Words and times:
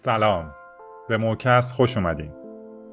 سلام. 0.00 0.54
به 1.08 1.16
موکس 1.16 1.72
خوش 1.72 1.96
اومدین. 1.96 2.32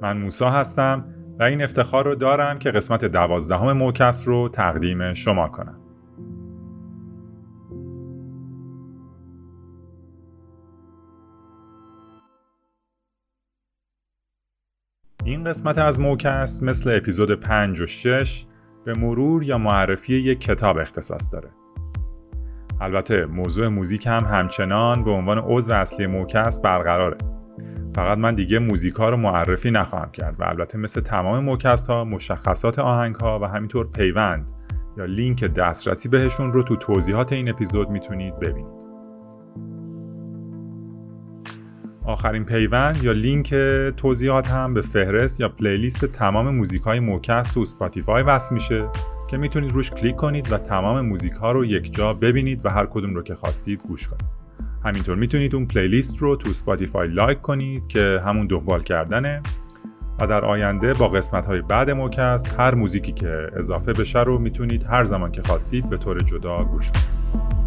من 0.01 0.17
موسا 0.17 0.49
هستم 0.49 1.05
و 1.39 1.43
این 1.43 1.63
افتخار 1.63 2.05
رو 2.05 2.15
دارم 2.15 2.59
که 2.59 2.71
قسمت 2.71 3.05
دوازدهم 3.05 3.71
موکس 3.71 4.27
رو 4.27 4.49
تقدیم 4.49 5.13
شما 5.13 5.47
کنم. 5.47 5.79
این 15.23 15.43
قسمت 15.43 15.77
از 15.77 15.99
موکس 15.99 16.63
مثل 16.63 16.97
اپیزود 16.97 17.31
5 17.31 17.81
و 17.81 17.85
6 17.85 18.45
به 18.85 18.93
مرور 18.93 19.43
یا 19.43 19.57
معرفی 19.57 20.15
یک 20.15 20.41
کتاب 20.41 20.77
اختصاص 20.77 21.33
داره. 21.33 21.49
البته 22.81 23.25
موضوع 23.25 23.67
موزیک 23.67 24.07
هم 24.07 24.23
همچنان 24.23 25.03
به 25.03 25.11
عنوان 25.11 25.37
عضو 25.37 25.73
اصلی 25.73 26.07
موکست 26.07 26.59
برقراره. 26.59 27.17
فقط 27.95 28.17
من 28.17 28.35
دیگه 28.35 28.59
موزیک 28.59 28.93
رو 28.93 29.17
معرفی 29.17 29.71
نخواهم 29.71 30.11
کرد 30.11 30.35
و 30.39 30.43
البته 30.43 30.77
مثل 30.77 31.01
تمام 31.01 31.43
موکست 31.43 31.89
ها 31.89 32.03
مشخصات 32.03 32.79
آهنگ 32.79 33.15
ها 33.15 33.39
و 33.39 33.45
همینطور 33.45 33.87
پیوند 33.87 34.51
یا 34.97 35.05
لینک 35.05 35.43
دسترسی 35.43 36.09
بهشون 36.09 36.53
رو 36.53 36.63
تو 36.63 36.75
توضیحات 36.75 37.33
این 37.33 37.49
اپیزود 37.49 37.89
می‌تونید 37.89 38.39
ببینید. 38.39 38.85
آخرین 42.05 42.45
پیوند 42.45 43.03
یا 43.03 43.11
لینک 43.11 43.55
توضیحات 43.97 44.47
هم 44.47 44.73
به 44.73 44.81
فهرست 44.81 45.39
یا 45.39 45.49
playlist 45.49 46.05
تمام 46.05 46.55
موزیک 46.55 46.81
های 46.81 46.99
موکست 46.99 47.53
تو 47.53 47.65
Spotify 47.65 48.23
وصل 48.23 48.53
میشه. 48.53 48.87
که 49.27 49.37
می‌تونید 49.37 49.71
روش 49.71 49.91
کلیک 49.91 50.15
کنید 50.15 50.51
و 50.51 50.57
تمام 50.57 51.01
موزیک 51.01 51.33
ها 51.33 51.51
رو 51.51 51.65
یک 51.65 51.93
جا 51.93 52.13
ببینید 52.13 52.65
و 52.65 52.69
هر 52.69 52.85
کدوم 52.85 53.15
رو 53.15 53.23
که 53.23 53.35
خواستید 53.35 53.83
گوش 53.87 54.07
کنید. 54.07 54.25
همینطور 54.83 55.15
می‌تونید 55.15 55.55
اون 55.55 55.65
playlist 55.65 56.17
رو 56.17 56.35
تو 56.35 56.49
Spotify 56.53 57.07
لایک 57.07 57.41
کنید 57.41 57.87
که 57.87 58.21
همون 58.25 58.47
دنبال 58.47 58.83
کردنه 58.83 59.41
و 60.19 60.27
در 60.27 60.45
آینده 60.45 60.93
با 60.93 61.07
قسمت 61.07 61.45
های 61.45 61.61
بعد 61.61 61.89
موکست 61.89 62.59
هر 62.59 62.75
موزیکی 62.75 63.11
که 63.11 63.47
اضافه 63.57 63.93
بشه 63.93 64.23
رو 64.23 64.39
می‌تونید 64.39 64.83
هر 64.83 65.05
زمان 65.05 65.31
که 65.31 65.41
خواستید 65.41 65.89
به 65.89 65.97
طور 65.97 66.21
جدا 66.21 66.63
گوش 66.63 66.91
کنید. 66.91 67.64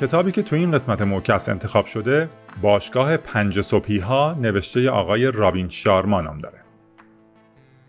کتابی 0.00 0.32
که 0.32 0.42
تو 0.42 0.56
این 0.56 0.72
قسمت 0.72 1.02
موکس 1.02 1.48
انتخاب 1.48 1.86
شده 1.86 2.30
باشگاه 2.62 3.16
پنج 3.16 3.60
صبحی 3.60 3.98
ها 3.98 4.36
نوشته 4.40 4.90
آقای 4.90 5.30
رابین 5.32 5.68
شارما 5.68 6.20
نام 6.20 6.38
داره. 6.38 6.58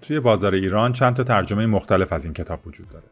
توی 0.02 0.20
بازار 0.20 0.54
ایران 0.54 0.94
چند 0.94 1.16
تا 1.16 1.24
ترجمه 1.24 1.66
مختلف 1.66 2.14
از 2.14 2.26
این 2.26 2.34
کتاب 2.34 2.68
وجود 2.68 2.90
داره. 2.90 3.06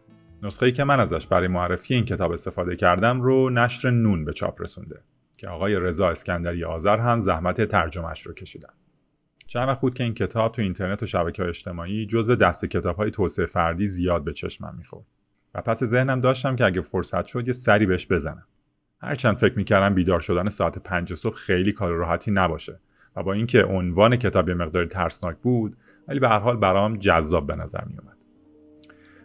نسخه 0.43 0.65
ای 0.65 0.71
که 0.71 0.83
من 0.83 0.99
ازش 0.99 1.27
برای 1.27 1.47
معرفی 1.47 1.93
این 1.93 2.05
کتاب 2.05 2.31
استفاده 2.31 2.75
کردم 2.75 3.21
رو 3.21 3.49
نشر 3.49 3.89
نون 3.89 4.25
به 4.25 4.33
چاپ 4.33 4.61
رسونده 4.61 4.99
که 5.37 5.49
آقای 5.49 5.79
رضا 5.79 6.09
اسکندری 6.09 6.63
آذر 6.63 6.97
هم 6.97 7.19
زحمت 7.19 7.61
ترجمهش 7.61 8.21
رو 8.21 8.33
کشیدن. 8.33 8.73
چند 9.47 9.67
وقت 9.67 9.81
بود 9.81 9.93
که 9.93 10.03
این 10.03 10.13
کتاب 10.13 10.51
تو 10.51 10.61
اینترنت 10.61 11.03
و 11.03 11.05
شبکه 11.05 11.41
های 11.41 11.49
اجتماعی 11.49 12.05
جزو 12.05 12.35
دست 12.35 12.65
کتاب 12.65 12.95
های 12.95 13.11
توسعه 13.11 13.45
فردی 13.45 13.87
زیاد 13.87 14.23
به 14.23 14.33
چشمم 14.33 14.75
می‌خورد. 14.77 15.05
و 15.55 15.61
پس 15.61 15.83
ذهنم 15.83 16.21
داشتم 16.21 16.55
که 16.55 16.65
اگه 16.65 16.81
فرصت 16.81 17.25
شد 17.25 17.47
یه 17.47 17.53
سری 17.53 17.85
بهش 17.85 18.07
بزنم. 18.07 18.47
هرچند 19.01 19.35
فکر 19.35 19.57
می‌کردم 19.57 19.95
بیدار 19.95 20.19
شدن 20.19 20.49
ساعت 20.49 20.79
پنج 20.79 21.13
صبح 21.13 21.35
خیلی 21.35 21.71
کار 21.71 21.93
راحتی 21.93 22.31
نباشه 22.31 22.79
و 23.15 23.23
با 23.23 23.33
اینکه 23.33 23.63
عنوان 23.63 24.15
کتاب 24.15 24.49
یه 24.49 24.55
مقداری 24.55 24.87
ترسناک 24.87 25.37
بود 25.37 25.77
ولی 26.07 26.19
به 26.19 26.29
هر 26.29 26.39
حال 26.39 26.57
برام 26.57 26.97
جذاب 26.97 27.47
به 27.47 27.55
نظر 27.55 27.83
میومد 27.85 28.17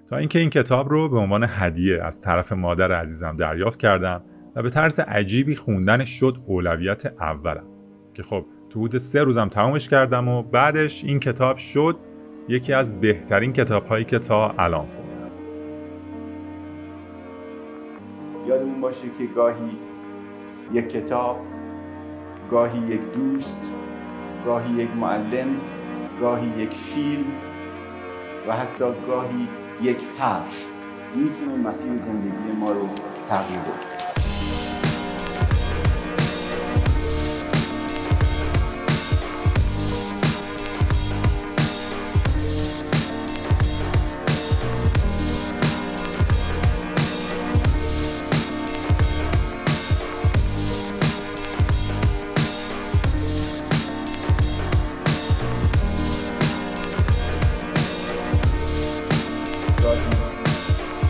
تا 0.06 0.16
اینکه 0.16 0.38
این 0.38 0.50
کتاب 0.50 0.90
رو 0.90 1.08
به 1.08 1.18
عنوان 1.18 1.46
هدیه 1.48 2.02
از 2.02 2.20
طرف 2.20 2.52
مادر 2.52 2.92
عزیزم 2.92 3.36
دریافت 3.36 3.78
کردم 3.78 4.22
و 4.56 4.62
به 4.62 4.70
طرز 4.70 5.00
عجیبی 5.00 5.54
خوندنش 5.54 6.08
شد 6.08 6.42
اولویت 6.46 7.06
اولم. 7.06 7.64
که 8.14 8.22
خب 8.22 8.46
تو 8.70 8.80
حدود 8.80 8.98
سه 8.98 9.22
روزم 9.22 9.48
تمامش 9.48 9.88
کردم 9.88 10.28
و 10.28 10.42
بعدش 10.42 11.04
این 11.04 11.20
کتاب 11.20 11.56
شد 11.56 11.96
یکی 12.48 12.72
از 12.72 13.00
بهترین 13.00 13.52
کتاب 13.52 13.86
هایی 13.86 14.04
که 14.04 14.18
تا 14.18 14.54
الان 14.58 14.88
یادمون 18.46 18.80
باشه 18.80 19.06
که 19.18 19.26
گاهی 19.26 19.78
یک 20.72 20.88
کتاب 20.88 21.40
گاهی 22.50 22.78
یک 22.78 23.00
دوست 23.12 23.70
گاهی 24.46 24.74
یک 24.74 24.90
معلم 24.96 25.60
گاهی 26.20 26.52
یک 26.58 26.74
فیلم 26.74 27.26
و 28.48 28.52
حتی 28.52 28.84
گاهی 29.06 29.48
یک 29.82 30.04
حرف. 30.18 30.66
می‌تونه 31.14 31.68
مسیر 31.68 31.96
زندگی 31.96 32.52
ما 32.60 32.70
رو 32.70 32.88
تغییر 33.28 33.60
بده 33.60 34.21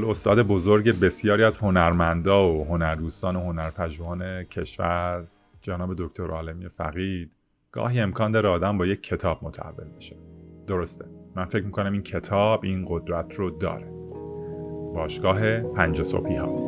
قول 0.00 0.10
استاد 0.10 0.42
بزرگ 0.42 1.00
بسیاری 1.00 1.44
از 1.44 1.58
هنرمندا 1.58 2.48
و 2.48 2.64
هنردوستان 2.64 3.36
و 3.36 3.40
هنرپژوهان 3.40 4.44
کشور 4.44 5.24
جناب 5.62 5.94
دکتر 5.98 6.30
عالمی 6.30 6.68
فقید 6.68 7.30
گاهی 7.72 8.00
امکان 8.00 8.30
داره 8.30 8.48
آدم 8.48 8.78
با 8.78 8.86
یک 8.86 9.02
کتاب 9.02 9.38
متحول 9.42 9.84
بشه. 9.96 10.16
درسته. 10.66 11.04
من 11.36 11.44
فکر 11.44 11.64
می‌کنم 11.64 11.92
این 11.92 12.02
کتاب 12.02 12.64
این 12.64 12.84
قدرت 12.88 13.34
رو 13.34 13.50
داره. 13.50 13.86
باشگاه 14.94 15.60
پنج 15.60 16.02
صبحی 16.02 16.36
ها. 16.36 16.64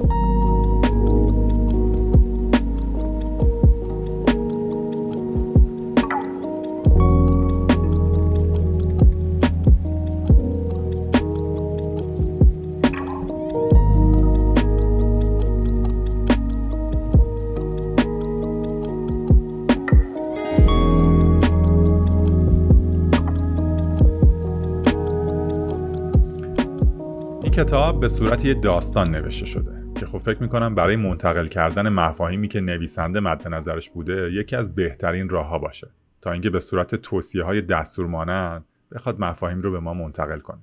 کتاب 27.63 28.01
به 28.01 28.09
صورت 28.09 28.45
یه 28.45 28.55
داستان 28.55 29.11
نوشته 29.11 29.47
شده 29.47 29.95
که 30.01 30.07
خب 30.07 30.19
فکر 30.19 30.43
می‌کنم 30.43 30.75
برای 30.75 30.97
منتقل 30.97 31.47
کردن 31.47 31.89
مفاهیمی 31.89 32.49
که 32.49 32.61
نویسنده 32.61 33.21
مد 33.21 33.49
نظرش 33.49 33.91
بوده 33.91 34.33
یکی 34.33 34.57
از 34.57 34.75
بهترین 34.75 35.29
راهها 35.29 35.59
باشه 35.59 35.91
تا 36.21 36.33
اینکه 36.33 36.51
به 36.51 36.61
صورت 36.61 36.95
توصیه 36.95 37.45
های 37.45 37.61
دستور 37.61 38.07
مانند 38.07 38.65
بخواد 38.93 39.21
مفاهیم 39.21 39.61
رو 39.61 39.73
به 39.73 39.81
ما 39.81 39.95
منتقل 39.95 40.39
کنه. 40.39 40.63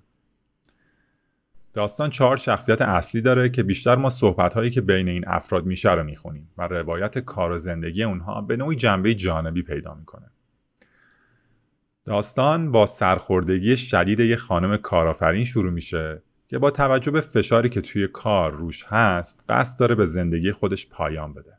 داستان 1.74 2.10
چهار 2.10 2.38
شخصیت 2.38 2.81
اصلی 2.81 3.22
داره 3.22 3.50
که 3.50 3.63
بیشتر 3.63 3.95
ما 3.95 4.10
صحبت 4.10 4.54
هایی 4.54 4.69
که 4.69 4.81
بین 4.81 5.10
این 5.10 5.24
افراد 5.28 5.66
میشه 5.66 5.94
رو 5.94 6.04
می‌خونیم 6.04 6.50
و 6.57 6.68
روایت 6.68 7.19
کار 7.19 7.52
و 7.52 7.57
زندگی 7.57 8.04
اونها 8.04 8.42
به 8.42 8.57
نوعی 8.57 8.75
جنبه 8.75 9.13
جانبی 9.13 9.62
پیدا 9.62 9.94
می‌کنه. 9.94 10.31
داستان 12.04 12.72
با 12.72 12.86
سرخوردگی 12.86 13.78
شدید 13.78 14.19
یه 14.19 14.36
خانم 14.36 14.78
کارآفرین 14.78 15.44
شروع 15.44 15.72
میشه 15.72 16.22
که 16.50 16.60
با 16.60 16.72
توجه 16.72 17.12
به 17.12 17.22
فشاری 17.22 17.69
که 17.69 17.81
توی 17.81 18.07
کار 18.07 18.51
روش 18.51 18.84
هست 18.84 19.46
قصد 19.50 19.80
داره 19.80 19.96
به 19.96 20.06
زندگی 20.06 20.51
خودش 20.51 20.88
پایان 20.88 21.34
بده. 21.34 21.57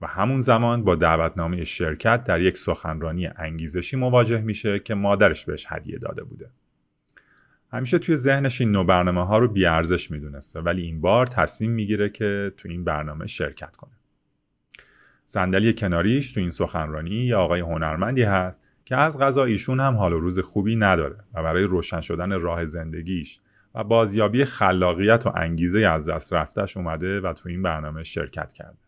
و 0.00 0.06
همون 0.06 0.40
زمان 0.40 0.84
با 0.84 0.94
دعوتنامه 0.94 1.64
شرکت 1.64 2.24
در 2.24 2.40
یک 2.40 2.58
سخنرانی 2.58 3.26
انگیزشی 3.26 3.96
مواجه 3.96 4.40
میشه 4.40 4.78
که 4.78 4.94
مادرش 4.94 5.44
بهش 5.44 5.66
هدیه 5.68 5.98
داده 5.98 6.24
بوده. 6.24 6.50
همیشه 7.72 7.98
توی 7.98 8.16
ذهنش 8.16 8.60
این 8.60 8.70
نوع 8.70 8.86
برنامه 8.86 9.26
ها 9.26 9.38
رو 9.38 9.48
بیارزش 9.48 10.10
می‌دونسته 10.10 10.60
ولی 10.60 10.82
این 10.82 11.00
بار 11.00 11.26
تصمیم 11.26 11.70
می‌گیره 11.70 12.08
که 12.08 12.52
تو 12.56 12.68
این 12.68 12.84
برنامه 12.84 13.26
شرکت 13.26 13.76
کنه. 13.76 13.92
صندلی 15.24 15.72
کناریش 15.72 16.32
تو 16.32 16.40
این 16.40 16.50
سخنرانی 16.50 17.14
یا 17.14 17.40
آقای 17.40 17.60
هنرمندی 17.60 18.22
هست 18.22 18.62
که 18.84 18.96
از 18.96 19.18
غذا 19.18 19.44
ایشون 19.44 19.80
هم 19.80 19.96
حال 19.96 20.12
و 20.12 20.20
روز 20.20 20.38
خوبی 20.38 20.76
نداره 20.76 21.16
و 21.34 21.42
برای 21.42 21.64
روشن 21.64 22.00
شدن 22.00 22.40
راه 22.40 22.64
زندگیش 22.64 23.40
و 23.76 23.84
بازیابی 23.84 24.44
خلاقیت 24.44 25.26
و 25.26 25.32
انگیزه 25.34 25.80
از 25.80 26.08
دست 26.08 26.32
رفتش 26.32 26.76
اومده 26.76 27.20
و 27.20 27.32
تو 27.32 27.48
این 27.48 27.62
برنامه 27.62 28.02
شرکت 28.02 28.52
کرده. 28.52 28.78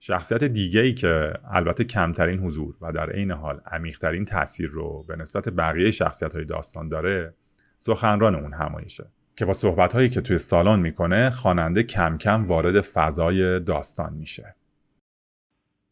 شخصیت 0.00 0.44
دیگه 0.44 0.80
ای 0.80 0.94
که 0.94 1.32
البته 1.50 1.84
کمترین 1.84 2.40
حضور 2.40 2.74
و 2.80 2.92
در 2.92 3.10
عین 3.10 3.30
حال 3.30 3.60
عمیقترین 3.66 4.24
تاثیر 4.24 4.70
رو 4.70 5.04
به 5.08 5.16
نسبت 5.16 5.48
بقیه 5.48 5.90
شخصیت 5.90 6.34
های 6.34 6.44
داستان 6.44 6.88
داره 6.88 7.34
سخنران 7.76 8.34
اون 8.34 8.52
همایشه 8.52 9.06
که 9.36 9.44
با 9.44 9.52
صحبت 9.52 9.92
هایی 9.92 10.08
که 10.08 10.20
توی 10.20 10.38
سالن 10.38 10.80
می‌کنه 10.80 11.30
خواننده 11.30 11.82
کم 11.82 12.18
کم 12.18 12.46
وارد 12.46 12.80
فضای 12.80 13.60
داستان 13.60 14.14
میشه 14.14 14.54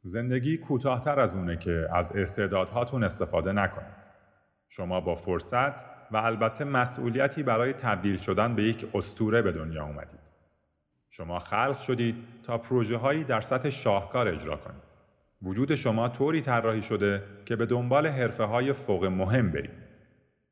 زندگی 0.03 0.57
کوتاهتر 0.57 1.21
از 1.21 1.35
اونه 1.35 1.57
که 1.57 1.89
از 1.93 2.13
استعدادهاتون 2.13 3.05
استفاده 3.05 3.53
نکنید 3.53 4.03
شما 4.69 5.01
با 5.01 5.15
فرصت 5.15 6.02
و 6.13 6.17
البته 6.17 6.65
مسئولیتی 6.65 7.43
برای 7.43 7.73
تبدیل 7.73 8.17
شدن 8.17 8.55
به 8.55 8.63
یک 8.63 8.87
استوره 8.95 9.43
به 9.43 9.53
دنیا 9.53 9.85
اومدید. 9.85 10.21
شما 11.11 11.39
خلق 11.39 11.81
شدید 11.81 12.17
تا 12.43 12.59
پروژه 12.59 12.97
هایی 12.97 13.25
در 13.25 13.41
سطح 13.41 13.71
شاهکار 13.71 14.29
اجرا 14.29 14.57
کنید. 14.57 14.83
وجود 15.43 15.75
شما 15.75 16.09
طوری 16.09 16.41
طراحی 16.41 16.83
شده 16.83 17.23
که 17.45 17.57
به 17.57 17.67
دنبال 17.67 18.07
حرفه 18.07 18.45
های 18.45 18.73
فوق 18.73 19.05
مهم 19.05 19.51
برید. 19.51 19.83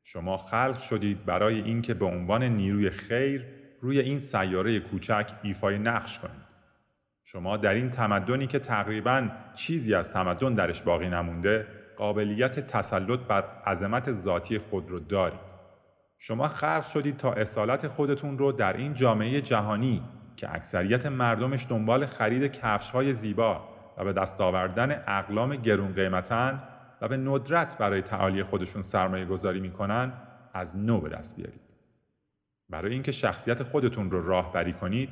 شما 0.03 0.37
خلق 0.37 0.81
شدید 0.81 1.25
برای 1.25 1.61
اینکه 1.61 1.93
به 1.93 2.05
عنوان 2.05 2.43
نیروی 2.43 2.89
خیر 2.89 3.45
روی 3.81 3.99
این 3.99 4.19
سیاره 4.19 4.79
کوچک 4.79 5.31
ایفای 5.43 5.77
نقش 5.77 6.19
کنید. 6.19 6.51
شما 7.23 7.57
در 7.57 7.73
این 7.73 7.89
تمدنی 7.89 8.47
که 8.47 8.59
تقریبا 8.59 9.29
چیزی 9.55 9.93
از 9.93 10.11
تمدن 10.11 10.53
درش 10.53 10.81
باقی 10.81 11.09
نمونده 11.09 11.67
قابلیت 11.97 12.59
تسلط 12.59 13.19
بر 13.19 13.43
عظمت 13.65 14.11
ذاتی 14.11 14.57
خود 14.57 14.89
رو 14.89 14.99
دارید. 14.99 15.50
شما 16.23 16.47
خلق 16.47 16.87
شدید 16.87 17.17
تا 17.17 17.33
اصالت 17.33 17.87
خودتون 17.87 18.37
رو 18.37 18.51
در 18.51 18.77
این 18.77 18.93
جامعه 18.93 19.41
جهانی 19.41 20.03
که 20.35 20.55
اکثریت 20.55 21.05
مردمش 21.05 21.65
دنبال 21.69 22.05
خرید 22.05 22.51
کفش 22.51 22.89
های 22.89 23.13
زیبا 23.13 23.69
و 23.97 24.03
به 24.03 24.13
دست 24.13 24.41
آوردن 24.41 25.03
اقلام 25.07 25.55
گرون 25.55 25.93
قیمتن 25.93 26.63
و 27.01 27.07
به 27.07 27.17
ندرت 27.17 27.77
برای 27.77 28.01
تعالی 28.01 28.43
خودشون 28.43 28.81
سرمایه 28.81 29.25
گذاری 29.25 29.59
می‌کنن 29.59 30.13
از 30.53 30.77
نو 30.77 31.01
به 31.01 31.09
دست 31.09 31.35
بیارید. 31.35 31.61
برای 32.69 32.93
اینکه 32.93 33.11
شخصیت 33.11 33.63
خودتون 33.63 34.11
رو 34.11 34.27
راهبری 34.27 34.73
کنید 34.73 35.09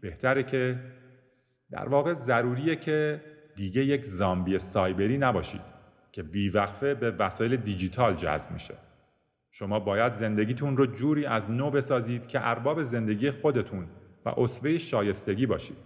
بهتره 0.00 0.42
که 0.42 0.78
در 1.70 1.88
واقع 1.88 2.12
ضروریه 2.12 2.76
که 2.76 3.22
دیگه 3.56 3.84
یک 3.84 4.04
زامبی 4.04 4.58
سایبری 4.58 5.18
نباشید 5.18 5.64
که 6.12 6.22
بیوقفه 6.22 6.94
به 6.94 7.10
وسایل 7.10 7.56
دیجیتال 7.56 8.14
جذب 8.14 8.50
میشه. 8.50 8.74
شما 9.54 9.80
باید 9.80 10.14
زندگیتون 10.14 10.76
رو 10.76 10.86
جوری 10.86 11.26
از 11.26 11.50
نو 11.50 11.70
بسازید 11.70 12.26
که 12.26 12.48
ارباب 12.48 12.82
زندگی 12.82 13.30
خودتون 13.30 13.86
و 14.24 14.32
اصوه 14.36 14.78
شایستگی 14.78 15.46
باشید 15.46 15.76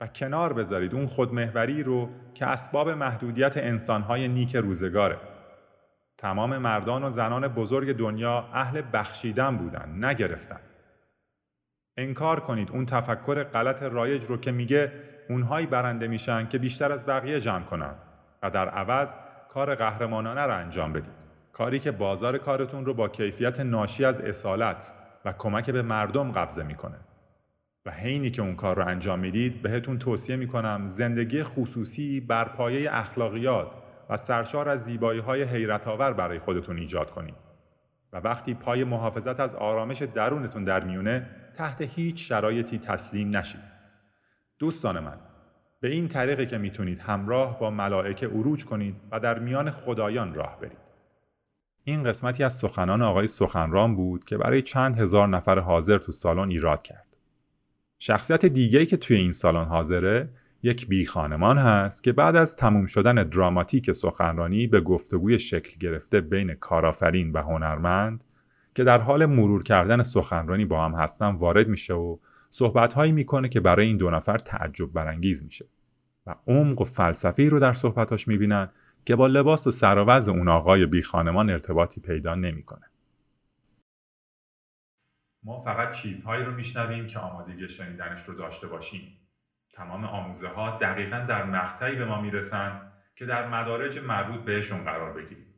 و 0.00 0.06
کنار 0.06 0.52
بذارید 0.52 0.94
اون 0.94 1.06
خودمهوری 1.06 1.82
رو 1.82 2.10
که 2.34 2.46
اسباب 2.46 2.88
محدودیت 2.88 3.56
انسانهای 3.56 4.28
نیک 4.28 4.56
روزگاره. 4.56 5.16
تمام 6.18 6.58
مردان 6.58 7.04
و 7.04 7.10
زنان 7.10 7.48
بزرگ 7.48 7.92
دنیا 7.92 8.48
اهل 8.52 8.82
بخشیدن 8.92 9.56
بودن 9.56 10.04
نگرفتن. 10.04 10.60
انکار 11.96 12.40
کنید 12.40 12.70
اون 12.70 12.86
تفکر 12.86 13.44
غلط 13.44 13.82
رایج 13.82 14.24
رو 14.24 14.36
که 14.36 14.52
میگه 14.52 14.92
اونهایی 15.28 15.66
برنده 15.66 16.08
میشن 16.08 16.48
که 16.48 16.58
بیشتر 16.58 16.92
از 16.92 17.06
بقیه 17.06 17.40
جمع 17.40 17.64
کنن 17.64 17.94
و 18.42 18.50
در 18.50 18.68
عوض 18.68 19.14
کار 19.48 19.74
قهرمانانه 19.74 20.40
رو 20.40 20.58
انجام 20.58 20.92
بدید. 20.92 21.25
کاری 21.56 21.78
که 21.78 21.90
بازار 21.90 22.38
کارتون 22.38 22.86
رو 22.86 22.94
با 22.94 23.08
کیفیت 23.08 23.60
ناشی 23.60 24.04
از 24.04 24.20
اصالت 24.20 24.92
و 25.24 25.32
کمک 25.32 25.70
به 25.70 25.82
مردم 25.82 26.32
قبضه 26.32 26.62
می‌کنه. 26.62 26.98
و 27.86 27.90
حینی 27.90 28.30
که 28.30 28.42
اون 28.42 28.56
کار 28.56 28.76
رو 28.76 28.86
انجام 28.86 29.18
می‌دید 29.18 29.62
بهتون 29.62 29.98
توصیه 29.98 30.36
می‌کنم 30.36 30.86
زندگی 30.86 31.42
خصوصی 31.42 32.20
بر 32.20 32.44
پایه 32.44 32.88
اخلاقیات 32.92 33.72
و 34.10 34.16
سرشار 34.16 34.68
از 34.68 34.84
زیبایی 34.84 35.20
های 35.20 35.42
حیرت 35.42 35.88
آور 35.88 36.12
برای 36.12 36.38
خودتون 36.38 36.78
ایجاد 36.78 37.10
کنید. 37.10 37.34
و 38.12 38.16
وقتی 38.16 38.54
پای 38.54 38.84
محافظت 38.84 39.40
از 39.40 39.54
آرامش 39.54 40.02
درونتون 40.02 40.64
در 40.64 40.84
میونه 40.84 41.30
تحت 41.54 41.82
هیچ 41.82 42.28
شرایطی 42.28 42.78
تسلیم 42.78 43.36
نشید. 43.36 43.62
دوستان 44.58 45.00
من 45.00 45.18
به 45.80 45.88
این 45.88 46.08
طریقه 46.08 46.46
که 46.46 46.58
می‌تونید 46.58 46.98
همراه 46.98 47.58
با 47.58 47.70
ملائکه 47.70 48.26
اروج 48.26 48.64
کنید 48.64 48.96
و 49.10 49.20
در 49.20 49.38
میان 49.38 49.70
خدایان 49.70 50.34
راه 50.34 50.60
برید. 50.60 50.85
این 51.88 52.02
قسمتی 52.02 52.44
از 52.44 52.52
سخنان 52.52 53.02
آقای 53.02 53.26
سخنران 53.26 53.96
بود 53.96 54.24
که 54.24 54.36
برای 54.36 54.62
چند 54.62 54.96
هزار 54.96 55.28
نفر 55.28 55.58
حاضر 55.58 55.98
تو 55.98 56.12
سالن 56.12 56.50
ایراد 56.50 56.82
کرد. 56.82 57.06
شخصیت 57.98 58.46
دیگه‌ای 58.46 58.86
که 58.86 58.96
توی 58.96 59.16
این 59.16 59.32
سالن 59.32 59.64
حاضره 59.64 60.28
یک 60.62 60.86
بی 60.88 61.06
خانمان 61.06 61.58
هست 61.58 62.02
که 62.02 62.12
بعد 62.12 62.36
از 62.36 62.56
تموم 62.56 62.86
شدن 62.86 63.14
دراماتیک 63.14 63.92
سخنرانی 63.92 64.66
به 64.66 64.80
گفتگوی 64.80 65.38
شکل 65.38 65.78
گرفته 65.80 66.20
بین 66.20 66.54
کارآفرین 66.54 67.32
و 67.32 67.42
هنرمند 67.42 68.24
که 68.74 68.84
در 68.84 68.98
حال 68.98 69.26
مرور 69.26 69.62
کردن 69.62 70.02
سخنرانی 70.02 70.64
با 70.64 70.84
هم 70.84 70.94
هستن 70.94 71.34
وارد 71.34 71.68
میشه 71.68 71.94
و 71.94 72.16
صحبتهایی 72.50 73.12
می‌کنه 73.12 73.48
که 73.48 73.60
برای 73.60 73.86
این 73.86 73.96
دو 73.96 74.10
نفر 74.10 74.36
تعجب 74.36 74.92
برانگیز 74.92 75.44
میشه 75.44 75.66
و 76.26 76.34
عمق 76.46 76.80
و 76.80 76.84
فلسفی 76.84 77.48
رو 77.48 77.60
در 77.60 77.72
صحبتاش 77.72 78.28
می‌بینن 78.28 78.68
که 79.06 79.16
با 79.16 79.26
لباس 79.26 79.66
و 79.66 79.70
سراوز 79.70 80.28
اون 80.28 80.48
آقای 80.48 80.86
بی 80.86 81.02
خانمان 81.02 81.50
ارتباطی 81.50 82.00
پیدا 82.00 82.34
نمی‌کنه. 82.34 82.86
ما 85.42 85.58
فقط 85.58 85.94
چیزهایی 85.94 86.44
رو 86.44 86.52
میشنویم 86.52 87.06
که 87.06 87.18
آمادگی 87.18 87.68
شنیدنش 87.68 88.22
رو 88.22 88.34
داشته 88.34 88.66
باشیم. 88.66 89.18
تمام 89.72 90.04
آموزه 90.04 90.48
ها 90.48 90.78
دقیقا 90.78 91.18
در 91.18 91.44
مقطعی 91.44 91.96
به 91.96 92.04
ما 92.04 92.20
می‌رسن 92.20 92.92
که 93.14 93.26
در 93.26 93.48
مدارج 93.48 93.98
مربوط 93.98 94.40
بهشون 94.40 94.84
قرار 94.84 95.12
بگیریم. 95.12 95.54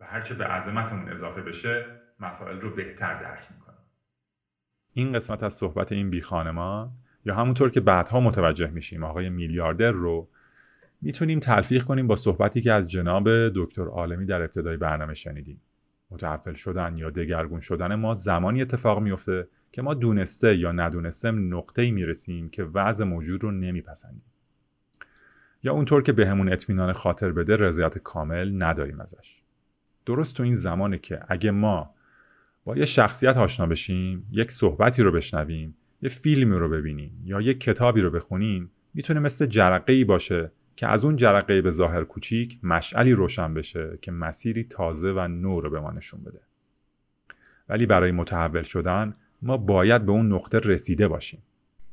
و 0.00 0.06
هرچه 0.06 0.34
به 0.34 0.44
عظمتمون 0.44 1.08
اضافه 1.08 1.42
بشه 1.42 1.86
مسائل 2.20 2.60
رو 2.60 2.70
بهتر 2.70 3.14
درک 3.14 3.52
می‌کنیم. 3.52 3.78
این 4.92 5.12
قسمت 5.12 5.42
از 5.42 5.54
صحبت 5.54 5.92
این 5.92 6.10
بی 6.10 6.20
خانمان 6.20 6.92
یا 7.24 7.34
همونطور 7.34 7.70
که 7.70 7.80
بعدها 7.80 8.20
متوجه 8.20 8.70
میشیم 8.70 9.04
آقای 9.04 9.28
میلیاردر 9.28 9.92
رو 9.92 10.28
می‌تونیم 11.02 11.40
تلفیق 11.40 11.84
کنیم 11.84 12.06
با 12.06 12.16
صحبتی 12.16 12.60
که 12.60 12.72
از 12.72 12.90
جناب 12.90 13.28
دکتر 13.48 13.86
عالمی 13.86 14.26
در 14.26 14.42
ابتدای 14.42 14.76
برنامه 14.76 15.14
شنیدیم. 15.14 15.60
متحول 16.10 16.54
شدن 16.54 16.96
یا 16.96 17.10
دگرگون 17.10 17.60
شدن 17.60 17.94
ما 17.94 18.14
زمانی 18.14 18.62
اتفاق 18.62 19.00
میفته 19.00 19.48
که 19.72 19.82
ما 19.82 19.94
دونسته 19.94 20.56
یا 20.56 20.72
ندونسته 20.72 21.30
نقطه‌ای 21.30 21.90
می‌رسیم 21.90 22.48
که 22.48 22.64
وضع 22.64 23.04
موجود 23.04 23.42
رو 23.42 23.50
نمیپسندیم. 23.50 24.24
یا 25.62 25.72
اونطور 25.72 26.02
که 26.02 26.12
بهمون 26.12 26.46
به 26.46 26.52
اطمینان 26.52 26.92
خاطر 26.92 27.32
بده 27.32 27.56
رضایت 27.56 27.98
کامل 27.98 28.62
نداریم 28.62 29.00
ازش. 29.00 29.42
درست 30.06 30.36
تو 30.36 30.42
این 30.42 30.54
زمانه 30.54 30.98
که 30.98 31.20
اگه 31.28 31.50
ما 31.50 31.94
با 32.64 32.76
یه 32.76 32.84
شخصیت 32.84 33.36
آشنا 33.36 33.66
بشیم 33.66 34.26
یک 34.30 34.50
صحبتی 34.50 35.02
رو 35.02 35.12
بشنویم 35.12 35.76
یه 36.02 36.08
فیلمی 36.08 36.54
رو 36.54 36.68
ببینیم 36.68 37.22
یا 37.24 37.40
یک 37.40 37.60
کتابی 37.60 38.00
رو 38.00 38.10
بخونیم 38.10 38.70
می‌تونه 38.94 39.20
مثل 39.20 39.46
جرقه 39.46 39.92
ای 39.92 40.04
باشه 40.04 40.52
که 40.76 40.86
از 40.86 41.04
اون 41.04 41.16
جرقه 41.16 41.62
به 41.62 41.70
ظاهر 41.70 42.04
کوچیک 42.04 42.58
مشعلی 42.62 43.12
روشن 43.12 43.54
بشه 43.54 43.98
که 44.02 44.10
مسیری 44.12 44.64
تازه 44.64 45.12
و 45.12 45.28
نو 45.28 45.60
رو 45.60 45.70
به 45.70 45.80
ما 45.80 45.90
نشون 45.90 46.22
بده. 46.22 46.40
ولی 47.68 47.86
برای 47.86 48.12
متحول 48.12 48.62
شدن 48.62 49.14
ما 49.42 49.56
باید 49.56 50.06
به 50.06 50.12
اون 50.12 50.32
نقطه 50.32 50.58
رسیده 50.58 51.08
باشیم. 51.08 51.42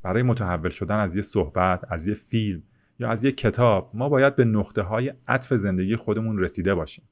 برای 0.04 0.24
متحول 0.24 0.70
شدن 0.70 0.96
از 0.96 1.16
یه 1.16 1.22
صحبت 1.22 1.86
از 1.90 2.08
یه 2.08 2.14
فیلم 2.14 2.64
یا 3.00 3.10
از 3.10 3.24
یه 3.24 3.32
کتاب 3.32 3.92
ما 3.94 4.10
باید 4.10 4.36
به 4.36 4.46
نقطه 4.46 4.82
های 4.82 5.14
عطف 5.28 5.54
زندگی 5.54 5.96
خودمون 5.96 6.40
رسیده 6.40 6.76
باشیم. 6.76 7.04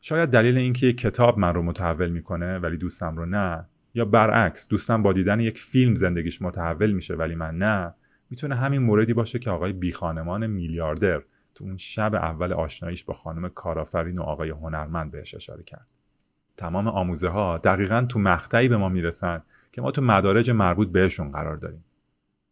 شاید 0.00 0.28
دلیل 0.28 0.58
اینکه 0.58 0.86
یک 0.86 0.98
کتاب 0.98 1.38
من 1.38 1.54
رو 1.54 1.62
متحول 1.62 2.10
می‌کنه 2.10 2.58
ولی 2.58 2.76
دوستم 2.76 3.16
رو 3.16 3.26
نه 3.26 3.64
یا 3.94 4.04
برعکس 4.04 4.68
دوستم 4.68 5.02
با 5.02 5.12
دیدن 5.12 5.40
یک 5.40 5.58
فیلم 5.58 5.94
زندگیش 5.94 6.42
متحول 6.42 6.92
میشه 6.92 7.14
ولی 7.14 7.34
من 7.34 7.58
نه 7.58 7.94
می‌تونه 8.34 8.54
همین 8.54 8.82
موردی 8.82 9.14
باشه 9.14 9.38
که 9.38 9.50
آقای 9.50 9.72
بیخانمان 9.72 10.46
میلیاردر 10.46 11.22
تو 11.54 11.64
اون 11.64 11.76
شب 11.76 12.14
اول 12.14 12.52
آشناییش 12.52 13.04
با 13.04 13.14
خانم 13.14 13.48
کارآفرین 13.48 14.18
و 14.18 14.22
آقای 14.22 14.50
هنرمند 14.50 15.10
بهش 15.10 15.34
اشاره 15.34 15.62
کرد. 15.62 15.86
تمام 16.56 16.88
آموزه 16.88 17.28
ها 17.28 17.58
دقیقا 17.58 18.06
تو 18.08 18.18
مقطعی 18.18 18.68
به 18.68 18.76
ما 18.76 18.88
می‌رسن 18.88 19.42
که 19.72 19.82
ما 19.82 19.90
تو 19.90 20.02
مدارج 20.02 20.50
مربوط 20.50 20.88
بهشون 20.88 21.30
قرار 21.30 21.56
داریم 21.56 21.84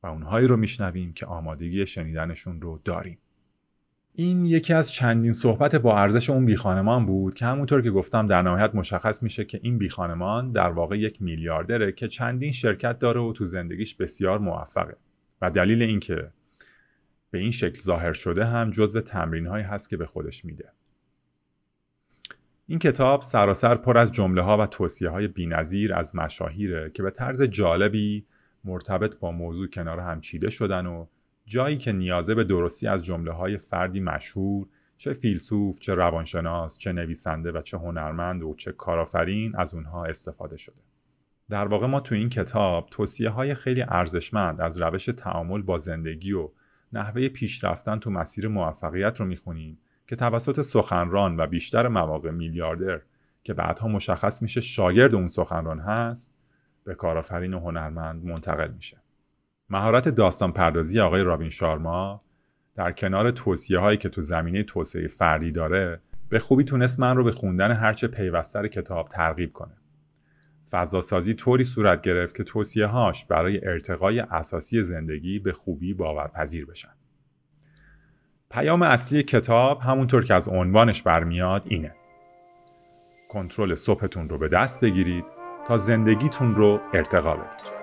و 0.02 0.06
اونهایی 0.06 0.46
رو 0.46 0.56
میشنویم 0.56 1.12
که 1.12 1.26
آمادگی 1.26 1.86
شنیدنشون 1.86 2.60
رو 2.60 2.80
داریم. 2.84 3.18
این 4.14 4.44
یکی 4.44 4.72
از 4.74 4.92
چندین 4.92 5.32
صحبت 5.32 5.76
با 5.76 5.98
ارزش 5.98 6.30
اون 6.30 6.46
بیخانمان 6.46 7.06
بود 7.06 7.34
که 7.34 7.46
همونطور 7.46 7.82
که 7.82 7.90
گفتم 7.90 8.26
در 8.26 8.42
نهایت 8.42 8.74
مشخص 8.74 9.22
میشه 9.22 9.44
که 9.44 9.60
این 9.62 9.78
بیخانمان 9.78 10.52
در 10.52 10.70
واقع 10.70 10.98
یک 10.98 11.22
میلیاردره 11.22 11.92
که 11.92 12.08
چندین 12.08 12.52
شرکت 12.52 12.98
داره 12.98 13.20
و 13.20 13.32
تو 13.32 13.44
زندگیش 13.44 13.94
بسیار 13.94 14.38
موفقه. 14.38 14.96
و 15.42 15.50
دلیل 15.50 15.82
اینکه 15.82 16.30
به 17.30 17.38
این 17.38 17.50
شکل 17.50 17.80
ظاهر 17.80 18.12
شده 18.12 18.44
هم 18.44 18.70
جزو 18.70 19.00
تمرین 19.00 19.46
هایی 19.46 19.64
هست 19.64 19.90
که 19.90 19.96
به 19.96 20.06
خودش 20.06 20.44
میده 20.44 20.72
این 22.66 22.78
کتاب 22.78 23.22
سراسر 23.22 23.74
پر 23.74 23.98
از 23.98 24.12
جمله 24.12 24.42
ها 24.42 24.58
و 24.58 24.66
توصیه 24.66 25.08
های 25.08 25.28
بینظیر 25.28 25.94
از 25.94 26.16
مشاهیره 26.16 26.90
که 26.90 27.02
به 27.02 27.10
طرز 27.10 27.42
جالبی 27.42 28.26
مرتبط 28.64 29.16
با 29.18 29.32
موضوع 29.32 29.68
کنار 29.68 30.00
هم 30.00 30.20
چیده 30.20 30.50
شدن 30.50 30.86
و 30.86 31.06
جایی 31.46 31.76
که 31.76 31.92
نیازه 31.92 32.34
به 32.34 32.44
درستی 32.44 32.86
از 32.86 33.04
جمله 33.04 33.32
های 33.32 33.58
فردی 33.58 34.00
مشهور 34.00 34.66
چه 34.96 35.12
فیلسوف، 35.12 35.78
چه 35.78 35.94
روانشناس، 35.94 36.78
چه 36.78 36.92
نویسنده 36.92 37.52
و 37.52 37.62
چه 37.62 37.78
هنرمند 37.78 38.42
و 38.42 38.54
چه 38.54 38.72
کارآفرین 38.72 39.56
از 39.56 39.74
اونها 39.74 40.04
استفاده 40.04 40.56
شده. 40.56 40.91
در 41.52 41.64
واقع 41.64 41.86
ما 41.86 42.00
تو 42.00 42.14
این 42.14 42.28
کتاب 42.28 42.88
توصیه 42.90 43.28
های 43.28 43.54
خیلی 43.54 43.84
ارزشمند 43.88 44.60
از 44.60 44.78
روش 44.78 45.04
تعامل 45.04 45.62
با 45.62 45.78
زندگی 45.78 46.32
و 46.32 46.50
نحوه 46.92 47.28
پیشرفتن 47.28 47.98
تو 47.98 48.10
مسیر 48.10 48.48
موفقیت 48.48 49.20
رو 49.20 49.26
می‌خونیم 49.26 49.78
که 50.06 50.16
توسط 50.16 50.60
سخنران 50.60 51.40
و 51.40 51.46
بیشتر 51.46 51.88
مواقع 51.88 52.30
میلیاردر 52.30 53.00
که 53.44 53.54
بعدها 53.54 53.88
مشخص 53.88 54.42
میشه 54.42 54.60
شاگرد 54.60 55.14
اون 55.14 55.28
سخنران 55.28 55.80
هست 55.80 56.34
به 56.84 56.94
کارآفرین 56.94 57.54
و 57.54 57.60
هنرمند 57.60 58.24
منتقل 58.24 58.70
میشه. 58.70 59.02
مهارت 59.70 60.08
داستان 60.08 60.52
پردازی 60.52 61.00
آقای 61.00 61.22
رابین 61.22 61.50
شارما 61.50 62.22
در 62.74 62.92
کنار 62.92 63.30
توصیه 63.30 63.78
هایی 63.78 63.98
که 63.98 64.08
تو 64.08 64.22
زمینه 64.22 64.62
توسعه 64.62 65.06
فردی 65.06 65.50
داره 65.50 66.00
به 66.28 66.38
خوبی 66.38 66.64
تونست 66.64 67.00
من 67.00 67.16
رو 67.16 67.24
به 67.24 67.32
خوندن 67.32 67.70
هرچه 67.70 68.08
پیوستر 68.08 68.68
کتاب 68.68 69.08
ترغیب 69.08 69.52
کنه. 69.52 69.81
فضاسازی 70.70 71.34
طوری 71.34 71.64
صورت 71.64 72.00
گرفت 72.00 72.36
که 72.36 72.44
توصیه 72.44 72.86
هاش 72.86 73.24
برای 73.24 73.66
ارتقای 73.66 74.20
اساسی 74.20 74.82
زندگی 74.82 75.38
به 75.38 75.52
خوبی 75.52 75.94
باورپذیر 75.94 76.66
بشن. 76.66 76.92
پیام 78.50 78.82
اصلی 78.82 79.22
کتاب 79.22 79.80
همونطور 79.80 80.24
که 80.24 80.34
از 80.34 80.48
عنوانش 80.48 81.02
برمیاد 81.02 81.64
اینه. 81.68 81.94
کنترل 83.28 83.74
صبحتون 83.74 84.28
رو 84.28 84.38
به 84.38 84.48
دست 84.48 84.80
بگیرید 84.80 85.24
تا 85.66 85.76
زندگیتون 85.76 86.54
رو 86.54 86.80
ارتقا 86.94 87.36
بدید. 87.36 87.81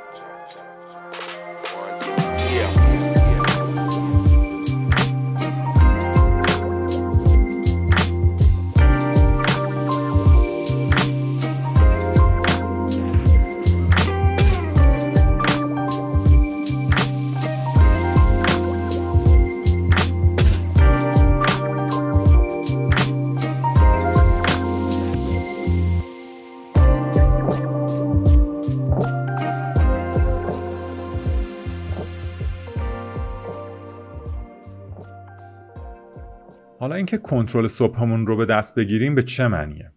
اینکه 37.11 37.27
کنترل 37.27 37.67
صبحمون 37.67 38.27
رو 38.27 38.35
به 38.35 38.45
دست 38.45 38.75
بگیریم 38.75 39.15
به 39.15 39.23
چه 39.23 39.47
معنیه؟ 39.47 39.91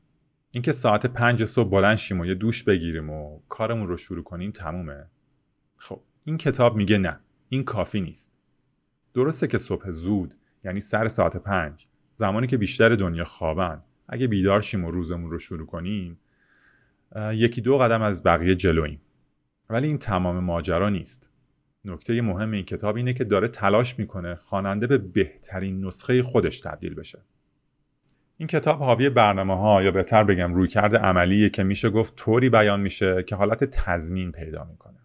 اینکه 0.50 0.72
ساعت 0.72 1.06
پنج 1.06 1.44
صبح 1.44 1.70
بلند 1.70 1.96
شیم 1.96 2.20
و 2.20 2.26
یه 2.26 2.34
دوش 2.34 2.62
بگیریم 2.62 3.10
و 3.10 3.40
کارمون 3.48 3.88
رو 3.88 3.96
شروع 3.96 4.24
کنیم 4.24 4.50
تمومه؟ 4.50 5.06
خب 5.76 6.00
این 6.24 6.36
کتاب 6.36 6.76
میگه 6.76 6.98
نه 6.98 7.20
این 7.48 7.64
کافی 7.64 8.00
نیست. 8.00 8.32
درسته 9.14 9.46
که 9.46 9.58
صبح 9.58 9.90
زود 9.90 10.34
یعنی 10.64 10.80
سر 10.80 11.08
ساعت 11.08 11.36
پنج 11.36 11.86
زمانی 12.14 12.46
که 12.46 12.56
بیشتر 12.56 12.94
دنیا 12.94 13.24
خوابن 13.24 13.82
اگه 14.08 14.26
بیدار 14.26 14.60
شیم 14.60 14.84
و 14.84 14.90
روزمون 14.90 15.30
رو 15.30 15.38
شروع 15.38 15.66
کنیم 15.66 16.18
یکی 17.32 17.60
دو 17.60 17.78
قدم 17.78 18.02
از 18.02 18.22
بقیه 18.22 18.54
جلویم 18.54 19.00
ولی 19.70 19.86
این 19.86 19.98
تمام 19.98 20.44
ماجرا 20.44 20.88
نیست. 20.88 21.30
نکته 21.84 22.22
مهم 22.22 22.50
این 22.50 22.64
کتاب 22.64 22.96
اینه 22.96 23.12
که 23.12 23.24
داره 23.24 23.48
تلاش 23.48 23.98
می‌کنه 23.98 24.34
خواننده 24.34 24.86
به 24.86 24.98
بهترین 24.98 25.84
نسخه 25.84 26.22
خودش 26.22 26.60
تبدیل 26.60 26.94
بشه. 26.94 27.18
این 28.36 28.46
کتاب 28.46 28.78
حاوی 28.78 29.10
برنامه 29.10 29.56
ها 29.56 29.82
یا 29.82 29.90
بهتر 29.90 30.24
بگم 30.24 30.54
رویکرد 30.54 30.96
عملیه 30.96 31.48
که 31.48 31.62
میشه 31.62 31.90
گفت 31.90 32.16
طوری 32.16 32.50
بیان 32.50 32.80
میشه 32.80 33.22
که 33.22 33.36
حالت 33.36 33.64
تضمین 33.64 34.32
پیدا 34.32 34.64
می‌کنه. 34.64 34.98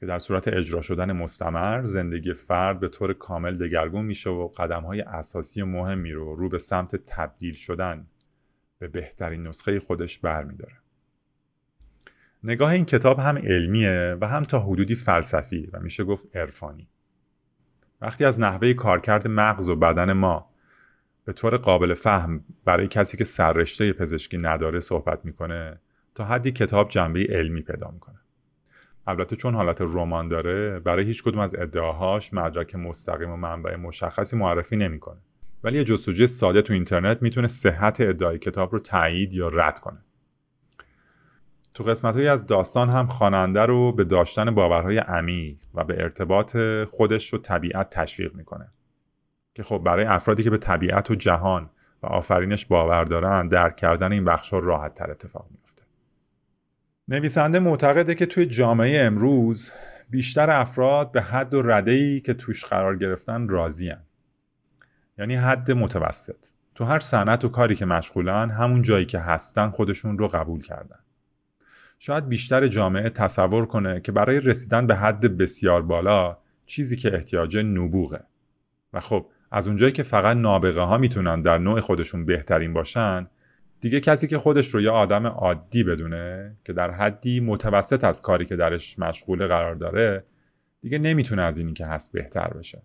که 0.00 0.06
در 0.06 0.18
صورت 0.18 0.48
اجرا 0.48 0.80
شدن 0.80 1.12
مستمر 1.12 1.84
زندگی 1.84 2.32
فرد 2.32 2.80
به 2.80 2.88
طور 2.88 3.12
کامل 3.12 3.56
دگرگون 3.56 4.04
میشه 4.04 4.30
و 4.30 4.48
قدم 4.48 4.82
های 4.82 5.00
اساسی 5.00 5.62
مهمی 5.62 6.12
رو 6.12 6.36
رو 6.36 6.48
به 6.48 6.58
سمت 6.58 6.96
تبدیل 6.96 7.54
شدن 7.54 8.06
به 8.78 8.88
بهترین 8.88 9.46
نسخه 9.46 9.80
خودش 9.80 10.18
برمیداره. 10.18 10.85
نگاه 12.46 12.70
این 12.70 12.84
کتاب 12.84 13.18
هم 13.18 13.38
علمیه 13.38 14.16
و 14.20 14.28
هم 14.28 14.42
تا 14.42 14.60
حدودی 14.60 14.94
فلسفی 14.94 15.70
و 15.72 15.80
میشه 15.80 16.04
گفت 16.04 16.36
عرفانی. 16.36 16.88
وقتی 18.00 18.24
از 18.24 18.40
نحوه 18.40 18.72
کارکرد 18.72 19.28
مغز 19.28 19.68
و 19.68 19.76
بدن 19.76 20.12
ما 20.12 20.50
به 21.24 21.32
طور 21.32 21.56
قابل 21.56 21.94
فهم 21.94 22.44
برای 22.64 22.88
کسی 22.88 23.16
که 23.16 23.24
سررشته 23.24 23.92
پزشکی 23.92 24.38
نداره 24.38 24.80
صحبت 24.80 25.24
می‌کنه 25.24 25.80
تا 26.14 26.24
حدی 26.24 26.52
کتاب 26.52 26.88
جنبه 26.88 27.26
علمی 27.30 27.62
پیدا 27.62 27.90
می‌کنه. 27.90 28.18
البته 29.06 29.36
چون 29.36 29.54
حالت 29.54 29.80
رمان 29.80 30.28
داره 30.28 30.80
برای 30.80 31.04
هیچ 31.04 31.22
کدوم 31.22 31.40
از 31.40 31.54
ادعاهاش 31.54 32.34
مدرک 32.34 32.74
مستقیم 32.74 33.30
و 33.30 33.36
منبع 33.36 33.76
مشخصی 33.76 34.36
معرفی 34.36 34.76
نمی‌کنه. 34.76 35.20
ولی 35.64 35.78
یه 35.78 35.84
جستجوی 35.84 36.26
ساده 36.26 36.62
تو 36.62 36.72
اینترنت 36.72 37.22
می‌تونه 37.22 37.48
صحت 37.48 38.00
ادعای 38.00 38.38
کتاب 38.38 38.72
رو 38.72 38.78
تایید 38.78 39.32
یا 39.34 39.48
رد 39.48 39.78
کنه. 39.78 39.98
تو 41.76 41.84
قسمت 41.84 42.16
از 42.16 42.46
داستان 42.46 42.90
هم 42.90 43.06
خواننده 43.06 43.60
رو 43.60 43.92
به 43.92 44.04
داشتن 44.04 44.54
باورهای 44.54 44.98
عمیق 44.98 45.56
و 45.74 45.84
به 45.84 46.02
ارتباط 46.02 46.56
خودش 46.90 47.34
و 47.34 47.38
طبیعت 47.38 47.90
تشویق 47.90 48.34
می‌کنه. 48.34 48.68
که 49.54 49.62
خب 49.62 49.78
برای 49.78 50.04
افرادی 50.04 50.42
که 50.42 50.50
به 50.50 50.58
طبیعت 50.58 51.10
و 51.10 51.14
جهان 51.14 51.70
و 52.02 52.06
آفرینش 52.06 52.66
باور 52.66 53.04
دارن 53.04 53.48
درک 53.48 53.76
کردن 53.76 54.12
این 54.12 54.24
بخش 54.24 54.50
ها 54.50 54.58
راحت 54.58 54.94
تر 54.94 55.10
اتفاق 55.10 55.46
میفته 55.50 55.82
نویسنده 57.08 57.58
معتقده 57.58 58.14
که 58.14 58.26
توی 58.26 58.46
جامعه 58.46 59.04
امروز 59.04 59.70
بیشتر 60.10 60.50
افراد 60.50 61.12
به 61.12 61.22
حد 61.22 61.54
و 61.54 61.62
ردهی 61.62 62.20
که 62.20 62.34
توش 62.34 62.64
قرار 62.64 62.96
گرفتن 62.96 63.48
راضی 63.48 63.92
یعنی 65.18 65.36
حد 65.36 65.70
متوسط. 65.70 66.46
تو 66.74 66.84
هر 66.84 67.00
صنعت 67.00 67.44
و 67.44 67.48
کاری 67.48 67.74
که 67.74 67.86
مشغولن 67.86 68.50
همون 68.50 68.82
جایی 68.82 69.06
که 69.06 69.18
هستن 69.18 69.70
خودشون 69.70 70.18
رو 70.18 70.28
قبول 70.28 70.62
کردن. 70.62 70.98
شاید 71.98 72.28
بیشتر 72.28 72.66
جامعه 72.66 73.08
تصور 73.08 73.66
کنه 73.66 74.00
که 74.00 74.12
برای 74.12 74.40
رسیدن 74.40 74.86
به 74.86 74.94
حد 74.94 75.36
بسیار 75.36 75.82
بالا 75.82 76.36
چیزی 76.66 76.96
که 76.96 77.14
احتیاج 77.14 77.56
نبوغه. 77.56 78.20
و 78.92 79.00
خب 79.00 79.26
از 79.50 79.66
اونجایی 79.66 79.92
که 79.92 80.02
فقط 80.02 80.36
نابغه 80.36 80.80
ها 80.80 80.98
می‌تونن 80.98 81.40
در 81.40 81.58
نوع 81.58 81.80
خودشون 81.80 82.26
بهترین 82.26 82.72
باشن 82.72 83.26
دیگه 83.80 84.00
کسی 84.00 84.26
که 84.26 84.38
خودش 84.38 84.74
رو 84.74 84.80
یه 84.80 84.90
آدم 84.90 85.26
عادی 85.26 85.84
بدونه 85.84 86.56
که 86.64 86.72
در 86.72 86.90
حدی 86.90 87.40
متوسط 87.40 88.04
از 88.04 88.22
کاری 88.22 88.46
که 88.46 88.56
درش 88.56 88.98
مشغول 88.98 89.46
قرار 89.46 89.74
داره 89.74 90.24
دیگه 90.82 90.98
نمی‌تونه 90.98 91.42
از 91.42 91.58
اینی 91.58 91.72
که 91.72 91.86
هست 91.86 92.12
بهتر 92.12 92.48
بشه. 92.48 92.82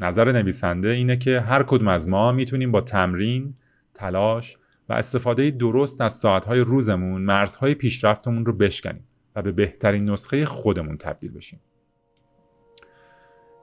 نظر 0.00 0.32
نویسنده 0.32 0.88
اینه 0.88 1.16
که 1.16 1.40
هر 1.40 1.62
کدوم 1.62 1.88
از 1.88 2.08
ما 2.08 2.32
می‌تونیم 2.32 2.72
با 2.72 2.80
تمرین، 2.80 3.54
تلاش 3.94 4.56
و 4.88 4.92
استفاده 4.92 5.50
درست 5.50 6.00
از 6.00 6.12
ساعتهای 6.12 6.60
روزمون 6.60 7.22
مرزهای 7.22 7.74
پیشرفتمون 7.74 8.46
رو 8.46 8.52
بشکنیم 8.52 9.08
و 9.36 9.42
به 9.42 9.52
بهترین 9.52 10.10
نسخه 10.10 10.44
خودمون 10.44 10.96
تبدیل 10.96 11.32
بشیم. 11.32 11.60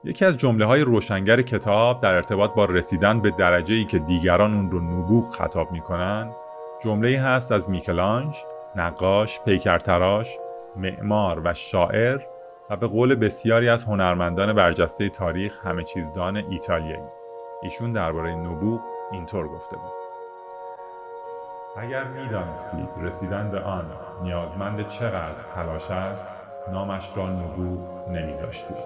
یکی 0.04 0.24
از 0.24 0.36
جمله 0.36 0.64
های 0.64 0.80
روشنگر 0.80 1.42
کتاب 1.42 2.00
در 2.00 2.14
ارتباط 2.14 2.54
با 2.54 2.64
رسیدن 2.64 3.20
به 3.20 3.30
درجه 3.30 3.74
ای 3.74 3.84
که 3.84 3.98
دیگران 3.98 4.54
اون 4.54 4.70
رو 4.70 4.80
نبوغ 4.80 5.28
خطاب 5.28 5.72
می‌کنن 5.72 6.32
جمله 6.82 7.20
هست 7.20 7.52
از 7.52 7.70
میکلانج، 7.70 8.36
نقاش، 8.76 9.40
پیکرتراش، 9.40 10.38
معمار 10.76 11.42
و 11.44 11.54
شاعر 11.54 12.20
و 12.70 12.76
به 12.76 12.86
قول 12.86 13.14
بسیاری 13.14 13.68
از 13.68 13.84
هنرمندان 13.84 14.52
برجسته 14.52 15.08
تاریخ 15.08 15.58
همه 15.66 15.84
چیزدان 15.84 16.36
ایتالیایی 16.36 17.08
ایشون 17.62 17.90
درباره 17.90 18.34
نبوغ 18.34 18.80
اینطور 19.12 19.48
گفته 19.48 19.76
بود 19.76 20.01
اگر 21.76 22.04
می‌دانستید 22.04 22.88
رسیدن 23.00 23.50
به 23.50 23.60
آن 23.60 23.84
نیازمند 24.22 24.88
چقدر 24.88 25.42
تلاش 25.54 25.90
است 25.90 26.28
نامش 26.72 27.16
را 27.16 27.30
نبوغ 27.30 28.08
نمیذاشتید. 28.08 28.76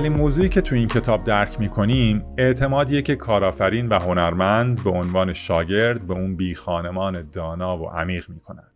اولین 0.00 0.12
موضوعی 0.12 0.48
که 0.48 0.60
تو 0.60 0.74
این 0.74 0.88
کتاب 0.88 1.24
درک 1.24 1.60
می‌کنیم 1.60 2.24
اعتمادیه 2.38 3.02
که 3.02 3.16
کارآفرین 3.16 3.88
و 3.88 3.98
هنرمند 3.98 4.84
به 4.84 4.90
عنوان 4.90 5.32
شاگرد 5.32 6.06
به 6.06 6.14
اون 6.14 6.36
بی 6.36 6.54
خانمان 6.54 7.28
دانا 7.32 7.78
و 7.78 7.90
عمیق 7.90 8.30
می‌کنن. 8.30 8.68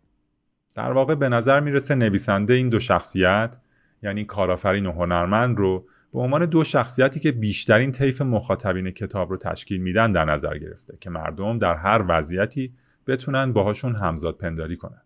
در 0.75 0.91
واقع 0.91 1.15
به 1.15 1.29
نظر 1.29 1.59
می‌رسه 1.59 1.95
نویسنده 1.95 2.53
این 2.53 2.69
دو 2.69 2.79
شخصیت 2.79 3.57
یعنی 4.03 4.25
کارآفرین 4.25 4.85
و 4.85 4.91
هنرمند 4.91 5.57
رو 5.57 5.85
به 6.13 6.19
عنوان 6.19 6.45
دو 6.45 6.63
شخصیتی 6.63 7.19
که 7.19 7.31
بیشترین 7.31 7.91
طیف 7.91 8.21
مخاطبین 8.21 8.91
کتاب 8.91 9.29
رو 9.29 9.37
تشکیل 9.37 9.81
میدن 9.81 10.11
در 10.11 10.25
نظر 10.25 10.57
گرفته 10.57 10.97
که 10.99 11.09
مردم 11.09 11.57
در 11.57 11.75
هر 11.75 12.05
وضعیتی 12.07 12.73
بتونن 13.07 13.53
باهاشون 13.53 13.95
همزاد 13.95 14.37
پنداری 14.37 14.77
کنن. 14.77 15.01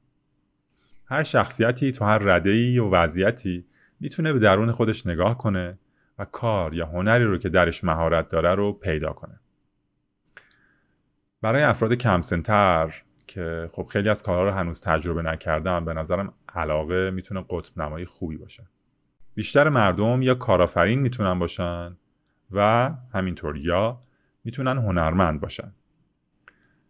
هر 1.06 1.24
شخصیتی 1.24 1.92
تو 1.92 2.06
هر 2.06 2.18
رده‌ای 2.18 2.80
و 2.80 2.90
وضعیتی 2.90 3.66
می‌تونه 4.00 4.34
به 4.34 4.40
درون 4.40 4.72
خودش 4.72 5.08
نگاه 5.08 5.38
کنه 5.38 5.78
و 6.20 6.26
کار 6.26 6.74
یا 6.74 6.86
هنری 6.86 7.26
رو 7.26 7.38
که 7.38 7.50
درش 7.50 7.84
مهارت 7.84 8.28
داره 8.28 8.56
رو 8.56 8.74
پیدا 8.74 9.14
کنه. 9.14 9.40
برای 11.42 11.64
افراد 11.64 11.94
کمسنتر 11.94 12.94
که 13.28 13.70
خب 13.72 13.86
خیلی 13.86 14.10
از 14.10 14.24
کارها 14.24 14.44
رو 14.44 14.52
هنوز 14.52 14.82
تجربه 14.82 15.22
نکردم 15.22 15.86
به 15.86 15.94
نظرم 15.94 16.34
علاقه 16.56 17.12
می‌تونه 17.12 17.46
قطب 17.50 17.82
نمایی 17.82 18.06
خوبی 18.06 18.38
باشه. 18.38 18.68
بیشتر 19.36 19.70
مردم 19.70 20.22
یا 20.22 20.36
کارآفرین 20.36 21.00
می‌تونن 21.00 21.40
باشن 21.40 21.98
و 22.52 22.92
همینطور 23.14 23.58
یا 23.58 24.02
می‌تونن 24.44 24.78
هنرمند 24.78 25.42
باشن. 25.42 25.72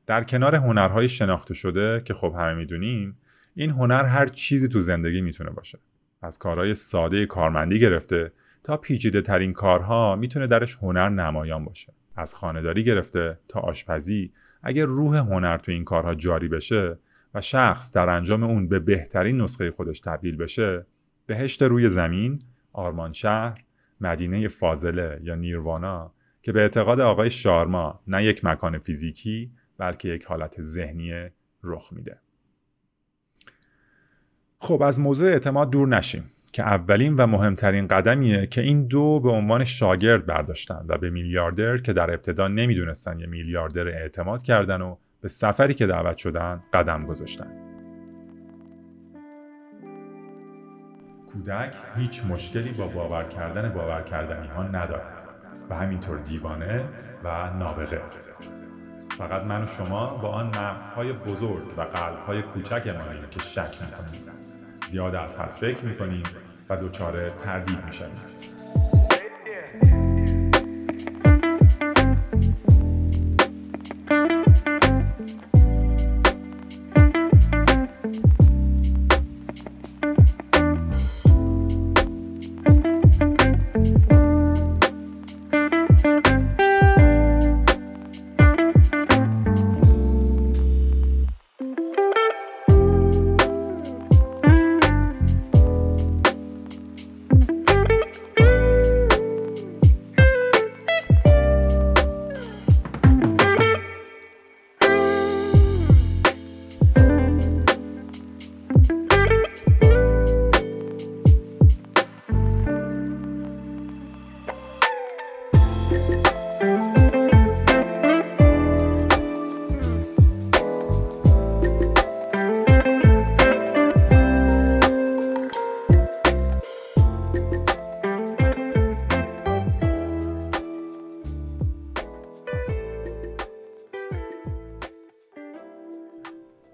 در 0.06 0.24
کنار 0.24 0.56
هنرهای 0.56 1.10
شناخته 1.10 1.54
شده 1.54 2.02
که 2.06 2.14
خب 2.14 2.36
همه 2.38 2.54
می‌دونیم 2.54 3.18
این 3.56 3.70
هنر 3.70 4.04
هر 4.04 4.28
چیزی 4.28 4.68
تو 4.68 4.80
زندگی 4.80 5.22
می‌تونه 5.22 5.50
باشه. 5.50 5.80
از 6.22 6.40
کارهای 6.40 6.76
ساده 6.76 7.26
کارمندی 7.26 7.80
گرفته 7.80 8.32
تا 8.64 8.78
پیچیده 8.78 9.22
ترین 9.22 9.54
کارها 9.54 10.16
می‌تونه 10.16 10.48
درش 10.48 10.76
هنر 10.76 11.10
نمایان 11.10 11.66
باشه. 11.66 11.94
از 12.16 12.36
خانهداری 12.36 12.84
گرفته 12.84 13.40
تا 13.48 13.60
آشپزی 13.60 14.34
اگر 14.64 14.86
روح 14.86 15.18
هنر 15.18 15.58
تو 15.58 15.72
این 15.72 15.84
کارها 15.84 16.16
جاری 16.16 16.48
بشه 16.48 17.00
و 17.34 17.42
شخص 17.42 17.94
در 17.94 18.10
انجام 18.10 18.44
اون 18.44 18.68
به 18.68 18.80
بهترین 18.80 19.42
نسخه 19.42 19.72
خودش 19.72 20.00
تبدیل 20.00 20.38
بشه 20.38 20.86
بهشت 21.26 21.62
روی 21.62 21.90
زمین 21.90 22.42
آرمان 22.74 23.14
شهر 23.14 23.64
مدینه 24.02 24.48
فاضله 24.48 25.20
یا 25.24 25.36
نیروانا 25.36 26.14
که 26.42 26.52
به 26.52 26.62
اعتقاد 26.62 27.00
آقای 27.00 27.30
شارما 27.30 28.00
نه 28.08 28.24
یک 28.24 28.46
مکان 28.46 28.80
فیزیکی 28.80 29.52
بلکه 29.78 30.10
یک 30.10 30.26
حالت 30.26 30.62
ذهنی 30.62 31.30
رخ 31.64 31.94
میده. 31.94 32.20
خب 34.60 34.82
از 34.82 35.00
موضوع 35.00 35.28
اعتماد 35.30 35.70
دور 35.70 35.88
نشیم. 35.88 36.32
که 36.54 36.64
اولین 36.64 37.16
و 37.16 37.28
مهمترین 37.28 37.88
قدمیه 37.88 38.48
که 38.48 38.62
این 38.62 38.88
دو 38.88 39.20
به 39.20 39.30
عنوان 39.32 39.64
شاگرد 39.64 40.26
برداشتن 40.26 40.86
و 40.88 40.98
به 40.98 41.10
میلیاردر 41.10 41.78
که 41.78 41.94
در 41.94 42.12
ابتدا 42.12 42.48
نمی‌دونستن 42.48 43.20
یه 43.20 43.28
میلیاردر 43.28 43.88
اعتماد 43.88 44.44
کردن 44.44 44.82
و 44.82 44.96
به 45.22 45.28
سفری 45.28 45.74
که 45.74 45.88
دعوت 45.88 46.18
شدن 46.18 46.62
قدم 46.74 47.06
گذاشتن. 47.06 47.70
کودک 51.34 51.76
هیچ 51.96 52.26
مشکلی 52.26 52.72
با 52.78 52.88
باور 52.88 53.24
کردن 53.24 53.70
باور 53.70 54.02
کردنی 54.02 54.48
ها 54.48 54.64
ندارد 54.64 55.26
و 55.70 55.76
همینطور 55.76 56.18
دیوانه 56.18 56.84
و 57.24 57.54
نابغه. 57.54 58.02
فقط 59.18 59.44
من 59.44 59.64
و 59.64 59.68
شما 59.68 60.20
با 60.22 60.30
آن 60.30 60.48
مغزهای 60.48 61.14
بزرگ 61.14 61.78
و 61.78 61.82
قلبهای 61.82 62.42
کوچک 62.42 62.84
که 63.32 63.40
شک 63.40 63.82
می‌کنیم 63.82 64.29
زیاد 64.88 65.16
از 65.16 65.40
حد 65.40 65.50
فکر 65.50 65.86
می‌کنیم 65.86 66.24
و 66.70 66.78
دچار 66.78 67.30
تردید 67.30 67.86
می‌شویم. 67.86 68.49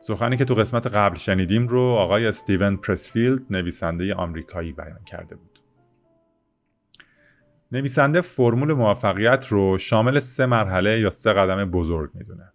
سخنی 0.07 0.37
که 0.37 0.45
تو 0.45 0.55
قسمت 0.55 0.87
قبل 0.87 1.17
شنیدیم 1.17 1.67
رو 1.67 1.81
آقای 1.81 2.27
استیون 2.27 2.77
پرسفیلد 2.77 3.41
نویسنده 3.49 4.13
آمریکایی 4.13 4.73
بیان 4.73 5.03
کرده 5.05 5.35
بود. 5.35 5.59
نویسنده 7.71 8.21
فرمول 8.21 8.73
موفقیت 8.73 9.47
رو 9.47 9.77
شامل 9.77 10.19
سه 10.19 10.45
مرحله 10.45 10.99
یا 10.99 11.09
سه 11.09 11.33
قدم 11.33 11.71
بزرگ 11.71 12.11
می‌دونه. 12.13 12.51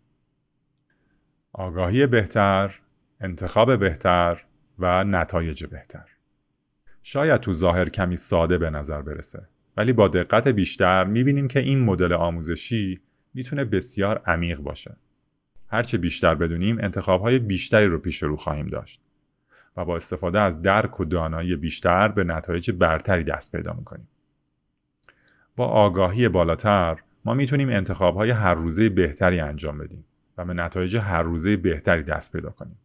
آگاهی 1.53 2.07
بهتر، 2.07 2.81
انتخاب 3.21 3.79
بهتر 3.79 4.45
و 4.79 5.05
نتایج 5.05 5.65
بهتر. 5.65 6.07
شاید 7.03 7.41
تو 7.41 7.53
ظاهر 7.53 7.89
کمی 7.89 8.17
ساده 8.17 8.59
به 8.59 8.71
نظر 8.71 9.03
برسه 9.03 9.49
ولی 9.77 9.93
با 9.93 10.09
دقت 10.09 10.49
بیشتر 10.49 11.05
می‌بینیم 11.05 11.49
که 11.49 11.61
این 11.61 11.85
مدل 11.85 12.13
آموزشی 12.13 13.01
می‌تونه 13.35 13.65
بسیار 13.65 14.23
عمیق 14.27 14.61
باشه. 14.61 14.97
هرچه 15.71 15.99
بیشتر 15.99 16.35
بدونیم 16.35 16.79
انتخابهای 16.81 17.39
بیشتری 17.39 17.87
رو 17.87 17.99
پیش 17.99 18.23
رو 18.23 18.37
خواهیم 18.37 18.67
داشت 18.67 19.01
و 19.77 19.85
با 19.85 19.97
استفاده 19.97 20.41
از 20.41 20.63
درک 20.63 21.01
و 21.01 21.05
دانایی 21.05 21.57
بیشتر 21.57 22.09
به 22.09 22.25
نتایج 22.25 22.71
برتری 22.71 23.25
دست 23.25 23.53
پیدا 23.53 23.73
می‌کنیم. 23.73 24.09
با 25.57 25.67
آگاهی 25.67 26.29
بالاتر 26.29 26.99
ما 27.25 27.35
می‌تونیم 27.35 27.69
انتخابهای 27.69 28.31
هر 28.31 28.55
روزه 28.55 28.89
بهتری 28.89 29.41
انجام 29.41 29.79
بدیم 29.79 30.05
و 30.39 30.45
به 30.45 30.55
نتایج 30.55 30.97
هر 30.97 31.23
روزه 31.23 31.57
بهتری 31.57 32.03
دست 32.03 32.33
پیدا 32.33 32.51
کنیم. 32.51 32.77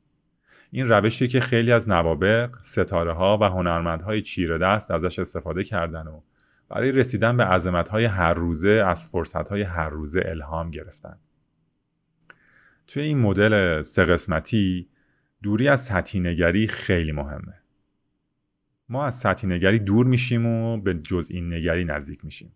این 0.72 0.90
روشی 0.90 1.28
که 1.28 1.40
خیلی 1.40 1.72
از 1.72 1.90
نوابق، 1.90 2.56
ستاره 2.62 3.14
ها 3.14 3.38
و 3.42 3.44
هنرمندهای 3.44 4.22
چیره 4.22 4.58
دست 4.58 4.92
ازش 4.92 5.20
استفاده 5.20 5.64
کردن 5.64 6.08
و 6.08 6.22
برای 6.70 6.92
رسیدن 6.92 7.38
به 7.38 7.44
عظمتهای 7.44 8.06
هر 8.06 8.34
روزه 8.34 8.84
از 8.88 9.08
فرصتهای 9.08 9.62
هر 9.62 9.90
روزه 9.90 10.24
الهام 10.26 10.72
گرفتن. 10.72 11.18
توی 12.88 13.04
این 13.04 13.20
مدل 13.20 13.82
سه 13.82 14.04
قسمتی 14.04 14.90
دوری 15.44 15.68
از 15.68 15.86
سطحی 15.86 16.20
نگری 16.20 16.68
خیلی 16.68 17.12
مهمه. 17.12 17.62
ما 18.90 19.06
از 19.06 19.20
سطحی 19.20 19.50
نگری 19.50 19.80
دور 19.80 20.06
میشیم 20.06 20.46
و 20.46 20.78
به 20.78 20.94
جزئی 20.94 21.42
نگری 21.42 21.86
نزدیک 21.86 22.26
میشیم. 22.26 22.52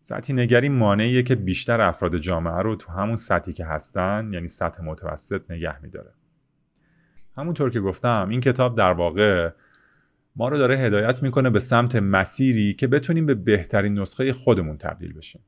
سطحی 0.00 0.34
نگری 0.34 0.68
مانعیه 0.68 1.22
که 1.22 1.34
بیشتر 1.34 1.80
افراد 1.80 2.18
جامعه 2.18 2.62
رو 2.62 2.76
تو 2.76 2.92
همون 2.92 3.16
سطحی 3.16 3.52
که 3.52 3.64
هستن 3.64 4.30
یعنی 4.32 4.48
سطح 4.48 4.82
متوسط 4.82 5.50
نگه 5.50 5.82
میداره. 5.82 6.14
همونطور 7.36 7.70
که 7.70 7.80
گفتم 7.80 8.28
این 8.30 8.40
کتاب 8.40 8.76
در 8.76 8.92
واقع 8.92 9.50
ما 10.36 10.48
رو 10.48 10.58
داره 10.58 10.76
هدایت 10.76 11.22
می‌کنه 11.22 11.50
به 11.50 11.60
سمت 11.60 11.96
مسیری 11.96 12.74
که 12.74 12.86
بتونیم 12.86 13.26
به 13.26 13.34
بهترین 13.34 13.98
نسخه 13.98 14.32
خودمون 14.32 14.76
تبدیل 14.76 15.12
بشیم. 15.12 15.42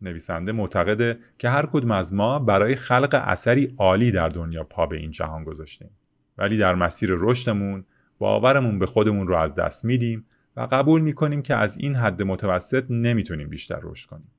نویسنده 0.00 0.52
معتقده 0.52 1.18
که 1.38 1.48
هر 1.48 1.66
کدوم 1.66 1.90
از 1.90 2.14
ما 2.14 2.38
برای 2.38 2.74
خلق 2.74 3.22
اثری 3.24 3.74
عالی 3.78 4.10
در 4.10 4.28
دنیا 4.28 4.64
پا 4.64 4.86
به 4.86 4.96
این 4.96 5.10
جهان 5.10 5.44
گذاشتیم 5.44 5.90
ولی 6.38 6.58
در 6.58 6.74
مسیر 6.74 7.10
رشدمون 7.12 7.84
باورمون 8.18 8.78
به 8.78 8.86
خودمون 8.86 9.28
رو 9.28 9.36
از 9.36 9.54
دست 9.54 9.84
میدیم 9.84 10.26
و 10.56 10.68
قبول 10.70 11.00
می‌کنیم 11.00 11.42
که 11.42 11.54
از 11.54 11.76
این 11.76 11.94
حد 11.94 12.22
متوسط 12.22 12.84
نمی‌تونیم 12.90 13.48
بیشتر 13.48 13.80
رشد 13.82 14.08
کنیم. 14.08 14.30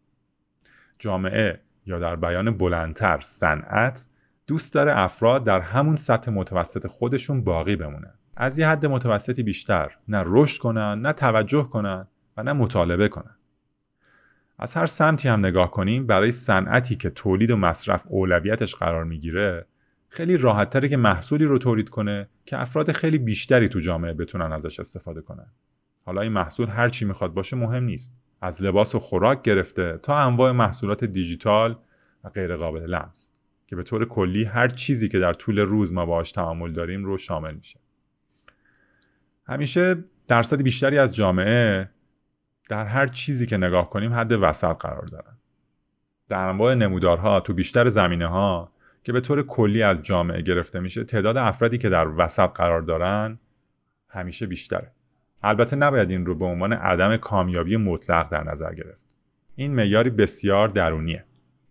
جامعه 1.00 1.62
یا 1.86 2.00
در 2.00 2.16
بیان 2.16 2.58
بلندتر 2.58 3.20
صنعت 3.22 4.08
دوست 4.48 4.74
داره 4.74 5.00
افراد 5.00 5.44
در 5.44 5.60
همون 5.60 5.96
سطح 5.96 6.32
متوسط 6.32 6.88
خودشون 6.88 7.44
باقی 7.44 7.76
بمونن. 7.76 8.14
از 8.36 8.60
یه 8.60 8.68
حد 8.68 8.86
متوسطی 8.86 9.44
بیشتر 9.44 9.92
نه 10.08 10.24
رشد 10.26 10.62
کنن، 10.62 11.02
نه 11.02 11.14
توجه 11.14 11.64
کنن 11.64 12.08
و 12.38 12.44
نه 12.44 12.54
مطالبه 12.54 13.08
کنن. 13.08 13.36
از 14.60 14.74
هر 14.74 14.86
سمتی 14.86 15.28
هم 15.28 15.40
نگاه 15.40 15.72
کنیم 15.72 16.08
برای 16.08 16.32
صنعتی 16.32 16.96
که 16.96 17.10
تولید 17.10 17.52
و 17.52 17.58
مصرف 17.58 18.06
اولویتش 18.08 18.76
قرار 18.76 19.04
می‌گیره 19.04 19.66
خیلی 20.10 20.38
راحتتره 20.38 20.90
که 20.90 20.98
محصولی 20.98 21.46
رو 21.46 21.58
تولید 21.58 21.90
کنه 21.90 22.30
که 22.46 22.62
افراد 22.62 22.92
خیلی 22.92 23.18
بیشتری 23.18 23.68
تو 23.68 23.80
جامعه 23.80 24.14
بتونن 24.14 24.54
ازش 24.54 24.80
استفاده 24.80 25.22
کنن. 25.22 25.48
حالا 26.06 26.22
این 26.22 26.32
محصول 26.32 26.68
هر 26.68 26.90
چی 26.90 27.06
می‌خواد 27.06 27.34
باشه 27.34 27.56
مهم 27.56 27.84
نیست 27.84 28.14
از 28.42 28.64
لباس 28.64 28.96
و 28.96 29.00
خوراک 29.00 29.42
گرفته 29.42 30.00
تا 30.04 30.16
انواع 30.16 30.52
محصولات 30.52 31.04
دیجیتال 31.04 31.78
و 32.24 32.30
غیر 32.30 32.56
قابل 32.56 32.82
لمس 32.82 33.32
که 33.68 33.76
به 33.76 33.84
طور 33.84 34.06
کلی 34.06 34.44
هر 34.44 34.68
چیزی 34.68 35.10
که 35.10 35.20
در 35.20 35.34
طول 35.34 35.60
روز 35.60 35.94
ما 35.94 36.06
باهاش 36.06 36.32
تعامل 36.32 36.72
داریم 36.72 37.06
رو 37.06 37.18
شامل 37.18 37.54
میشه 37.54 37.80
همیشه 39.48 40.04
درصد 40.28 40.62
بیشتری 40.62 40.98
از 40.98 41.16
جامعه 41.16 41.90
در 42.70 42.86
هر 42.86 43.08
چیزی 43.08 43.46
که 43.46 43.58
نگاه 43.58 43.90
کنیم 43.90 44.14
حد 44.14 44.32
وسط 44.32 44.78
قرار 44.78 45.06
دارن. 45.06 45.38
در 46.30 46.46
انواع 46.48 46.74
نمودارها 46.74 47.40
تو 47.40 47.54
بیشتر 47.54 47.88
زمینه 47.88 48.28
ها 48.28 48.72
که 49.04 49.14
به 49.14 49.22
طور 49.22 49.44
کلی 49.44 49.84
از 49.84 50.02
جامعه 50.02 50.42
گرفته 50.42 50.80
میشه 50.80 51.04
تعداد 51.04 51.38
افرادی 51.38 51.78
که 51.78 51.90
در 51.90 52.08
وسط 52.18 52.50
قرار 52.52 52.82
دارن 52.82 53.40
همیشه 54.10 54.46
بیشتره. 54.46 54.92
البته 55.44 55.76
نباید 55.76 56.10
این 56.10 56.26
رو 56.26 56.36
به 56.36 56.46
عنوان 56.46 56.74
عدم 56.74 57.18
کامیابی 57.18 57.78
مطلق 57.78 58.30
در 58.30 58.44
نظر 58.44 58.74
گرفت. 58.74 59.04
این 59.56 59.76
معیاری 59.76 60.10
بسیار 60.10 60.68
درونیه. 60.68 61.26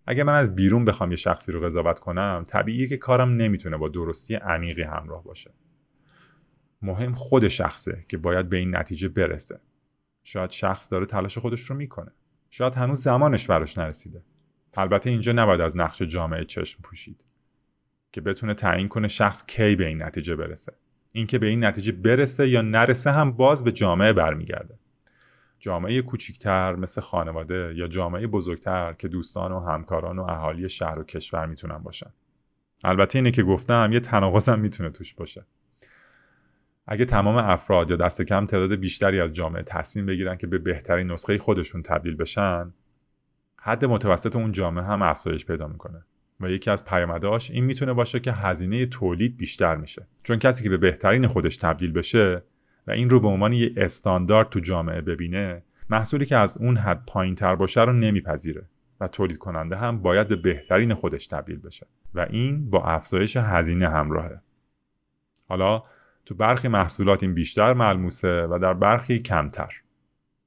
اگه 0.07 0.25
من 0.25 0.35
از 0.35 0.55
بیرون 0.55 0.85
بخوام 0.85 1.11
یه 1.11 1.17
شخصی 1.17 1.53
رو 1.53 1.61
قضاوت 1.61 1.99
کنم 1.99 2.45
طبیعیه 2.47 2.87
که 2.87 2.97
کارم 2.97 3.31
نمی‌تونه 3.37 3.77
با 3.77 3.89
درستی 3.89 4.35
عمیقی 4.35 4.83
همراه 4.83 5.25
باشه. 5.25 5.51
مهم 6.83 7.15
خود 7.15 7.49
شخصه 7.49 8.05
که 8.09 8.19
باید 8.19 8.49
به 8.49 8.57
این 8.57 8.77
نتیجه 8.77 9.09
برسه. 9.09 9.61
شاید 10.29 10.51
شخص 10.51 10.93
داره 10.93 11.07
تلاش 11.07 11.39
خودش 11.39 11.61
رو 11.61 11.77
می‌کنه. 11.77 12.13
شاید 12.51 12.75
هنوز 12.75 13.03
زمانش 13.03 13.47
براش 13.47 13.79
نرسیده. 13.79 14.23
البته 14.77 15.11
اینجا 15.11 15.33
نباید 15.33 15.61
از 15.61 15.77
نقش 15.77 16.03
جامعه 16.03 16.45
چشم 16.45 16.83
پوشید. 16.83 17.25
که 18.13 18.21
بتونه 18.21 18.55
تعیین 18.55 18.89
کنه 18.89 19.09
شخص 19.09 19.47
کی 19.47 19.77
به 19.77 19.87
این 19.87 20.03
نتیجه 20.03 20.37
برسه. 20.37 20.73
اینکه 21.13 21.39
به 21.39 21.47
این 21.47 21.65
نتیجه 21.65 21.93
برسه 21.93 22.49
یا 22.49 22.63
نرسه 22.63 23.11
هم 23.11 23.33
باز 23.33 23.65
به 23.65 23.73
جامعه 23.73 24.13
برمیگرده. 24.13 24.79
جامعه 25.59 26.03
کوچیکتر 26.03 26.77
مثل 26.77 27.01
خانواده 27.01 27.73
یا 27.77 27.87
جامعه 27.87 28.27
بزرگتر 28.27 28.93
که 28.93 29.09
دوستان 29.09 29.53
و 29.53 29.61
همکاران 29.61 30.19
و 30.19 30.23
اهالی 30.23 30.69
شهر 30.69 30.99
و 30.99 31.05
کشور 31.05 31.47
می‌تونن 31.47 31.79
باشن. 31.79 32.11
البته 32.85 33.19
اینه 33.19 33.31
که 33.31 33.43
گفتم 33.43 33.91
یه 33.93 34.01
تناقض 34.01 34.49
می‌تونه 34.49 34.91
توش 34.91 35.15
باشه. 35.15 35.47
اگه 36.87 37.05
تمام 37.05 37.37
افراد 37.37 37.91
یا 37.91 37.97
دست 37.97 38.23
کم 38.23 38.47
تعداد 38.47 38.75
بیشتری 38.75 39.21
از 39.21 39.33
جامعه 39.33 39.63
تصمیم 39.63 40.07
بگیرن 40.07 40.37
که 40.37 40.47
به 40.47 40.59
بهترین 40.59 41.11
نسخه 41.11 41.39
خودشون 41.39 41.83
تبدیل 41.83 42.17
بشن 42.17 42.73
حد 43.57 43.85
متوسط 43.85 44.37
اون 44.37 44.53
جامعه 44.53 44.85
هم 44.85 45.03
افزایش 45.03 45.47
پیدا 45.47 45.67
می‌کنه. 45.67 46.05
و 46.41 46.51
یکی 46.51 46.71
از 46.71 46.85
پیامداش 46.85 47.51
این 47.51 47.65
می‌تونه 47.65 47.93
باشه 47.93 48.21
که 48.21 48.33
هزینه 48.33 48.87
تولید 48.87 49.37
بیشتر 49.37 49.77
میشه. 49.77 50.07
چون 50.23 50.39
کسی 50.39 50.65
که 50.65 50.71
به 50.71 50.77
بهترین 50.77 51.27
خودش 51.27 51.57
تبدیل 51.57 51.93
بشه 51.93 52.43
و 52.87 52.91
این 52.91 53.11
رو 53.11 53.21
به 53.21 53.29
عنوان 53.29 53.53
یه 53.53 53.73
استاندارد 53.77 54.49
تو 54.49 54.61
جامعه 54.61 55.01
ببینه 55.01 55.63
محصولی 55.91 56.27
که 56.27 56.37
از 56.37 56.59
اون 56.59 56.77
حد 56.77 57.03
پایین 57.07 57.35
تر 57.35 57.57
باشه 57.57 57.81
رو 57.85 57.93
نمیپذیره 57.93 58.67
و 59.01 59.09
تولید 59.09 59.39
کننده 59.39 59.77
هم 59.77 60.03
باید 60.03 60.29
به 60.29 60.37
بهترین 60.37 60.95
خودش 60.95 61.27
تبدیل 61.27 61.59
بشه. 61.59 61.87
و 62.15 62.27
این 62.31 62.71
با 62.71 62.85
افزایش 62.85 63.37
هزینه 63.37 63.89
همراهه. 63.89 64.41
حالا 65.49 65.83
تو 66.27 66.35
برخی 66.35 66.69
محصولات 66.69 67.23
این 67.23 67.35
بیشتر 67.35 67.75
ملموسه 67.75 68.47
و 68.47 68.59
در 68.63 68.75
برخی 68.75 69.19
کمتر. 69.19 69.75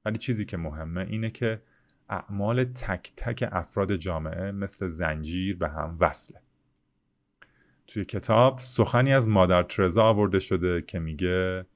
ولی 0.04 0.18
چیزی 0.18 0.44
که 0.44 0.56
مهمه 0.56 1.06
اینه 1.10 1.30
که 1.30 1.62
اعمال 2.08 2.64
تک 2.64 3.12
تک 3.16 3.48
افراد 3.52 3.96
جامعه 3.96 4.52
مثل 4.52 4.86
زنجیر 4.86 5.56
به 5.56 5.68
هم 5.68 5.96
وصله. 6.00 6.40
توی 7.86 8.04
کتاب 8.04 8.58
سخنی 8.58 9.12
از 9.12 9.28
مادر 9.28 9.62
ترزا 9.62 10.04
آورده 10.04 10.38
شده 10.38 10.82
که 10.82 10.98
میگه 10.98 11.66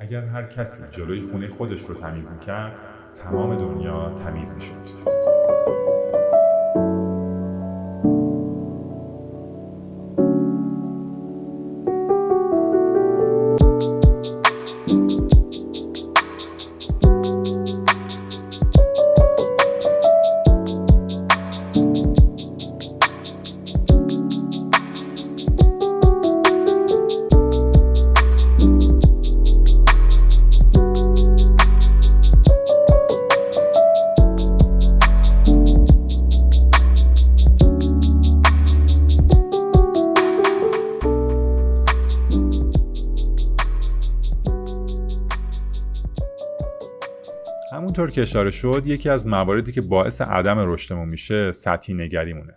اگر 0.00 0.24
هر 0.24 0.42
کسی 0.42 0.96
جلوی 0.96 1.20
خونه 1.20 1.48
خودش 1.48 1.82
رو 1.82 1.94
تمیز 1.94 2.30
می‌کرد 2.30 2.76
تمام 3.14 3.58
دنیا 3.58 4.14
تمیز 4.14 4.54
می‌شد. 4.54 5.89
که 48.20 48.24
اشاره 48.24 48.50
شد 48.50 48.82
یکی 48.86 49.08
از 49.08 49.26
مواردی 49.26 49.72
که 49.72 49.80
باعث 49.80 50.20
عدم 50.20 50.58
رشدمون 50.58 51.08
میشه 51.08 51.52
سطحی 51.52 51.94
نگریمونه. 51.94 52.54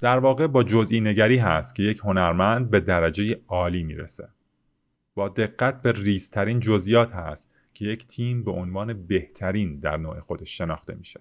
در 0.00 0.18
واقع 0.18 0.46
با 0.46 0.62
جزئی 0.62 1.00
نگری 1.00 1.36
هست 1.36 1.74
که 1.74 1.82
یک 1.82 2.00
هنرمند 2.04 2.70
به 2.70 2.80
درجه 2.80 3.40
عالی 3.48 3.82
می‌رسه. 3.82 4.28
با 5.14 5.28
دقت 5.28 5.82
به 5.82 5.92
ریزترین 5.92 6.60
جزئیات 6.60 7.12
هست 7.12 7.50
که 7.74 7.84
یک 7.84 8.06
تیم 8.06 8.44
به 8.44 8.50
عنوان 8.50 9.06
بهترین 9.06 9.78
در 9.78 9.96
نوع 9.96 10.20
خودش 10.20 10.58
شناخته 10.58 10.94
میشه. 10.94 11.20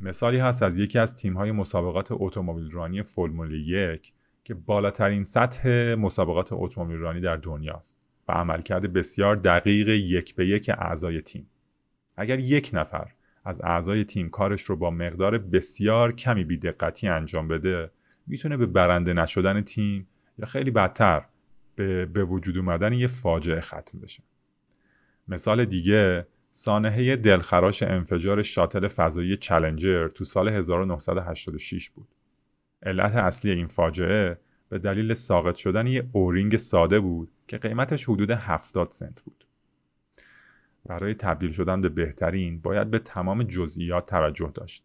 مثالی 0.00 0.38
هست 0.38 0.62
از 0.62 0.78
یکی 0.78 0.98
از 0.98 1.16
تیم‌های 1.16 1.52
مسابقات 1.52 2.08
اتومبیل 2.10 2.70
رانی 2.70 3.02
فرمول 3.02 3.68
یک 3.68 4.12
که 4.44 4.54
بالاترین 4.54 5.24
سطح 5.24 5.94
مسابقات 5.94 6.48
اتومبیل 6.52 6.96
رانی 6.96 7.20
در 7.20 7.36
دنیاست 7.36 7.98
و 8.28 8.32
عملکرد 8.32 8.92
بسیار 8.92 9.36
دقیق 9.36 9.88
یک 9.88 10.34
به 10.34 10.48
یک 10.48 10.70
اعضای 10.78 11.20
تیم. 11.20 11.46
اگر 12.20 12.38
یک 12.38 12.70
نفر 12.72 13.10
از 13.44 13.60
اعضای 13.64 14.04
تیم 14.04 14.28
کارش 14.28 14.62
رو 14.62 14.76
با 14.76 14.90
مقدار 14.90 15.38
بسیار 15.38 16.12
کمی 16.12 16.44
بیدقتی 16.44 17.08
انجام 17.08 17.48
بده 17.48 17.90
می‌تونه 18.26 18.56
به 18.56 18.66
برنده 18.66 19.12
نشدن 19.12 19.60
تیم 19.60 20.06
یا 20.38 20.46
خیلی 20.46 20.70
بدتر 20.70 21.22
به, 21.76 22.06
به 22.06 22.24
وجود 22.24 22.58
اومدن 22.58 22.92
یه 22.92 23.06
فاجعه 23.06 23.60
ختم 23.60 24.00
بشه 24.02 24.22
مثال 25.28 25.64
دیگه 25.64 26.26
سانحه 26.50 27.16
دلخراش 27.16 27.82
انفجار 27.82 28.42
شاتل 28.42 28.88
فضایی 28.88 29.36
چلنجر 29.36 30.08
تو 30.08 30.24
سال 30.24 30.48
1986 30.48 31.90
بود. 31.90 32.08
علت 32.82 33.16
اصلی 33.16 33.50
این 33.50 33.66
فاجعه 33.66 34.38
به 34.68 34.78
دلیل 34.78 35.14
ساقط 35.14 35.56
شدن 35.56 35.86
یه 35.86 36.08
اورینگ 36.12 36.56
ساده 36.56 37.00
بود 37.00 37.30
که 37.48 37.58
قیمتش 37.58 38.04
حدود 38.04 38.30
70 38.30 38.90
سنت 38.90 39.22
بود. 39.22 39.44
برای 40.86 41.14
تبدیل 41.14 41.50
شدن 41.52 41.80
به 41.80 41.88
بهترین 41.88 42.60
باید 42.60 42.90
به 42.90 42.98
تمام 42.98 43.42
جزئیات 43.42 44.06
توجه 44.06 44.50
داشت. 44.54 44.84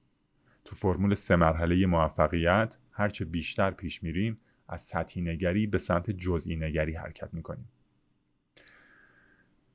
تو 0.65 0.75
فرمول 0.75 1.13
سه 1.13 1.35
مرحله 1.35 1.85
موفقیت 1.85 2.77
هرچه 2.91 3.25
بیشتر 3.25 3.71
پیش 3.71 4.03
میریم 4.03 4.37
از 4.67 4.81
سطحی 4.81 5.21
نگری 5.21 5.67
به 5.67 5.77
سمت 5.77 6.11
جزئی 6.11 6.55
نگری 6.55 6.95
حرکت 6.95 7.33
می‌کنیم. 7.33 7.69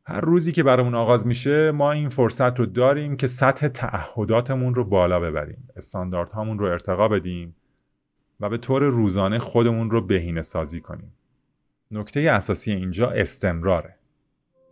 هر 0.06 0.20
روزی 0.20 0.52
که 0.52 0.62
برامون 0.62 0.94
آغاز 0.94 1.26
میشه 1.26 1.70
ما 1.70 1.92
این 1.92 2.08
فرصت 2.08 2.60
رو 2.60 2.66
داریم 2.66 3.16
که 3.16 3.26
سطح 3.26 3.68
تعهداتمون 3.68 4.74
رو 4.74 4.84
بالا 4.84 5.20
ببریم 5.20 5.68
استانداردهامون 5.76 6.58
رو 6.58 6.66
ارتقا 6.66 7.08
بدیم 7.08 7.56
و 8.40 8.48
به 8.48 8.58
طور 8.58 8.82
روزانه 8.82 9.38
خودمون 9.38 9.90
رو 9.90 10.00
بهینه 10.00 10.42
سازی 10.42 10.80
کنیم 10.80 11.12
نکته 11.90 12.20
اساسی 12.20 12.72
اینجا 12.72 13.10
استمراره 13.10 13.99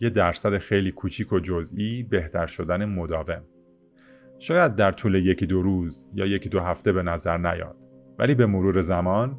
یه 0.01 0.11
درصد 0.11 0.59
خیلی 0.59 0.91
کوچیک 0.91 1.33
و 1.33 1.39
جزئی 1.39 2.03
بهتر 2.03 2.47
شدن 2.47 2.85
مداوم. 2.85 3.43
شاید 4.39 4.75
در 4.75 4.93
طول 4.93 5.15
یکی 5.15 5.47
دو 5.47 5.63
روز 5.63 6.07
یا 6.15 6.27
یکی 6.27 6.49
دو 6.49 6.61
هفته 6.61 6.93
به 6.93 7.03
نظر 7.03 7.37
نیاد. 7.37 7.77
ولی 8.19 8.35
به 8.35 8.47
مرور 8.47 8.81
زمان 8.81 9.39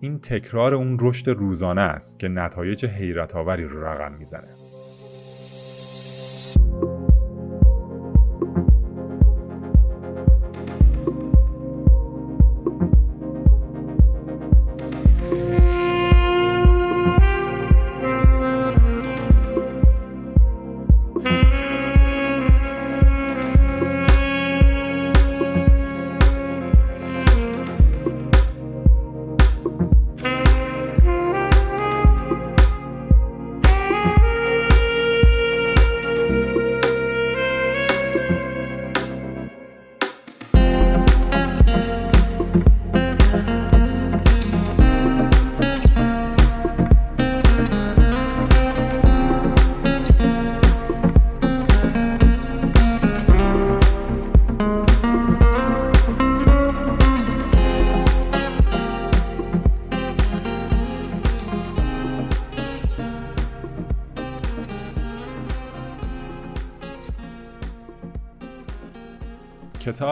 این 0.00 0.18
تکرار 0.18 0.74
اون 0.74 0.96
رشد 1.00 1.28
روزانه 1.28 1.80
است 1.80 2.18
که 2.18 2.28
نتایج 2.28 2.84
حیرت 2.84 3.36
آوری 3.36 3.64
رو 3.64 3.84
رقم 3.84 4.12
می‌زنه. 4.12 4.67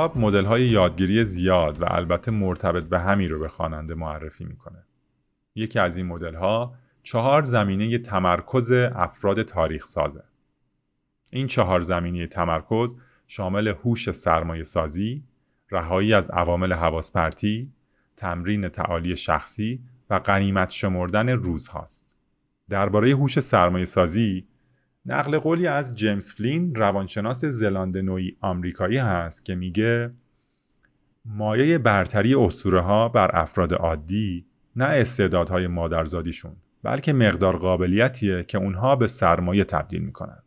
کتاب 0.07 0.19
مدل 0.19 0.45
های 0.45 0.63
یادگیری 0.63 1.25
زیاد 1.25 1.83
و 1.83 1.85
البته 1.89 2.31
مرتبط 2.31 2.85
به 2.85 2.99
همی 2.99 3.29
رو 3.29 3.39
به 3.39 3.49
خواننده 3.49 3.95
معرفی 3.95 4.45
می‌کنه. 4.45 4.85
یکی 5.55 5.79
از 5.79 5.97
این 5.97 6.07
مدل 6.07 6.35
ها 6.35 6.75
چهار 7.03 7.43
زمینه 7.43 7.99
تمرکز 7.99 8.71
افراد 8.95 9.43
تاریخ 9.43 9.85
سازه. 9.85 10.25
این 11.33 11.47
چهار 11.47 11.81
زمینه 11.81 12.27
تمرکز 12.27 12.95
شامل 13.27 13.69
هوش 13.69 14.11
سرمایه 14.11 14.63
سازی، 14.63 15.25
رهایی 15.71 16.15
از 16.15 16.31
عوامل 16.31 16.73
حواس 16.73 17.13
تمرین 18.17 18.69
تعالی 18.69 19.17
شخصی 19.17 19.81
و 20.11 20.19
غنیمت 20.19 20.71
شمردن 20.71 21.29
روز 21.29 21.69
هاست. 21.69 22.19
درباره 22.69 23.11
هوش 23.11 23.41
سرمایه 23.41 23.85
سازی 23.85 24.47
نقل 25.09 25.39
قولی 25.39 25.67
از 25.67 25.97
جیمز 25.97 26.33
فلین 26.33 26.75
روانشناس 26.75 27.45
زلاند 27.45 27.99
نوعی 27.99 28.37
آمریکایی 28.41 28.99
هست 28.99 29.45
که 29.45 29.55
میگه 29.55 30.11
مایه 31.25 31.79
برتری 31.79 32.35
اسطوره 32.35 32.81
ها 32.81 33.09
بر 33.09 33.31
افراد 33.33 33.75
عادی 33.75 34.47
نه 34.77 34.85
استعدادهای 34.85 35.67
مادرزادیشون 35.67 36.57
بلکه 36.83 37.13
مقدار 37.13 37.57
قابلیتیه 37.57 38.43
که 38.43 38.59
اونها 38.59 38.97
به 38.97 39.07
سرمایه 39.07 39.65
تبدیل 39.65 40.03
می‌کنن. 40.03 40.43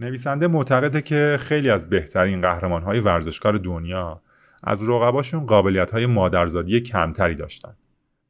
نویسنده 0.00 0.46
معتقده 0.46 1.02
که 1.02 1.38
خیلی 1.40 1.70
از 1.70 1.88
بهترین 1.88 2.40
قهرمانهای 2.40 3.00
ورزشکار 3.00 3.58
دنیا 3.58 4.22
از 4.62 4.88
رقباشون 4.88 5.46
قابلیت 5.46 5.90
های 5.90 6.06
مادرزادی 6.06 6.80
کمتری 6.80 7.34
داشتن 7.34 7.76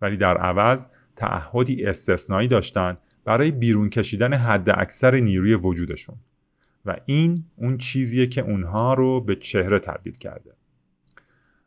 ولی 0.00 0.16
در 0.16 0.36
عوض 0.36 0.86
تعهدی 1.16 1.84
استثنایی 1.84 2.48
داشتند 2.48 2.98
برای 3.26 3.50
بیرون 3.50 3.90
کشیدن 3.90 4.32
حد 4.32 4.70
اکثر 4.70 5.14
نیروی 5.14 5.54
وجودشون. 5.54 6.16
و 6.84 6.96
این 7.06 7.44
اون 7.56 7.78
چیزیه 7.78 8.26
که 8.26 8.40
اونها 8.40 8.94
رو 8.94 9.20
به 9.20 9.36
چهره 9.36 9.78
تبدیل 9.78 10.12
کرده. 10.12 10.52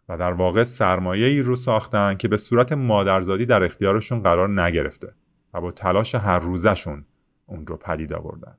و 0.10 0.17
در 0.17 0.32
واقع 0.32 0.63
سرمایه 0.63 1.28
ای 1.28 1.41
رو 1.41 1.56
ساختن 1.56 2.15
که 2.15 2.28
به 2.28 2.38
صورت 2.38 2.72
مادرزادی 2.72 3.45
در 3.45 3.63
اختیارشون 3.63 4.24
قرار 4.24 4.62
نگرفته 4.62 5.13
و 5.54 5.62
با 5.62 5.72
تلاش 5.72 6.15
هر 6.15 6.39
روزشون 6.39 7.06
اون 7.45 7.67
رو 7.67 7.78
پدید 7.78 8.13
آوردن. 8.13 8.58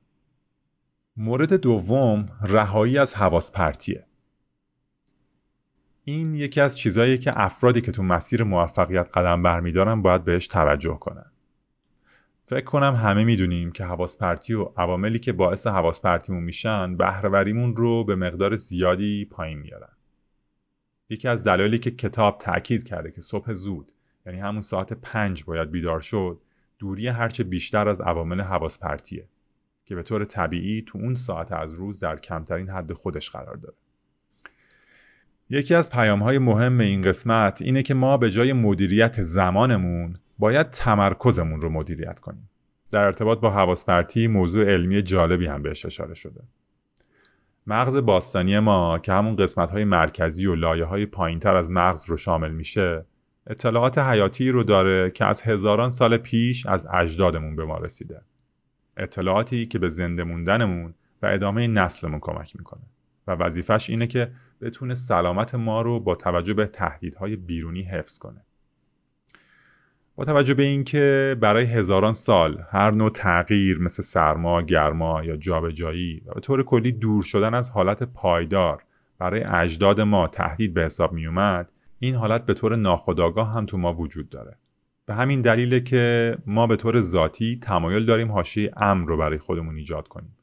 مورد 1.17 1.53
دوم 1.53 2.25
رهایی 2.41 2.97
از 2.97 3.13
حواس 3.15 3.51
پرتیه. 3.51 4.05
این 6.03 6.33
یکی 6.33 6.61
از 6.61 6.77
چیزهایی 6.77 7.17
که 7.17 7.31
افرادی 7.35 7.81
که 7.81 7.91
تو 7.91 8.03
مسیر 8.03 8.43
موفقیت 8.43 9.17
قدم 9.17 9.43
برمیدارن 9.43 10.01
باید 10.01 10.23
بهش 10.23 10.47
توجه 10.47 10.97
کنن. 10.99 11.31
فکر 12.51 12.65
کنم 12.65 12.95
همه 12.95 13.23
می‌دونیم 13.23 13.71
که 13.71 13.85
حواس 13.85 14.17
پرتی 14.17 14.53
و 14.53 14.63
عواملی 14.77 15.19
که 15.19 15.33
باعث 15.33 15.67
حواس 15.67 16.01
پرتیمون 16.01 16.43
میشن 16.43 16.97
بهرهوریمون 16.97 17.75
رو 17.75 18.03
به 18.03 18.15
مقدار 18.15 18.55
زیادی 18.55 19.25
پایین 19.25 19.59
میارن. 19.59 19.93
یکی 21.09 21.27
از 21.27 21.43
دلایلی 21.43 21.79
که 21.79 21.91
کتاب 21.91 22.37
تاکید 22.37 22.83
کرده 22.83 23.11
که 23.11 23.21
صبح 23.21 23.53
زود 23.53 23.91
یعنی 24.25 24.39
همون 24.39 24.61
ساعت 24.61 24.93
پنج 24.93 25.43
باید 25.43 25.71
بیدار 25.71 25.99
شد 25.99 26.41
دوری 26.79 27.07
هرچه 27.07 27.43
بیشتر 27.43 27.89
از 27.89 28.01
عوامل 28.01 28.41
حواس 28.41 28.79
پرتیه 28.79 29.27
که 29.85 29.95
به 29.95 30.03
طور 30.03 30.25
طبیعی 30.25 30.81
تو 30.81 30.97
اون 30.97 31.15
ساعت 31.15 31.51
از 31.51 31.73
روز 31.73 31.99
در 31.99 32.15
کمترین 32.15 32.69
حد 32.69 32.93
خودش 32.93 33.29
قرار 33.29 33.55
داره. 33.55 33.75
یکی 35.49 35.75
از 35.75 35.89
پیام 35.89 36.23
های 36.23 36.37
مهم 36.37 36.79
این 36.79 37.01
قسمت 37.01 37.61
اینه 37.61 37.83
که 37.83 37.93
ما 37.93 38.17
به 38.17 38.31
جای 38.31 38.53
مدیریت 38.53 39.21
زمانمون 39.21 40.15
باید 40.41 40.69
تمرکزمون 40.69 41.61
رو 41.61 41.69
مدیریت 41.69 42.19
کنیم. 42.19 42.49
در 42.91 43.03
ارتباط 43.03 43.39
با 43.39 43.49
حواس 43.49 43.85
پرتی 43.85 44.27
موضوع 44.27 44.65
علمی 44.65 45.01
جالبی 45.01 45.47
هم 45.47 45.61
بهش 45.61 45.85
اشاره 45.85 46.13
شده. 46.13 46.41
مغز 47.67 47.97
باستانی 47.97 48.59
ما 48.59 48.99
که 48.99 49.13
همون 49.13 49.35
قسمت 49.35 49.71
های 49.71 49.83
مرکزی 49.83 50.45
و 50.45 50.55
لایه 50.55 50.85
های 50.85 51.05
پایین 51.05 51.47
از 51.47 51.69
مغز 51.69 52.09
رو 52.09 52.17
شامل 52.17 52.51
میشه 52.51 53.05
اطلاعات 53.47 53.97
حیاتی 53.97 54.51
رو 54.51 54.63
داره 54.63 55.11
که 55.11 55.25
از 55.25 55.41
هزاران 55.41 55.89
سال 55.89 56.17
پیش 56.17 56.65
از 56.65 56.87
اجدادمون 56.93 57.55
به 57.55 57.65
ما 57.65 57.77
رسیده. 57.77 58.21
اطلاعاتی 58.97 59.65
که 59.65 59.79
به 59.79 59.89
زنده 59.89 60.23
موندنمون 60.23 60.93
و 61.21 61.25
ادامه 61.25 61.67
نسلمون 61.67 62.19
کمک 62.19 62.55
می‌کنه 62.55 62.83
و 63.27 63.31
وظیفش 63.31 63.89
اینه 63.89 64.07
که 64.07 64.31
بتونه 64.61 64.95
سلامت 64.95 65.55
ما 65.55 65.81
رو 65.81 65.99
با 65.99 66.15
توجه 66.15 66.53
به 66.53 66.65
تهدیدهای 66.65 67.35
بیرونی 67.35 67.81
حفظ 67.81 68.17
کنه. 68.17 68.45
با 70.15 70.25
توجه 70.25 70.53
به 70.53 70.63
اینکه 70.63 71.35
برای 71.39 71.65
هزاران 71.65 72.13
سال 72.13 72.63
هر 72.69 72.91
نوع 72.91 73.09
تغییر 73.09 73.79
مثل 73.79 74.03
سرما، 74.03 74.61
گرما 74.61 75.23
یا 75.23 75.37
جابجایی 75.37 76.21
و 76.25 76.33
به 76.33 76.39
طور 76.39 76.63
کلی 76.63 76.91
دور 76.91 77.23
شدن 77.23 77.53
از 77.53 77.71
حالت 77.71 78.03
پایدار 78.03 78.83
برای 79.19 79.43
اجداد 79.43 80.01
ما 80.01 80.27
تهدید 80.27 80.73
به 80.73 80.83
حساب 80.83 81.13
می 81.13 81.27
اومد 81.27 81.71
این 81.99 82.15
حالت 82.15 82.45
به 82.45 82.53
طور 82.53 82.75
ناخودآگاه 82.75 83.53
هم 83.53 83.65
تو 83.65 83.77
ما 83.77 83.93
وجود 83.93 84.29
داره. 84.29 84.57
به 85.05 85.13
همین 85.13 85.41
دلیله 85.41 85.79
که 85.79 86.37
ما 86.45 86.67
به 86.67 86.75
طور 86.75 86.99
ذاتی 87.01 87.59
تمایل 87.59 88.05
داریم 88.05 88.31
حاشیه 88.31 88.71
امن 88.77 89.07
رو 89.07 89.17
برای 89.17 89.37
خودمون 89.37 89.75
ایجاد 89.75 90.07
کنیم 90.07 90.35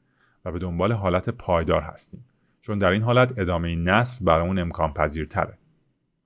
و 0.45 0.51
به 0.51 0.59
دنبال 0.59 0.91
حالت 0.91 1.29
پایدار 1.29 1.81
هستیم 1.81 2.25
چون 2.61 2.77
در 2.77 2.89
این 2.89 3.01
حالت 3.01 3.39
ادامه 3.39 3.75
نسل 3.75 4.25
برامون 4.25 4.59
امکان 4.59 4.93
پذیرتره 4.93 5.57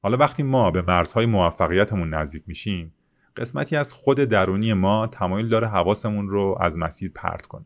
حالا 0.02 0.18
وقتی 0.18 0.44
ما 0.44 0.72
به 0.72 0.82
مرزهای 0.82 1.26
موفقیتمون 1.26 2.14
نزدیک 2.14 2.44
میشیم 2.48 2.94
قسمتی 3.38 3.76
از 3.76 3.94
خود 3.94 4.20
درونی 4.20 4.74
ما 4.74 5.08
تمایل 5.08 5.48
داره 5.48 5.68
حواسمون 5.68 6.30
رو 6.30 6.58
از 6.62 6.78
مسیر 6.78 7.12
پرت 7.16 7.48
کنه. 7.48 7.66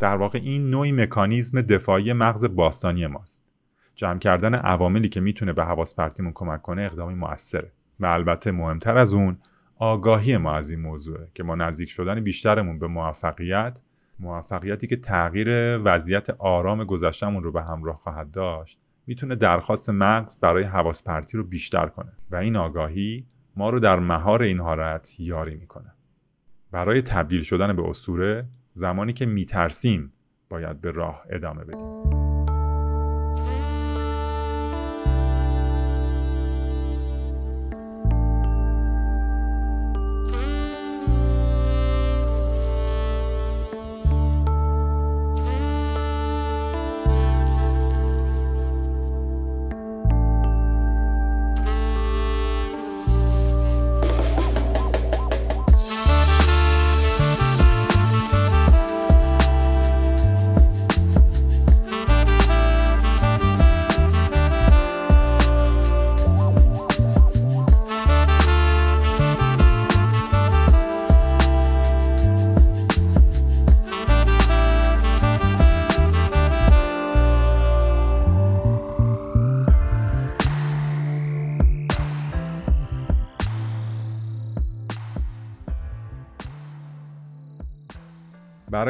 در 0.00 0.16
واقع 0.16 0.38
این 0.42 0.70
نوعی 0.70 0.92
مکانیزم 0.92 1.62
دفاعی 1.62 2.12
مغز 2.12 2.44
باستانی 2.44 3.06
ماست. 3.06 3.44
جمع 3.94 4.18
کردن 4.18 4.54
عواملی 4.54 5.08
که 5.08 5.20
می‌تونه 5.20 5.52
به 5.52 5.64
حواس 5.64 5.94
پرتیمون 5.94 6.32
کمک 6.34 6.62
کنه 6.62 6.82
اقدامی 6.82 7.14
موثره 7.14 7.72
و 8.00 8.06
البته 8.06 8.50
مهمتر 8.50 8.96
از 8.96 9.12
اون 9.12 9.38
آگاهی 9.76 10.36
ما 10.36 10.54
از 10.54 10.70
این 10.70 10.80
موضوعه 10.80 11.28
که 11.34 11.42
ما 11.42 11.54
نزدیک 11.54 11.90
شدن 11.90 12.20
بیشترمون 12.20 12.78
به 12.78 12.86
موفقیت 12.86 13.80
موفقیتی 14.20 14.86
که 14.86 14.96
تغییر 14.96 15.78
وضعیت 15.84 16.30
آرام 16.30 16.84
گذشتمون 16.84 17.42
رو 17.42 17.52
به 17.52 17.62
همراه 17.62 17.96
خواهد 17.96 18.30
داشت 18.30 18.78
می‌تونه 19.06 19.34
درخواست 19.34 19.90
مغز 19.90 20.40
برای 20.40 20.64
حواس 20.64 21.02
پرتی 21.02 21.36
رو 21.38 21.44
بیشتر 21.44 21.86
کنه 21.86 22.12
و 22.30 22.36
این 22.36 22.56
آگاهی 22.56 23.26
ما 23.58 23.70
رو 23.70 23.80
در 23.80 23.98
مهار 23.98 24.42
این 24.42 24.60
حالت 24.60 25.20
یاری 25.20 25.56
می‌کنه. 25.56 25.94
برای 26.70 27.02
تبدیل 27.02 27.42
شدن 27.42 27.76
به 27.76 27.88
اسطوره 27.88 28.48
زمانی 28.72 29.12
که 29.12 29.26
میترسیم 29.26 30.12
باید 30.48 30.80
به 30.80 30.90
راه 30.90 31.24
ادامه 31.30 31.64
بدیم. 31.64 32.17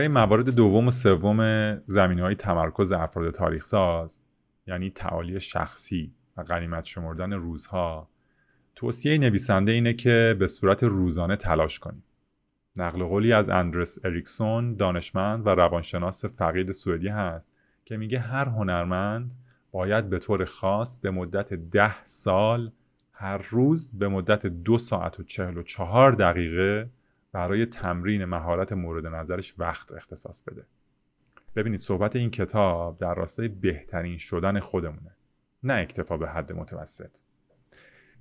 موارد 0.09 0.51
دوم 0.51 0.89
و 0.89 0.91
سوم 0.91 1.41
زمین 1.85 2.21
های 2.21 2.35
تمرکز 2.35 2.93
افراد 2.93 3.31
تاریخ 3.31 3.65
ساز 3.65 4.23
یعنی 4.67 4.91
تعالی 4.91 5.41
شخصی 5.41 6.15
و 6.37 6.43
غنیمت 6.43 6.85
شمردن 6.85 7.33
روزها 7.33 8.09
توصیه 8.75 9.19
نویسنده 9.19 9.73
اینه 9.73 9.93
که 9.93 10.37
به 10.39 10.47
صورت 10.47 10.83
روزانه 10.83 11.37
تلاش 11.37 11.79
کنیم. 11.79 12.05
نقل 12.77 13.05
قولی 13.05 13.33
از 13.33 13.49
اندرس 13.49 13.99
اریکسون 14.05 14.75
دانشمند 14.75 15.47
و 15.47 15.51
روانشناس 15.51 16.25
فقید 16.25 16.73
سوئدی 16.73 17.09
هست 17.09 17.53
که 17.85 17.97
میگه 17.97 18.19
هر 18.19 18.45
هنرمند 18.45 19.35
باید 19.71 20.11
به 20.11 20.19
طور 20.19 20.45
خاص 20.45 20.97
به 20.97 21.11
مدت 21.11 21.55
ده 21.55 22.05
سال 22.05 22.71
هر 23.13 23.39
روز 23.51 23.91
به 23.99 24.09
مدت 24.09 24.47
دو 24.47 24.79
ساعت 24.79 25.21
و 25.21 25.23
چهل 25.23 25.57
و 25.57 25.63
چهار 25.63 26.13
دقیقه 26.13 26.91
برای 27.39 27.67
تمرین 27.67 28.25
مهارت 28.25 28.73
مورد 28.73 29.07
نظرش 29.07 29.55
وقت 29.59 29.93
اختصاص 29.93 30.43
بده. 30.43 30.67
ببینید 31.57 31.81
صحبت 31.81 32.17
این 32.17 32.31
کتاب 32.31 32.99
در 32.99 33.15
راستای 33.15 33.49
بهترین 33.49 34.19
شدن 34.19 34.61
خودمونه 34.61 35.17
نه 35.63 35.75
اکتفا 35.75 36.17
به 36.17 36.29
حد 36.29 36.53
متوسط. 36.53 37.19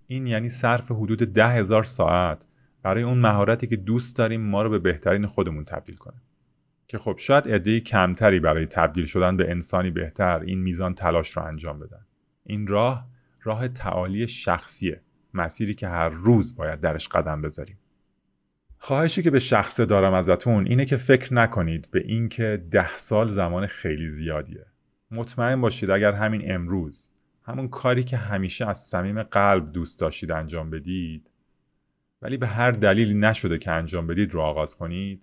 این 0.08 0.28
یعنی 0.28 0.50
صرف 0.50 0.92
حدود 0.92 1.20
ده 1.20 1.48
هزار 1.48 1.84
ساعت 1.84 2.48
برای 2.84 3.04
اون 3.04 3.18
مهارتی 3.18 3.68
که 3.68 3.76
دوست 3.76 4.18
داریم 4.18 4.42
ما 4.42 4.64
رو 4.64 4.70
به 4.70 4.80
بهترین 4.80 5.28
خودمون 5.28 5.66
تبدیل 5.66 5.96
کنه. 5.96 6.22
که 6.88 6.98
خب 6.98 7.18
شاید 7.18 7.48
عده 7.48 7.80
کمتری 7.80 8.40
برای 8.40 8.66
تبدیل 8.66 9.06
شدن 9.06 9.38
به 9.38 9.52
انسانی 9.52 9.92
بهتر 9.92 10.40
این 10.40 10.60
میزان 10.60 10.94
تلاش 10.94 11.38
رو 11.38 11.44
انجام 11.44 11.80
بدن. 11.80 12.06
این 12.44 12.68
راه 12.68 13.08
راه 13.44 13.68
تعالی 13.68 14.28
شخصیه 14.28 15.02
مسیری 15.34 15.74
که 15.74 15.88
هر 15.88 16.10
روز 16.10 16.56
باید 16.56 16.80
درش 16.80 17.08
قدم 17.08 17.42
بذاریم. 17.42 17.78
خواهشی 18.80 19.24
که 19.24 19.32
به 19.32 19.40
شخصه 19.40 19.86
دارم 19.86 20.14
ازتون 20.14 20.68
اینه 20.68 20.86
که 20.86 20.98
فکر 20.98 21.34
نکنید 21.34 21.92
به 21.92 22.04
اینکه 22.06 22.64
ده 22.72 22.98
سال 22.98 23.28
زمان 23.28 23.68
خیلی 23.68 24.10
زیادیه. 24.10 24.66
مطمئن 25.12 25.62
باشید 25.62 25.92
اگر 25.92 26.12
همین 26.12 26.52
امروز 26.52 27.12
همون 27.44 27.68
کاری 27.68 28.04
که 28.04 28.18
همیشه 28.18 28.70
از 28.70 28.80
صمیم 28.80 29.24
قلب 29.24 29.72
دوست 29.72 30.00
داشتید 30.00 30.32
انجام 30.32 30.70
بدید 30.70 31.30
ولی 32.22 32.38
به 32.38 32.48
هر 32.48 32.72
دلیلی 32.72 33.14
نشده 33.14 33.58
که 33.58 33.72
انجام 33.72 34.08
بدید 34.08 34.34
رو 34.34 34.42
آغاز 34.42 34.76
کنید 34.76 35.22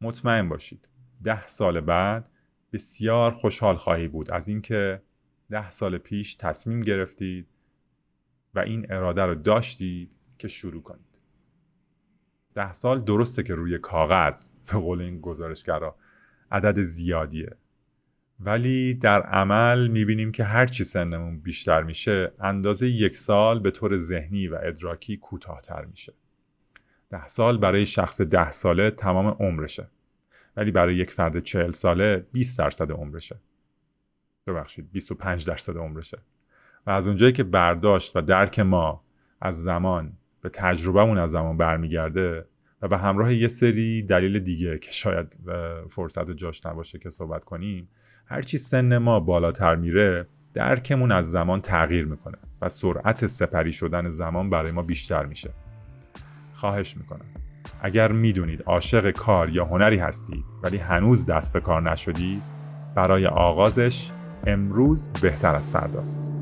مطمئن 0.00 0.48
باشید 0.48 0.88
ده 1.24 1.46
سال 1.46 1.80
بعد 1.80 2.30
بسیار 2.72 3.30
خوشحال 3.30 3.76
خواهی 3.76 4.08
بود 4.08 4.32
از 4.32 4.48
اینکه 4.48 5.02
ده 5.50 5.70
سال 5.70 5.98
پیش 5.98 6.34
تصمیم 6.34 6.80
گرفتید 6.80 7.48
و 8.54 8.58
این 8.58 8.92
اراده 8.92 9.22
رو 9.22 9.34
داشتید 9.34 10.16
که 10.38 10.48
شروع 10.48 10.82
کنید. 10.82 11.07
ده 12.58 12.72
سال 12.72 13.00
درسته 13.00 13.42
که 13.42 13.54
روی 13.54 13.78
کاغذ 13.78 14.50
به 14.66 14.78
قول 14.78 15.00
این 15.00 15.20
گزارشگرا 15.20 15.96
عدد 16.50 16.80
زیادیه. 16.80 17.56
ولی 18.40 18.94
در 18.94 19.22
عمل 19.22 19.88
می‌بینیم 19.88 20.32
که 20.32 20.44
هرچی 20.44 20.84
سنمون 20.84 21.40
بیشتر 21.40 21.82
میشه 21.82 22.32
اندازه 22.40 22.88
یک 22.88 23.16
سال 23.16 23.60
به 23.60 23.70
طور 23.70 23.96
ذهنی 23.96 24.48
و 24.48 24.58
ادراکی 24.62 25.16
کوتاهتر 25.16 25.84
میشه. 25.84 26.12
ده 27.10 27.26
سال 27.26 27.58
برای 27.58 27.86
شخص 27.86 28.20
ده 28.20 28.50
ساله 28.50 28.90
تمام 28.90 29.26
عمرشه. 29.26 29.88
ولی 30.56 30.70
برای 30.70 30.96
یک 30.96 31.10
فرد 31.10 31.42
چهل 31.42 31.70
ساله 31.70 32.26
20 32.32 32.58
درصد 32.58 32.92
عمرشه. 32.92 33.40
ببخشید 34.46 34.92
25 34.92 35.46
درصد 35.46 35.76
عمرشه. 35.76 36.18
و 36.86 36.90
از 36.90 37.06
اونجایی 37.06 37.32
که 37.32 37.44
برداشت 37.44 38.16
و 38.16 38.20
درک 38.20 38.58
ما 38.58 39.04
از 39.40 39.62
زمان 39.62 40.12
به 40.48 40.52
تجربهمون 40.54 41.18
از 41.18 41.30
زمان 41.30 41.56
برمیگرده 41.56 42.46
و 42.82 42.88
به 42.88 42.98
همراه 42.98 43.34
یه 43.34 43.48
سری 43.48 44.02
دلیل 44.02 44.38
دیگه 44.38 44.78
که 44.78 44.90
شاید 44.90 45.38
فرصت 45.88 46.30
جاش 46.30 46.66
نباشه 46.66 46.98
که 46.98 47.10
صحبت 47.10 47.44
کنیم 47.44 47.88
هرچی 48.26 48.58
سن 48.58 48.98
ما 48.98 49.20
بالاتر 49.20 49.74
میره 49.74 50.26
درکمون 50.54 51.12
از 51.12 51.30
زمان 51.30 51.60
تغییر 51.60 52.04
می‌کنه 52.04 52.38
و 52.62 52.68
سرعت 52.68 53.26
سپری 53.26 53.72
شدن 53.72 54.08
زمان 54.08 54.50
برای 54.50 54.72
ما 54.72 54.82
بیشتر 54.82 55.26
میشه. 55.26 55.50
خواهش 56.52 56.96
می‌کنم. 56.96 57.26
اگر 57.82 58.12
می‌دونید 58.12 58.62
عاشق 58.62 59.10
کار 59.10 59.50
یا 59.50 59.64
هنری 59.64 59.98
هستید 59.98 60.44
ولی 60.62 60.76
هنوز 60.76 61.26
دست 61.26 61.52
به 61.52 61.60
کار 61.60 61.90
نشدید 61.90 62.42
برای 62.94 63.26
آغازش 63.26 64.10
امروز 64.46 65.10
بهتر 65.22 65.54
از 65.54 65.72
فرداست. 65.72 66.37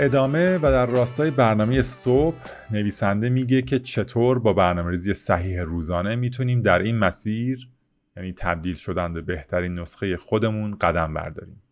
ادامه 0.00 0.56
و 0.56 0.60
در 0.60 0.86
راستای 0.86 1.30
برنامه 1.30 1.82
صبح 1.82 2.36
نویسنده 2.70 3.28
میگه 3.28 3.62
که 3.62 3.78
چطور 3.78 4.38
با 4.38 4.52
برنامه 4.52 4.90
ریزی 4.90 5.14
صحیح 5.14 5.62
روزانه 5.62 6.16
می‌تونیم 6.16 6.62
در 6.62 6.78
این 6.78 6.98
مسیر 6.98 7.68
یعنی 8.16 8.32
تبدیل 8.32 8.74
شدن 8.74 9.12
به 9.12 9.20
بهترین 9.20 9.78
نسخه 9.78 10.16
خودمون 10.16 10.76
قدم 10.80 11.14
برداریم. 11.14 11.62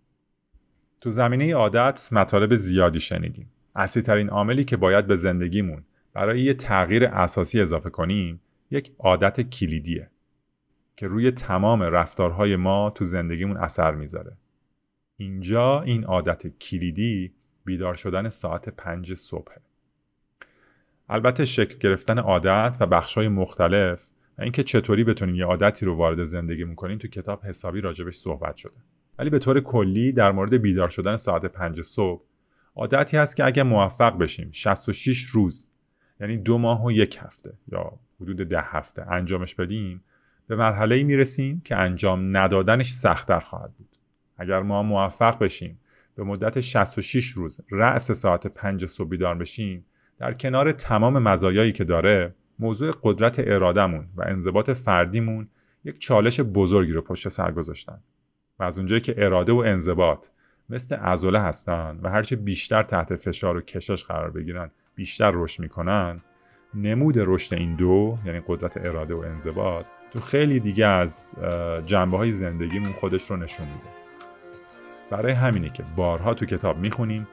تو 1.01 1.11
زمینه 1.11 1.55
عادت 1.55 2.09
مطالب 2.13 2.55
زیادی 2.57 3.01
شنیدیم. 3.01 3.51
اصلی 3.77 4.03
ترین 4.03 4.29
عاملی 4.29 4.65
که 4.65 4.77
باید 4.77 5.07
به 5.07 5.17
زندگیمون 5.17 5.85
برای 6.13 6.41
یه 6.41 6.55
تغییر 6.55 7.05
اساسی 7.05 7.61
اضافه 7.61 7.91
کنیم 7.91 8.41
یک 8.71 8.93
عادت 8.99 9.41
کلیدیه 9.41 10.11
که 10.97 11.07
روی 11.07 11.31
تمام 11.31 11.83
رفتارهای 11.83 12.57
ما 12.57 12.91
تو 12.91 13.05
زندگیمون 13.05 13.57
اثر 13.57 13.95
می‌ذاره. 13.95 14.37
اینجا 15.17 15.81
این 15.81 16.05
عادت 16.05 16.47
کلیدی 16.47 17.33
بیدار 17.67 17.95
شدن 17.95 18.29
ساعت 18.29 18.69
پنج 18.69 19.15
صبح. 19.15 19.53
البته 21.09 21.45
شکل 21.45 21.79
گرفتن 21.79 22.19
عادت 22.19 22.77
و 22.81 22.87
بخشهای 22.87 23.29
مختلف 23.29 24.11
و 24.39 24.43
اینکه 24.43 24.63
چطوری 24.63 25.05
بتونیم 25.05 25.35
یه 25.35 25.45
عادتی 25.45 25.87
رو 25.87 25.97
وارد 25.97 26.25
زندگی 26.25 26.75
کنیم 26.75 26.99
تو 26.99 27.09
کتاب 27.09 27.45
حسابی 27.45 27.81
راجبش 27.81 28.15
صحبت 28.15 28.57
شده. 28.57 28.75
ولی 29.19 29.31
به 29.31 29.39
طور 29.39 29.61
کلی 29.61 30.13
در 30.13 30.33
مورد 30.33 30.55
بیدار 30.55 30.89
شدن 30.89 31.17
ساعت 31.17 31.45
پنج 31.45 31.83
صبح 31.83 32.23
عادتی 32.77 33.17
هست 33.17 33.37
که 33.37 33.45
اگر 33.45 33.63
موفق 33.63 34.19
بشیم 34.19 34.51
66 34.53 35.23
روز 35.23 35.69
یعنی 36.21 36.39
دو 36.39 36.59
ماه 36.59 36.85
و 36.85 36.93
یک 36.93 37.19
هفته 37.21 37.53
یا 37.73 37.93
حدود 38.21 38.37
ده 38.37 38.61
هفته 38.61 39.13
انجامش 39.13 39.55
بدیم 39.55 40.05
به 40.47 40.57
مرحله 40.57 40.95
ای 40.95 41.03
می‌رسیم 41.03 41.61
که 41.65 41.77
انجام 41.77 42.37
ندادنش 42.37 42.91
سختتر 42.91 43.41
خواهد 43.41 43.75
بود 43.75 43.97
اگر 44.37 44.63
ما 44.63 44.83
موفق 44.83 45.39
بشیم 45.39 45.81
به 46.17 46.25
مدت 46.25 46.61
66 46.61 47.29
روز 47.29 47.61
رأس 47.71 48.11
ساعت 48.11 48.47
5 48.47 48.87
صبح 48.87 49.09
بیدار 49.09 49.35
بشیم 49.35 49.87
در 50.19 50.33
کنار 50.33 50.73
تمام 50.73 51.19
مزایایی 51.19 51.73
که 51.73 51.85
داره 51.85 52.35
موضوع 52.59 52.93
قدرت 53.03 53.39
ارادمون 53.39 54.07
و 54.17 54.23
انضباط 54.27 54.71
فردیمون 54.71 55.49
یک 55.85 55.99
چالش 55.99 56.41
بزرگی 56.41 56.93
رو 56.93 57.03
پشت 57.03 57.29
سر 57.29 57.53
گذاشتن. 57.53 58.01
و 58.59 58.63
از 58.63 58.79
اونجایی 58.79 59.01
که 59.01 59.15
اراده 59.19 59.53
و 59.53 59.57
انضباط 59.57 60.27
مثل 60.69 60.97
عضله 60.97 61.41
هستن 61.41 62.01
و 62.03 62.11
هرچه 62.11 62.37
بیشتر 62.37 62.83
تحت 62.83 63.17
فشار 63.17 63.57
و 63.57 63.61
کشش 63.61 64.05
قرار 64.05 64.31
بگیرن 64.31 64.71
بیشتر 64.95 65.31
رشد 65.35 65.63
می‌کنن 65.63 66.21
نمود 66.75 67.15
رشد 67.19 67.55
این 67.55 67.77
دو 67.77 68.19
یعنی 68.27 68.43
قدرت 68.47 68.77
اراده 68.77 69.15
و 69.15 69.19
انضباط 69.19 69.87
تو 70.11 70.21
خیلی 70.21 70.61
دیگه 70.61 70.87
از 70.87 71.37
جنبه 71.87 72.17
های 72.17 72.31
زندگیمون 72.31 72.93
خودش 72.93 73.31
رو 73.31 73.37
نشون 73.37 73.67
میده. 73.67 74.06
برای 75.11 75.33
همینه 75.33 75.69
که 75.69 75.85
بارها 75.97 76.35
تو 76.35 76.47
کتاب 76.47 76.79
می‌خونیم 76.79 77.29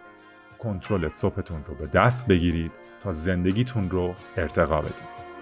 کنترل 0.60 1.08
صبحتون 1.08 1.66
رو 1.66 1.76
به 1.76 1.88
دست 1.88 2.28
بگیرید 2.28 2.72
تا 3.00 3.12
زندگیتون 3.12 3.90
رو 3.90 4.16
ارتقا 4.38 4.82
بدید. 4.82 5.33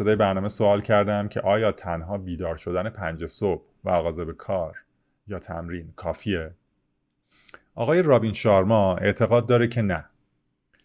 ابتدای 0.00 0.16
برنامه 0.16 0.48
سوال 0.48 0.80
کردم 0.80 1.28
که 1.28 1.40
آیا 1.40 1.72
تنها 1.72 2.18
بیدار 2.18 2.56
شدن 2.56 2.90
پنج 2.90 3.26
صبح 3.26 3.62
و 3.84 3.90
آغاز 3.90 4.20
به 4.20 4.32
کار 4.32 4.76
یا 5.26 5.38
تمرین 5.38 5.92
کافیه؟ 5.96 6.54
آقای 7.74 8.02
رابین 8.02 8.32
شارما 8.32 8.96
اعتقاد 8.96 9.46
داره 9.46 9.68
که 9.68 9.82
نه. 9.82 10.04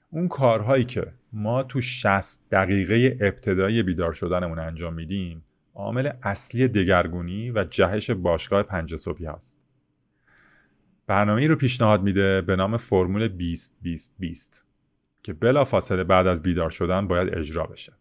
اون 0.09 0.27
کارهایی 0.27 0.83
که 0.83 1.13
ما 1.33 1.63
تو 1.63 1.81
60 1.81 2.41
دقیقه 2.51 3.17
ابتدایی 3.21 3.83
بیدار 3.83 4.13
شدنمون 4.13 4.59
انجام 4.59 4.93
میدیم 4.93 5.43
عامل 5.75 6.11
اصلی 6.23 6.67
دگرگونی 6.67 7.51
و 7.51 7.63
جهش 7.63 8.11
باشگاه 8.11 8.63
پنج 8.63 8.95
صبحی 8.95 9.25
هست. 9.25 9.59
برنامه 11.07 11.47
رو 11.47 11.55
پیشنهاد 11.55 12.03
میده 12.03 12.41
به 12.41 12.55
نام 12.55 12.77
فرمول 12.77 13.27
20 13.27 13.75
20 13.81 14.15
20 14.19 14.65
که 15.23 15.33
بلا 15.33 15.63
فاصله 15.63 16.03
بعد 16.03 16.27
از 16.27 16.43
بیدار 16.43 16.69
شدن 16.69 17.07
باید 17.07 17.37
اجرا 17.37 17.63
بشه. 17.63 17.93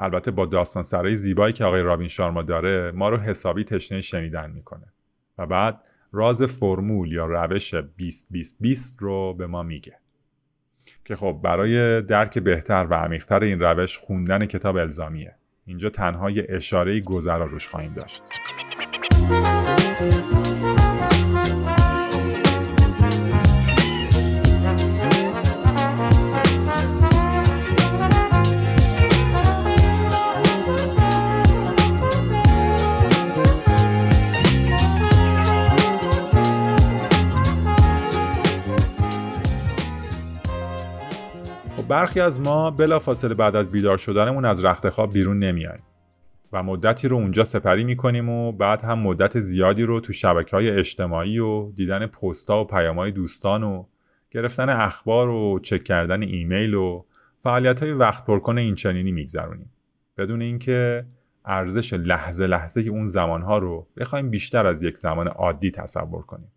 البته 0.00 0.30
با 0.30 0.46
داستان 0.46 0.82
سرای 0.82 1.16
زیبایی 1.16 1.52
که 1.52 1.64
آقای 1.64 1.82
رابین 1.82 2.08
شارما 2.08 2.42
داره 2.42 2.92
ما 2.94 3.08
رو 3.08 3.16
حسابی 3.16 3.64
تشنه 3.64 4.00
شنیدن 4.00 4.50
می‌کنه. 4.50 4.92
و 5.38 5.46
بعد 5.46 5.80
راز 6.12 6.42
فرمول 6.42 7.12
یا 7.12 7.26
روش 7.26 7.74
20 7.74 8.26
20 8.30 8.56
20 8.60 9.02
رو 9.02 9.34
به 9.34 9.46
ما 9.46 9.62
میگه. 9.62 9.98
که 11.04 11.16
خب 11.16 11.40
برای 11.44 12.02
درک 12.02 12.38
بهتر 12.38 12.86
و 12.90 12.94
عمیقتر 12.94 13.44
این 13.44 13.60
روش 13.60 13.98
خوندن 13.98 14.46
کتاب 14.46 14.76
الزامیه. 14.76 15.34
اینجا 15.66 15.90
تنها 15.90 16.30
یه 16.30 16.46
اشاره 16.48 17.00
گذرا 17.00 17.46
روش 17.46 17.68
خواهیم 17.68 17.92
داشت. 17.92 18.22
برخی 41.90 42.20
از 42.20 42.40
ما 42.40 42.70
بلافاصله 42.70 43.34
بعد 43.34 43.56
از 43.56 43.70
بیدار 43.70 43.98
شدنمون 43.98 44.44
از 44.44 44.64
رخت 44.64 44.88
خواب 44.88 45.12
بیرون 45.12 45.38
نمیایم 45.38 45.82
و 46.52 46.62
مدتی 46.62 47.08
رو 47.08 47.16
اونجا 47.16 47.44
سپری 47.44 47.84
می‌کنیم 47.84 48.28
و 48.28 48.52
بعد 48.52 48.82
هم 48.82 48.98
مدت 48.98 49.40
زیادی 49.40 49.82
رو 49.82 50.00
تو 50.00 50.12
شبکه 50.12 50.56
های 50.56 50.70
اجتماعی 50.70 51.38
و 51.38 51.72
دیدن 51.72 52.06
پستا 52.06 52.60
و 52.60 52.64
پیام 52.64 52.98
های 52.98 53.10
دوستان 53.10 53.62
و 53.62 53.84
گرفتن 54.30 54.68
اخبار 54.68 55.28
و 55.28 55.58
چک 55.62 55.84
کردن 55.84 56.22
ایمیل 56.22 56.74
و 56.74 57.04
فعالیت 57.42 57.82
های 57.82 57.92
وقت 57.92 58.26
پرکن 58.26 58.58
این 58.58 58.74
چنینی 58.74 59.12
میگذرونیم. 59.12 59.70
بدون 60.16 60.42
اینکه 60.42 61.04
ارزش 61.44 61.92
لحظه 61.92 62.46
لحظه 62.46 62.80
اون 62.80 63.04
زمانها 63.04 63.58
رو 63.58 63.86
بخوایم 63.96 64.30
بیشتر 64.30 64.66
از 64.66 64.82
یک 64.82 64.98
زمان 64.98 65.28
عادی 65.28 65.70
تصور 65.70 66.22
کنیم. 66.22 66.52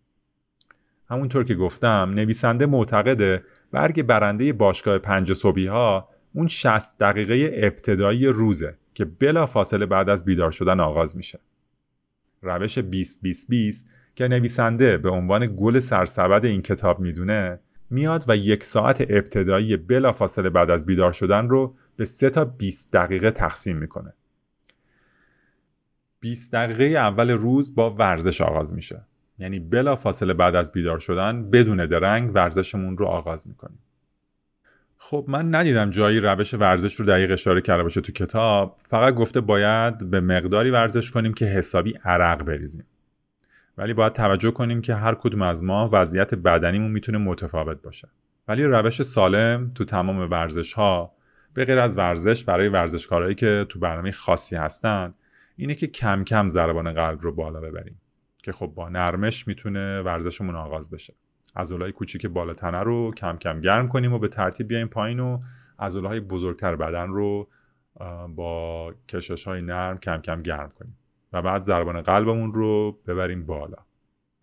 همونطور 1.14 1.44
که 1.44 1.56
گفتم 1.56 2.12
نویسنده 2.16 2.66
معتقده 2.66 3.44
برگ 3.72 4.04
برنده 4.04 4.54
باشگاه 4.54 4.98
پنج 4.98 5.34
صبحی 5.34 5.68
ها 5.68 6.10
اون 6.34 6.48
60 6.48 6.98
دقیقه 6.98 7.52
ابتدایی 7.54 8.28
روزه 8.28 8.78
که 8.94 9.06
بلا 9.06 9.46
فاصله 9.46 9.86
بعد 9.86 10.10
از 10.10 10.26
بیدار 10.26 10.52
شدن 10.52 10.80
آغاز 10.80 11.18
میشه. 11.18 11.40
روش 12.42 12.80
20 12.80 13.22
20 13.22 13.48
20 13.50 13.88
که 14.16 14.28
نویسنده 14.28 14.98
به 14.98 15.10
عنوان 15.10 15.56
گل 15.58 15.80
سرسبد 15.80 16.46
این 16.46 16.62
کتاب 16.62 17.00
می‌دونه 17.00 17.60
میاد 17.90 18.26
و 18.28 18.38
یک 18.38 18.64
ساعت 18.64 19.02
ابتدایی 19.02 19.78
بلا 19.78 20.12
فاصله 20.12 20.50
بعد 20.50 20.70
از 20.70 20.86
بیدار 20.86 21.12
شدن 21.12 21.50
رو 21.50 21.76
به 21.96 22.06
سه 22.06 22.30
تا 22.30 22.46
20 22.46 22.92
دقیقه 22.92 23.32
تقسیم 23.32 23.78
می‌کنه. 23.78 24.14
20 26.20 26.54
دقیقه 26.54 26.84
اول 26.84 27.30
روز 27.32 27.76
با 27.76 27.96
ورزش 27.96 28.42
آغاز 28.42 28.74
میشه. 28.74 29.06
یعنی 29.40 29.60
بلا 29.60 29.96
فاصله 29.96 30.34
بعد 30.34 30.56
از 30.56 30.72
بیدار 30.72 31.00
شدن 31.00 31.50
بدون 31.50 31.86
درنگ 31.86 32.36
ورزشمون 32.36 32.98
رو 32.98 33.06
آغاز 33.06 33.48
می‌کنیم. 33.48 33.80
خب 34.98 35.26
من 35.28 35.56
ندیدم 35.56 35.90
جایی 35.90 36.20
روش 36.20 36.54
ورزش 36.54 36.96
رو 36.96 37.06
دقیق 37.06 37.32
اشاره 37.32 37.62
کرده 37.62 37.84
باشه 37.84 38.02
تو 38.02 38.12
کتاب. 38.12 38.78
فقط 38.80 39.14
گفته 39.14 39.42
باید 39.42 40.10
به 40.10 40.22
مقداری 40.22 40.72
ورزش 40.72 41.12
کنیم 41.12 41.34
که 41.34 41.46
حسابی 41.46 41.94
عرق 42.06 42.44
بریزیم. 42.44 42.86
ولی 43.78 43.94
باید 43.94 44.14
توجه 44.14 44.52
کنیم 44.52 44.82
که 44.82 44.96
هر 44.96 45.16
کدوم 45.16 45.42
از 45.42 45.64
ما 45.64 45.90
وضعیت 45.94 46.36
بدنیمون 46.36 46.92
می‌تونه 46.92 47.18
متفاوت 47.18 47.82
باشه. 47.82 48.08
ولی 48.48 48.64
روش 48.64 49.02
سالم 49.02 49.72
تو 49.76 49.86
تمام 49.86 50.32
ورزش 50.32 50.74
ها 50.74 51.12
به 51.54 51.66
غیر 51.66 51.80
از 51.80 51.98
ورزش 51.98 52.44
برای 52.44 52.68
ورزشکارهایی 52.68 53.36
که 53.36 53.66
تو 53.70 53.80
برنامه 53.80 54.12
خاصی 54.12 54.56
هستن 54.56 55.14
اینه 55.56 55.76
که 55.76 55.88
کم 55.88 56.24
کم 56.24 56.50
ضربان 56.50 56.94
قلب 56.94 57.22
رو 57.22 57.32
بالا 57.32 57.60
ببریم. 57.60 58.00
که 58.44 58.52
خب 58.52 58.68
با 58.68 58.90
نرمش 58.90 59.48
می‌تونه 59.48 60.02
ورزشمون 60.02 60.56
آغاز 60.56 60.90
بشه. 60.90 61.14
عضلای 61.56 61.92
کوچیک 61.92 62.26
بالا 62.26 62.54
تنه 62.54 62.80
رو 62.80 63.12
کم 63.18 63.38
کم 63.38 63.62
گرم 63.62 63.88
کنیم 63.88 64.14
و 64.14 64.20
به 64.20 64.28
ترتیب 64.28 64.68
بیایم 64.68 64.88
پایین 64.88 65.20
و 65.20 65.40
عضلهای 65.80 66.20
بزرگتر 66.20 66.76
بدن 66.76 67.08
رو 67.08 67.48
با 68.36 68.94
کشش 69.10 69.48
های 69.48 69.62
نرم 69.62 69.98
کم 69.98 70.18
کم 70.18 70.42
گرم 70.42 70.70
کنیم 70.70 70.98
و 71.34 71.42
بعد 71.42 71.62
ضربان 71.62 72.02
قلبمون 72.02 72.54
رو 72.54 73.00
ببریم 73.08 73.46
بالا. 73.46 73.78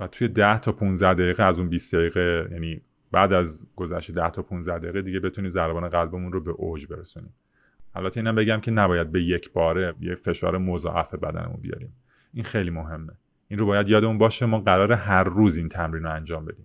و 0.01 0.07
توی 0.07 0.29
10 0.29 0.59
تا 0.59 0.73
15 0.73 1.15
دقیقه 1.15 1.43
از 1.43 1.59
اون 1.59 1.69
20 1.69 1.95
دقیقه 1.95 2.49
یعنی 2.53 2.81
بعد 3.13 3.33
از 3.33 3.67
گذشت 3.77 4.13
10 4.13 4.31
تا 4.31 4.43
15 4.43 4.79
دقیقه 4.79 5.03
دیگه 5.03 5.21
بتونیم 5.21 5.51
ضربان 5.51 5.89
قلبمون 5.89 6.33
رو 6.33 6.41
به 6.41 6.51
اوج 6.51 6.87
برسونیم. 6.87 7.35
البته 7.95 8.21
اینم 8.21 8.35
بگم 8.35 8.61
که 8.61 8.71
نباید 8.71 9.13
به 9.13 9.23
یک 9.23 9.53
باره 9.53 9.95
یک 10.01 10.15
فشار 10.15 10.59
مضاعف 10.59 11.15
بدنمون 11.15 11.61
بیاریم. 11.61 11.93
این 12.33 12.45
خیلی 12.45 12.71
مهمه. 12.71 13.13
این 13.51 13.59
رو 13.59 13.67
باید 13.67 13.89
یادمون 13.89 14.19
باشه 14.19 14.47
ما 14.47 14.59
قرار 14.59 14.93
هر 14.93 15.25
روز 15.25 15.57
این 15.57 15.69
تمرین 15.69 16.03
رو 16.03 16.11
انجام 16.11 16.45
بدیم. 16.45 16.65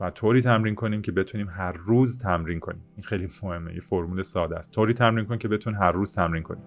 و 0.00 0.10
طوری 0.10 0.40
تمرین 0.40 0.74
کنیم 0.74 1.02
که 1.02 1.12
بتونیم 1.12 1.48
هر 1.48 1.72
روز 1.72 2.18
تمرین 2.18 2.60
کنیم. 2.60 2.82
این 2.96 3.02
خیلی 3.02 3.28
مهمه 3.42 3.74
یه 3.74 3.80
فرمول 3.80 4.22
ساده 4.22 4.56
است. 4.56 4.72
طوری 4.72 4.94
تمرین 4.94 5.26
کنیم 5.26 5.38
که 5.38 5.48
بتون 5.48 5.74
هر 5.74 5.92
روز 5.92 6.14
تمرین 6.14 6.42
کنیم 6.42 6.62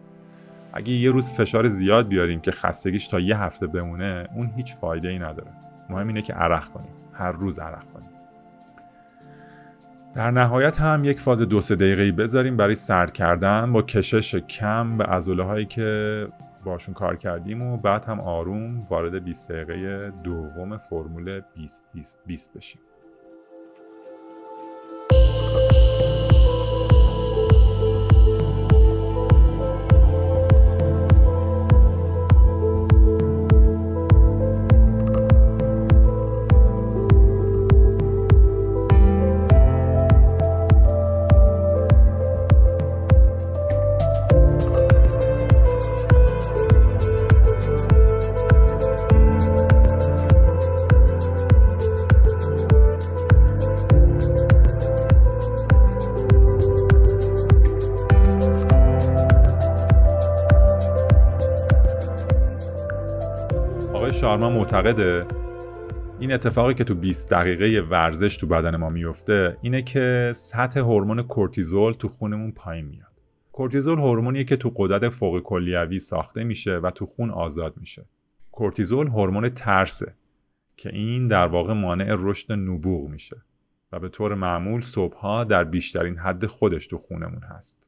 اگه 0.74 0.93
یه 0.93 1.11
روز 1.11 1.32
فشار 1.32 1.67
زیاد 1.67 2.07
بیاریم 2.07 2.39
که 2.39 2.51
خستگیش 2.51 3.07
تا 3.07 3.20
یه 3.20 3.38
هفته 3.38 3.67
بمونه 3.67 4.28
اون 4.36 4.51
هیچ 4.55 4.76
فایده 4.76 5.09
ای 5.09 5.20
نداره. 5.20 5.51
مهم 5.89 6.07
اینه 6.07 6.22
که 6.22 6.34
عرق 6.34 6.67
کنیم. 6.67 6.91
هر 7.13 7.32
روز 7.32 7.59
عرق 7.59 7.84
کنیم. 7.93 8.09
در 10.13 10.32
نهایت 10.32 10.82
هم 10.82 11.05
یک 11.05 11.20
فاز 11.20 11.41
دو 11.41 11.61
سه 11.61 11.76
دقیقه 11.76 12.11
بذاریم 12.11 12.57
برای 12.57 12.76
سرد 12.76 13.11
کردن 13.11 13.74
با 13.74 13.82
کشش 13.82 14.36
کم 14.36 14.97
به 14.97 15.03
عضله 15.03 15.43
هایی 15.43 15.65
که 15.65 16.28
باشون 16.64 16.93
کار 16.93 17.16
کردیم 17.16 17.62
و 17.62 17.78
بعد 17.78 18.05
هم 18.05 18.20
آروم 18.20 18.80
وارد 18.80 19.24
20 19.24 19.51
دقیقه 19.51 20.10
دوم 20.24 20.78
فرمول 20.78 21.41
20 21.55 21.84
20 21.93 22.20
20 22.26 22.53
بشیم. 22.53 22.82
شارما 64.39 64.59
معتقده 64.59 65.25
این 66.19 66.31
اتفاقی 66.31 66.73
که 66.73 66.83
تو 66.83 66.95
20 66.95 67.29
دقیقه 67.29 67.87
ورزش 67.89 68.37
تو 68.37 68.47
بدن 68.47 68.75
ما 68.75 68.89
میفته 68.89 69.57
اینه 69.61 69.81
که 69.81 70.33
سطح 70.35 70.79
هورمون 70.79 71.21
کورتیزول 71.21 71.93
تو 71.93 72.07
خونمون 72.07 72.51
پایین 72.51 72.85
میاد. 72.85 73.11
کورتیزول 73.51 73.99
هورمونیه 73.99 74.43
که 74.43 74.57
تو 74.57 74.73
قدرت 74.75 75.09
فوق 75.09 75.39
کلیوی 75.39 75.99
ساخته 75.99 76.43
میشه 76.43 76.77
و 76.77 76.89
تو 76.89 77.05
خون 77.05 77.31
آزاد 77.31 77.73
میشه. 77.77 78.05
کورتیزول 78.51 79.07
هورمون 79.07 79.49
ترسه 79.49 80.15
که 80.77 80.89
این 80.93 81.27
در 81.27 81.47
واقع 81.47 81.73
مانع 81.73 82.15
رشد 82.19 82.51
نبوغ 82.51 83.09
میشه 83.09 83.41
و 83.91 83.99
به 83.99 84.09
طور 84.09 84.35
معمول 84.35 84.81
صبحها 84.81 85.43
در 85.43 85.63
بیشترین 85.63 86.17
حد 86.17 86.45
خودش 86.45 86.87
تو 86.87 86.97
خونمون 86.97 87.43
هست. 87.43 87.87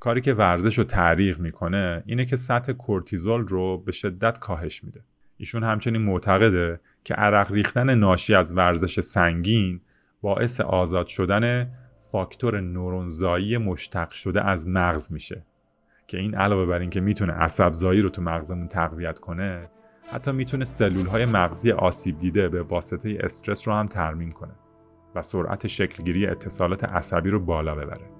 کاری 0.00 0.20
که 0.20 0.34
ورزش 0.34 0.78
رو 0.78 0.84
تعریق 0.84 1.38
می‌کنه 1.38 2.02
اینه 2.06 2.24
که 2.24 2.36
سطح 2.36 2.72
کورتیزول 2.72 3.46
رو 3.46 3.78
به 3.78 3.92
شدت 3.92 4.38
کاهش 4.38 4.84
میده. 4.84 5.00
ایشون 5.36 5.64
همچنین 5.64 6.02
معتقده 6.02 6.80
که 7.04 7.14
عرق 7.14 7.52
ریختن 7.52 7.94
ناشی 7.94 8.34
از 8.34 8.56
ورزش 8.56 9.00
سنگین 9.00 9.80
باعث 10.22 10.60
آزاد 10.60 11.06
شدن 11.06 11.70
فاکتور 12.00 12.60
نورونزایی 12.60 13.58
مشتق 13.58 14.10
شده 14.10 14.44
از 14.44 14.68
مغز 14.68 15.12
میشه. 15.12 15.46
که 16.06 16.18
این 16.18 16.34
علاوه 16.34 16.66
بر 16.66 16.78
اینکه 16.78 17.00
می‌تونه 17.00 17.32
عصبزایی 17.32 18.00
رو 18.00 18.08
تو 18.08 18.22
مغزمون 18.22 18.68
تقویت 18.68 19.18
کنه 19.18 19.70
حتی 20.12 20.32
می‌تونه 20.32 20.64
سلول 20.64 21.06
های 21.06 21.26
مغزی 21.26 21.72
آسیب 21.72 22.18
دیده 22.18 22.48
به 22.48 22.62
واسطه 22.62 23.18
استرس 23.20 23.68
رو 23.68 23.74
هم 23.74 23.86
ترمیم 23.86 24.30
کنه 24.30 24.52
و 25.14 25.22
سرعت 25.22 25.66
شکلگیری 25.66 26.26
اتصالات 26.26 26.84
عصبی 26.84 27.30
رو 27.30 27.40
بالا 27.40 27.74
ببره. 27.74 28.13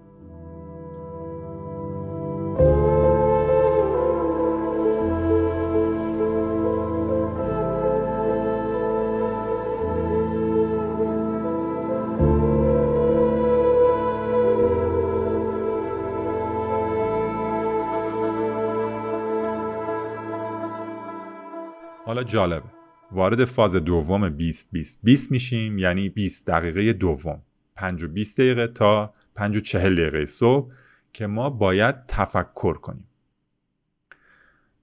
جالبه. 22.25 22.67
وارد 23.13 23.45
فاز 23.45 23.77
دوم 23.77 24.29
20 24.29 24.69
20 24.73 24.99
20 25.03 25.33
میشیم 25.33 25.79
یعنی 25.79 26.09
20 26.09 26.47
دقیقه 26.47 26.93
دوم. 26.93 27.43
5 27.77 28.03
و 28.03 28.09
20 28.09 28.41
دقیقه 28.41 28.67
تا 28.67 29.13
5 29.35 29.57
و 29.57 29.61
40 29.61 29.95
دقیقه 29.95 30.27
صبح 30.27 30.73
که 31.13 31.27
ما 31.27 31.51
باید 31.51 32.07
تفکر 32.07 32.75
کنیم. 32.75 33.09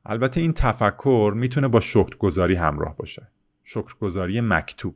البته 0.05 0.41
این 0.41 0.53
تفکر 0.53 1.33
می‌تونه 1.35 1.67
با 1.67 1.79
شکرگزاری 1.79 2.55
همراه 2.55 2.97
باشه. 2.97 3.27
شکرگزاری 3.63 4.41
مکتوب 4.41 4.95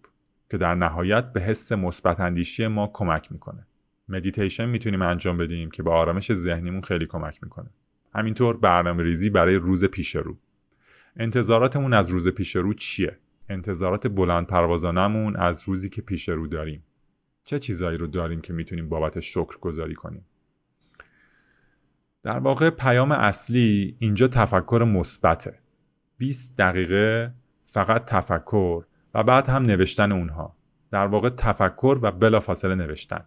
که 0.49 0.57
در 0.57 0.75
نهایت 0.75 1.33
به 1.33 1.41
حس 1.41 1.71
مثبت 1.71 2.19
اندیشی 2.19 2.67
ما 2.67 2.91
کمک 2.93 3.31
می‌کنه. 3.31 3.67
مدیتیشن 4.09 4.65
می‌تونیم 4.65 5.01
انجام 5.01 5.37
بدیم 5.37 5.71
که 5.71 5.83
به 5.83 5.91
آرامش 5.91 6.33
ذهنیمون 6.33 6.81
خیلی 6.81 7.05
کمک 7.05 7.43
می‌کنه. 7.43 7.69
همینطور 8.15 8.57
برنامه 8.57 9.03
ریزی 9.03 9.29
برای 9.29 9.55
روز 9.55 9.85
پیش 9.85 10.15
رو. 10.15 10.37
انتظاراتمون 11.17 11.93
از 11.93 12.09
روز 12.09 12.27
پیش 12.27 12.55
رو 12.55 12.73
چیه؟ 12.73 13.17
انتظارات 13.49 14.07
بلند 14.07 14.47
پروازانمون 14.47 15.35
از 15.35 15.63
روزی 15.67 15.89
که 15.89 16.01
پیش 16.01 16.29
رو 16.29 16.47
داریم. 16.47 16.83
چه 17.43 17.59
چیزایی 17.59 17.97
رو 17.97 18.07
داریم 18.07 18.41
که 18.41 18.53
می‌تونیم 18.53 18.89
بابت 18.89 19.19
شکر 19.19 19.57
گذاری 19.61 19.95
کنیم؟ 19.95 20.25
در 22.23 22.39
واقع 22.39 22.69
پیام 22.69 23.11
اصلی 23.11 23.95
اینجا 23.99 24.27
تفکر 24.27 24.85
مثبته. 24.87 25.59
20 26.17 26.57
دقیقه 26.57 27.33
فقط 27.65 28.05
تفکر 28.05 28.85
و 29.13 29.23
بعد 29.23 29.47
هم 29.47 29.63
نوشتن 29.63 30.11
اونها. 30.11 30.55
در 30.91 31.07
واقع 31.07 31.29
تفکر 31.29 31.99
و 32.01 32.11
بلافاصله 32.11 32.75
نوشتن. 32.75 33.25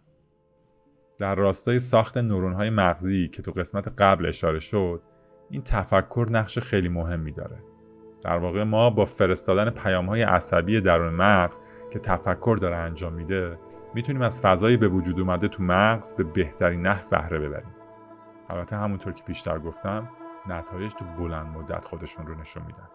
در 1.18 1.34
راستای 1.34 1.78
ساخت 1.78 2.18
نورون 2.18 2.68
مغزی 2.68 3.28
که 3.28 3.42
تو 3.42 3.52
قسمت 3.52 3.88
قبل 3.98 4.26
اشاره 4.26 4.58
شد 4.58 5.02
این 5.50 5.62
تفکر 5.62 6.26
نقش 6.30 6.58
خیلی 6.58 6.88
مهمی 6.88 7.32
داره. 7.32 7.67
در 8.20 8.38
واقع 8.38 8.62
ما 8.62 8.90
با 8.90 9.04
فرستادن 9.04 9.70
پیام 9.70 10.06
های 10.06 10.22
عصبی 10.22 10.80
درون 10.80 11.14
مغز 11.14 11.62
که 11.90 11.98
تفکر 11.98 12.56
داره 12.60 12.76
انجام 12.76 13.12
میده 13.12 13.58
می‌تونیم 13.94 14.22
از 14.22 14.40
فضایی 14.40 14.76
به 14.76 14.88
وجود 14.88 15.20
اومده 15.20 15.48
تو 15.48 15.62
مغز 15.62 16.14
به 16.14 16.24
بهترین 16.24 16.86
نحو 16.86 17.08
بهره 17.10 17.38
ببریم. 17.38 17.74
البته 18.48 18.76
همونطور 18.76 19.12
که 19.12 19.24
پیشتر 19.24 19.58
گفتم 19.58 20.08
نتایج 20.48 20.92
تو 20.92 21.04
بلند 21.04 21.56
مدت 21.56 21.84
خودشون 21.84 22.26
رو 22.26 22.34
نشون 22.34 22.62
میدن. 22.66 22.88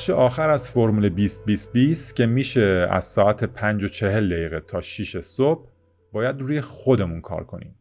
بخش 0.00 0.10
آخر 0.10 0.50
از 0.50 0.70
فرمول 0.70 1.08
20 1.08 1.44
20 1.44 1.72
20 1.72 2.16
که 2.16 2.26
میشه 2.26 2.88
از 2.90 3.04
ساعت 3.04 3.44
5 3.44 3.84
و 3.84 3.88
40 3.88 4.28
دقیقه 4.28 4.60
تا 4.60 4.80
6 4.80 5.20
صبح 5.20 5.68
باید 6.12 6.40
روی 6.40 6.60
خودمون 6.60 7.20
کار 7.20 7.44
کنیم. 7.44 7.74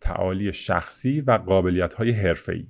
تعالی 0.00 0.52
شخصی 0.52 1.20
و 1.20 1.32
قابلیت 1.32 1.94
های 1.94 2.10
حرفه‌ای. 2.10 2.66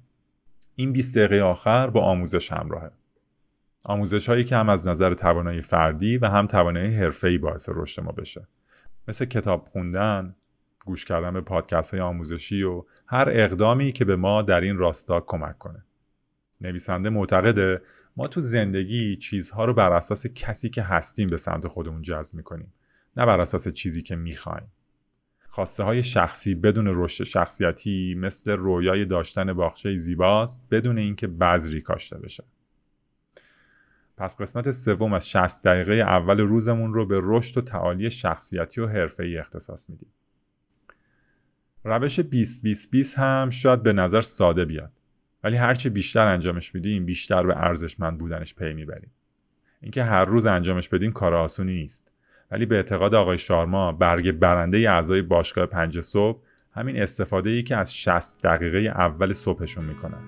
این 0.74 0.92
20 0.92 1.18
دقیقه 1.18 1.42
آخر 1.42 1.90
با 1.90 2.00
آموزش 2.00 2.52
همراهه. 2.52 2.90
آموزش 3.84 4.28
هایی 4.28 4.44
که 4.44 4.57
هم 4.57 4.68
از 4.68 4.88
نظر 4.88 5.14
توانایی 5.14 5.61
فردی 5.61 6.18
و 6.18 6.26
هم 6.26 6.46
توانایی 6.46 6.94
حرفه‌ای 6.94 7.38
باعث 7.38 7.68
رشد 7.72 8.02
ما 8.02 8.12
بشه. 8.12 8.48
مثل 9.09 9.24
کتاب 9.24 9.68
خوندن، 9.72 10.36
گوش 10.84 11.05
کردن 11.05 11.32
به 11.32 11.40
پادکست 11.40 11.90
های 11.90 12.00
آموزشی 12.00 12.62
و 12.62 12.84
هر 13.07 13.28
اقدامی 13.32 13.92
که 13.92 14.05
به 14.05 14.16
ما 14.16 14.42
در 14.42 14.61
این 14.61 14.78
راستا 14.78 15.20
کمک 15.20 15.59
کنه. 15.59 15.84
نویسنده 16.61 17.09
معتقده 17.11 17.80
ما 18.17 18.29
تو 18.29 18.41
زندگی 18.41 19.17
چیزها 19.17 19.65
رو 19.65 19.75
بر 19.75 19.93
اساس 19.93 20.27
کسی 20.27 20.71
که 20.71 20.83
هستیم 20.83 21.31
به 21.31 21.37
سمت 21.37 21.69
خودمون 21.69 22.03
جذب 22.03 22.35
می‌کنیم 22.35 22.73
نه 23.17 23.27
بر 23.27 23.41
اساس 23.41 23.69
چیزی 23.69 24.03
که 24.03 24.17
می‌خوایم 24.17 24.73
خواسته 25.49 25.83
های 25.83 26.03
شخصی 26.03 26.55
بدون 26.55 26.93
رشد 26.95 27.25
شخصیتی 27.25 28.15
مثل 28.19 28.53
رویای 28.53 29.05
داشتن 29.05 29.53
باغچه 29.53 29.97
زیباست 29.97 30.61
بدون 30.71 30.99
اینکه 30.99 31.27
بذری 31.27 31.81
کاشته 31.81 32.19
بشه 32.19 32.45
پس 34.17 34.37
قسمت 34.41 34.71
سوم 34.71 35.12
از 35.12 35.31
60 35.31 35.65
دقیقه 35.65 35.95
اول 35.95 36.41
روزمون 36.41 36.95
رو 36.95 37.07
به 37.07 37.21
رشد 37.23 37.59
و 37.59 37.61
تعالی 37.61 38.11
شخصیتی 38.11 38.81
و 38.81 38.87
حرفه‌ای 38.87 39.39
اختصاص 39.39 39.91
میدیم. 39.91 40.09
روش 41.85 42.21
20 42.21 42.62
20 42.62 42.91
20 42.91 43.19
هم 43.19 43.51
شاید 43.51 43.83
به 43.83 43.93
نظر 43.93 44.21
ساده 44.21 44.65
بیاد. 44.65 44.93
ولی 45.45 45.57
هرچی 45.57 45.88
بیشتر 45.88 46.26
انجامش 46.26 46.74
میدیم 46.74 47.07
بیشتر 47.07 47.47
به 47.47 47.57
ارزشمند 47.57 48.18
بودنش 48.18 48.55
پی 48.55 48.72
می‌بریم 48.74 49.11
اینکه 49.80 50.05
هر 50.05 50.24
روز 50.24 50.47
انجامش 50.47 50.88
بدیم 50.88 51.12
کار 51.12 51.34
آسونی 51.34 51.74
نیست. 51.74 52.11
ولی 52.51 52.66
به 52.66 52.76
اعتقاد 52.76 53.14
آقای 53.14 53.38
شارما 53.38 53.92
برگ 53.92 54.32
برنده 54.32 54.90
اعضای 54.90 55.22
باشگاه 55.22 55.66
پنج 55.66 56.01
صبح 56.01 56.42
همین 56.72 57.03
استفاده 57.03 57.51
ای 57.51 57.62
که 57.62 57.76
از 57.76 57.97
60 57.97 58.42
دقیقه 58.42 58.78
اول 58.78 59.32
صبحشون 59.32 59.84
می‌کنن 59.84 60.22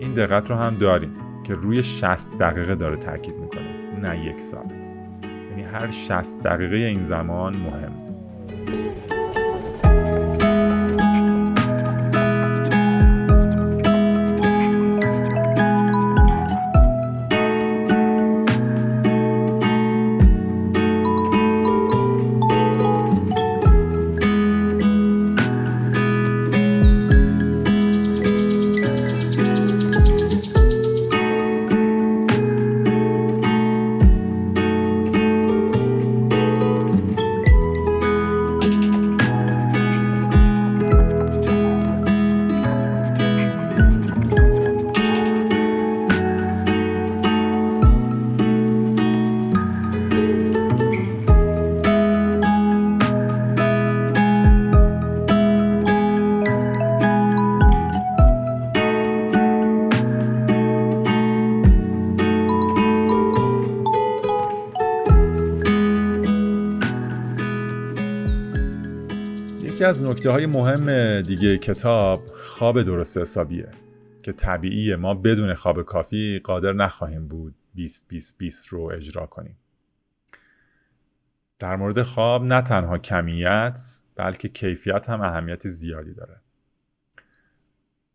این 0.00 0.12
دقت 0.12 0.50
رو 0.50 0.56
هم 0.56 0.76
داریم 0.76 1.14
که 1.46 1.54
روی 1.54 1.82
60 1.82 2.38
دقیقه 2.38 2.74
داره 2.74 2.96
تاکید 2.96 3.34
می‌کنه 3.34 4.00
نه 4.00 4.26
یک 4.26 4.40
ساعت. 4.40 4.94
یعنی 5.50 5.62
هر 5.62 5.90
60 5.90 6.42
دقیقه 6.42 6.76
این 6.76 7.04
زمان 7.04 7.56
مهم. 7.56 8.04
نکته 70.24 70.32
های 70.32 70.46
مهم 70.46 71.20
دیگه 71.20 71.58
کتاب 71.58 72.26
خواب 72.26 72.82
درست 72.82 73.18
حسابیه 73.18 73.68
که 74.22 74.32
طبیعیه. 74.32 74.96
ما 74.96 75.14
بدون 75.14 75.54
خواب 75.54 75.82
کافی 75.82 76.40
قادر 76.44 76.72
نخواهیم 76.72 77.28
بود 77.28 77.54
20 77.74 78.08
20 78.08 78.38
20 78.38 78.68
رو 78.68 78.80
اجرا 78.94 79.26
کنیم. 79.26 79.58
در 81.58 81.76
مورد 81.76 82.02
خواب 82.02 82.44
نه 82.44 82.60
تنها 82.62 82.98
کمیت 82.98 83.80
بلکه 84.16 84.48
کیفیت 84.48 85.10
هم 85.10 85.20
اهمیت 85.20 85.68
زیادی 85.68 86.14
داره. 86.14 86.40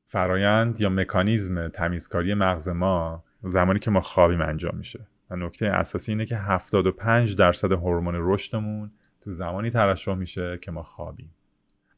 فرایند 0.06 0.82
یا 0.82 0.90
مکانیزم 0.90 1.68
تمیزکاری 1.68 2.34
مغز 2.34 2.70
ما 2.70 3.24
زمانی 3.44 3.80
که 3.80 3.92
ما 3.92 4.02
خوابیم 4.02 4.42
انجام 4.42 4.76
میشه. 4.78 5.08
و 5.30 5.36
نکته 5.36 5.66
اساسی 5.66 6.12
اینه 6.12 6.26
که 6.26 6.38
75 6.38 7.36
درصد 7.36 7.72
هورمون 7.72 8.16
رشدمون 8.18 8.92
تو 9.22 9.32
زمانی 9.32 9.70
ترشح 9.70 10.14
میشه 10.14 10.58
که 10.62 10.72
ما 10.72 10.84
خوابیم. 10.84 11.34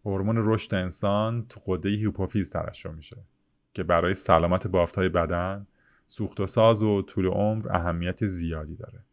هورمون 0.06 0.36
رشد 0.38 0.76
انسان 0.76 1.46
تو 1.50 1.62
قده 1.66 1.90
هیپوفیز 1.90 2.50
ترشح 2.50 2.90
میشه 2.90 3.18
که 3.74 3.84
برای 3.84 4.14
سلامت 4.14 4.68
بافتهای 4.68 5.10
بدن 5.10 5.68
سوخت 6.08 6.40
و 6.40 6.48
ساز 6.48 6.84
و 6.84 7.02
طول 7.02 7.26
عمر 7.26 7.76
اهمیت 7.76 8.26
زیادی 8.26 8.76
داره. 8.76 9.04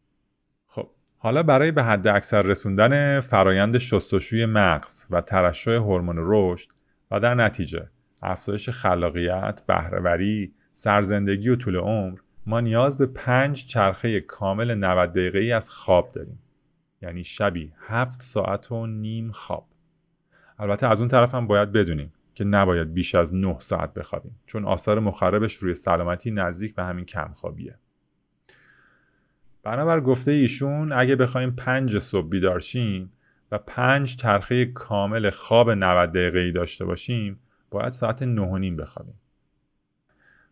خب 0.66 0.91
حالا 1.18 1.43
برای 1.43 1.70
به 1.70 1.82
حد 1.82 2.07
اکثر 2.07 2.43
رسوندن 2.43 3.20
فرایند 3.20 3.78
شستشوی 3.78 4.47
مغز 4.47 5.07
و 5.11 5.20
ترشح 5.20 5.70
هورمون 5.70 6.16
رشد 6.18 6.68
و 7.11 7.20
در 7.20 7.34
نتیجه 7.34 7.89
افزایش 8.22 8.68
خلاقیت، 8.68 9.62
بهرهوری، 9.66 10.55
سرزندگی 10.72 11.49
و 11.49 11.57
طول 11.57 11.76
عمر 11.76 12.18
ما 12.47 12.61
نیاز 12.61 12.99
به 12.99 13.07
پنج 13.07 13.66
چرخه 13.66 14.20
کامل 14.20 14.74
90 14.74 15.12
دقیقه‌ای 15.12 15.53
از 15.53 15.70
خواب 15.70 16.12
داریم. 16.12 16.39
یعنی 17.03 17.24
شبی 17.24 17.72
هفت 17.78 18.22
ساعت 18.22 18.72
و 18.72 18.86
نیم 18.86 19.32
خواب. 19.32 19.67
البته 20.59 20.86
از 20.86 21.00
اون 21.00 21.09
طرف 21.09 21.34
هم 21.34 21.46
باید 21.46 21.72
بدونیم 21.72 22.12
که 22.34 22.44
نباید 22.44 22.94
بیش 22.94 23.14
از 23.14 23.34
9 23.34 23.56
ساعت 23.59 23.94
بخوابیم 23.94 24.36
چون 24.46 24.64
آثار 24.64 25.00
مخربش 25.00 25.54
روی 25.54 25.74
سلامتی 25.74 26.30
نزدیک 26.30 26.74
به 26.74 26.82
همین 26.84 27.04
کمخوابیه. 27.04 27.78
بنابر 29.62 30.00
گفته 30.00 30.30
ایشون 30.30 30.92
اگه 30.92 31.16
بخوایم 31.16 31.50
پنج 31.50 31.98
صبح 31.98 32.28
بیدار 32.28 32.61
شیم 32.61 33.12
و 33.52 33.59
پنج 33.59 34.16
چرخه 34.16 34.64
کامل 34.64 35.30
خواب 35.30 35.70
90 35.70 36.11
دقیقه‌ای 36.11 36.52
داشته 36.52 36.84
باشیم 36.84 37.38
باید 37.70 37.92
ساعت 37.92 38.22
9 38.22 38.42
و 38.42 38.59
نیم 38.59 38.76
بخوابیم. 38.76 39.20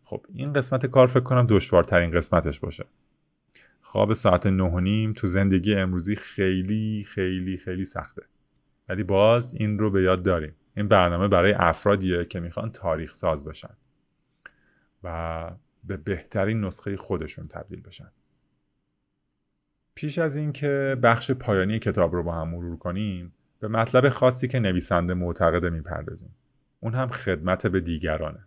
خب 0.03 0.25
این 0.33 0.53
قسمت 0.53 0.85
کار 0.85 1.07
فکر 1.07 1.19
کنم 1.23 1.47
دشوارترین 1.49 2.11
قسمتش 2.11 2.59
باشه. 2.59 2.85
خواب 3.81 4.13
ساعت 4.13 4.47
9 4.47 4.63
و 4.63 4.79
نیم 4.79 5.13
تو 5.13 5.27
زندگی 5.27 5.75
امروزی 5.75 6.15
خیلی 6.15 7.05
خیلی 7.07 7.57
خیلی 7.57 7.85
سخته. 7.85 8.21
ولی 8.89 9.03
باز 9.03 9.53
این 9.53 9.79
رو 9.79 9.91
به 9.91 10.03
یاد 10.03 10.23
داریم. 10.23 10.55
این 10.77 10.87
برنامه 10.87 11.27
برای 11.27 11.53
افرادیه 11.53 12.25
که 12.25 12.39
می‌خوان 12.39 12.71
تاریخ 12.71 13.13
ساز 13.13 13.45
بشن 13.45 13.77
و 15.03 15.51
به 15.83 15.97
بهترین 15.97 16.61
نسخه 16.61 16.97
خودشون 16.97 17.47
تبدیل 17.47 17.81
بشن. 17.81 18.11
پیش 19.95 20.19
از 20.19 20.37
اینکه 20.37 20.97
بخش 21.03 21.31
پایانی 21.31 21.79
کتاب 21.79 22.13
رو 22.13 22.23
با 22.23 22.35
هم 22.35 22.49
مرور 22.49 22.77
کنیم 22.77 23.33
به 23.59 23.67
مطلب 23.67 24.09
خاصی 24.09 24.47
که 24.47 24.59
نویسنده 24.59 25.13
معتقده 25.13 25.69
می‌پردازیم. 25.69 26.35
اون 26.79 26.93
هم 26.93 27.07
خدمت 27.07 27.67
به 27.67 27.79
دیگرانه. 27.79 28.39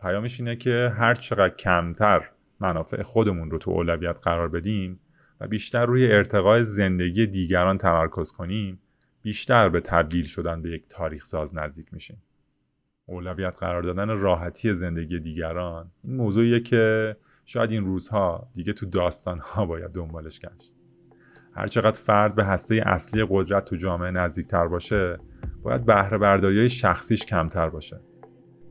پیامش 0.00 0.40
اینه 0.40 0.56
که 0.56 0.92
هر 0.96 1.14
چقدر 1.14 1.54
کمتر 1.54 2.30
منافع 2.60 3.02
خودمون 3.02 3.50
رو 3.50 3.58
تو 3.58 3.70
اولویت 3.70 4.18
قرار 4.22 4.48
بدیم 4.48 5.00
و 5.40 5.48
بیشتر 5.48 5.86
روی 5.86 6.12
ارتقای 6.12 6.64
زندگی 6.64 7.26
دیگران 7.26 7.78
تمرکز 7.78 8.32
کنیم 8.32 8.80
بیشتر 9.24 9.68
به 9.68 9.80
تبدیل 9.80 10.26
شدن 10.26 10.62
به 10.62 10.70
یک 10.70 10.84
تاریخ 10.88 11.24
ساز 11.24 11.56
نزدیک 11.56 11.86
میشیم. 11.92 12.22
اولویت 13.06 13.56
قرار 13.56 13.82
دادن 13.82 14.08
راحتی 14.08 14.74
زندگی 14.74 15.20
دیگران 15.20 15.90
این 16.02 16.16
موضوعیه 16.16 16.60
که 16.60 17.16
شاید 17.44 17.70
این 17.70 17.84
روزها 17.84 18.48
دیگه 18.52 18.72
تو 18.72 18.86
داستان 18.86 19.38
ها 19.38 19.66
باید 19.66 19.90
دنبالش 19.90 20.40
گشت. 20.40 20.74
هرچقدر 21.54 22.00
فرد 22.00 22.34
به 22.34 22.44
هسته 22.44 22.82
اصلی 22.86 23.26
قدرت 23.30 23.64
تو 23.64 23.76
جامعه 23.76 24.10
نزدیکتر 24.10 24.68
باشه 24.68 25.18
باید 25.62 25.84
بهره 25.84 26.18
برداری 26.18 26.58
های 26.58 26.68
شخصیش 26.68 27.24
کمتر 27.24 27.70
باشه. 27.70 28.00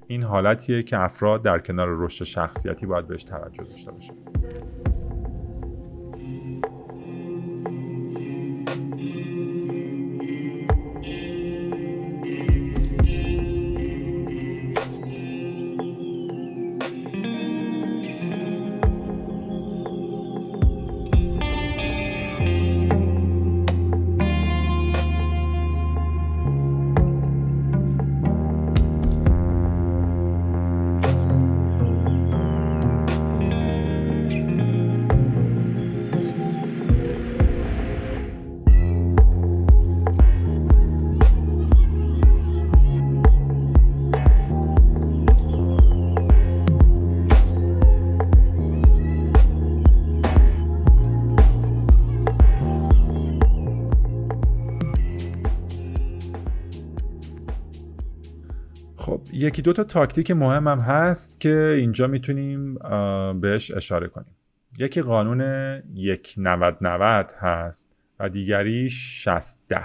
این 0.08 0.24
حالتیه 0.24 0.84
که 0.84 1.00
افراد 1.00 1.44
در 1.44 1.60
کنار 1.60 1.88
رشد 1.90 2.26
شخصیتی 2.26 2.86
باید 2.86 3.08
بهش 3.08 3.24
توجه 3.24 3.64
داشته 3.64 3.92
باشه 3.92 4.33
یکی 59.54 59.62
دو 59.62 59.74
تا 59.74 59.84
تاکتیک 59.84 60.32
مهم 60.32 60.68
هم 60.68 60.80
هست 60.80 61.40
که 61.40 61.76
اینجا 61.78 62.08
می‌تونیم 62.08 62.78
بهش 63.40 63.72
اشاره 63.72 64.08
کنیم. 64.08 64.36
یکی 64.80 65.02
قانون 65.02 65.42
یک 65.94 66.36
نود 66.38 66.78
نود 66.82 67.32
هست 67.32 67.96
و 68.20 68.30
دیگری 68.30 68.90
شست 68.90 69.62
ده. 69.68 69.84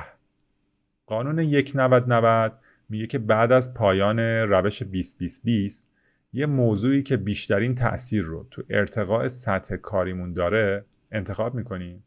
قانون 1.06 1.38
یک 1.38 1.72
نود 1.74 2.12
نود 2.12 2.52
میگه 2.88 3.06
که 3.06 3.18
بعد 3.18 3.52
از 3.52 3.74
پایان 3.74 4.18
روش 4.20 4.82
20 4.82 5.18
20 5.18 5.42
20 5.44 5.88
یه 6.32 6.46
موضوعی 6.46 7.02
که 7.02 7.16
بیشترین 7.16 7.74
تاثیر 7.74 8.24
رو 8.24 8.46
تو 8.50 8.62
ارتقاء 8.70 9.28
سطح 9.28 9.76
کاریمون 9.76 10.32
داره 10.32 10.84
انتخاب 11.12 11.54
می‌کنیم 11.54 12.04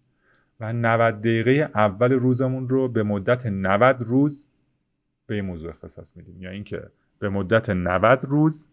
و 0.60 0.74
90 0.74 1.20
دقیقه 1.20 1.70
اول 1.76 2.12
روزمون 2.12 2.70
رو 2.70 2.88
به 2.88 3.04
مدت 3.04 3.46
90 3.46 4.02
روز 4.02 4.48
به 5.28 5.36
این 5.36 5.46
موضوع 5.46 5.70
اختصاص 5.70 6.18
میدیم. 6.18 6.42
یا 6.42 6.50
اینکه 6.50 6.82
به 7.22 7.30
مدت 7.30 7.70
90 7.70 8.26
روز 8.26 8.68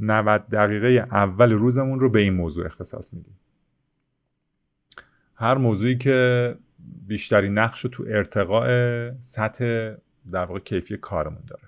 90 0.00 0.48
دقیقه 0.48 0.88
اول 0.88 1.52
روزمون 1.52 2.00
رو 2.00 2.10
به 2.10 2.20
این 2.20 2.34
موضوع 2.34 2.66
اختصاص 2.66 3.14
میدیم. 3.14 3.38
هر 5.34 5.54
موضوعی 5.54 5.98
که 5.98 6.54
بیشتری 7.06 7.50
نقش 7.50 7.80
رو 7.80 7.90
تو 7.90 8.04
ارتقاء 8.08 9.10
سطح 9.20 9.94
در 10.32 10.44
واقع 10.44 10.60
کیفی 10.60 10.96
کارمون 10.96 11.42
داره. 11.46 11.62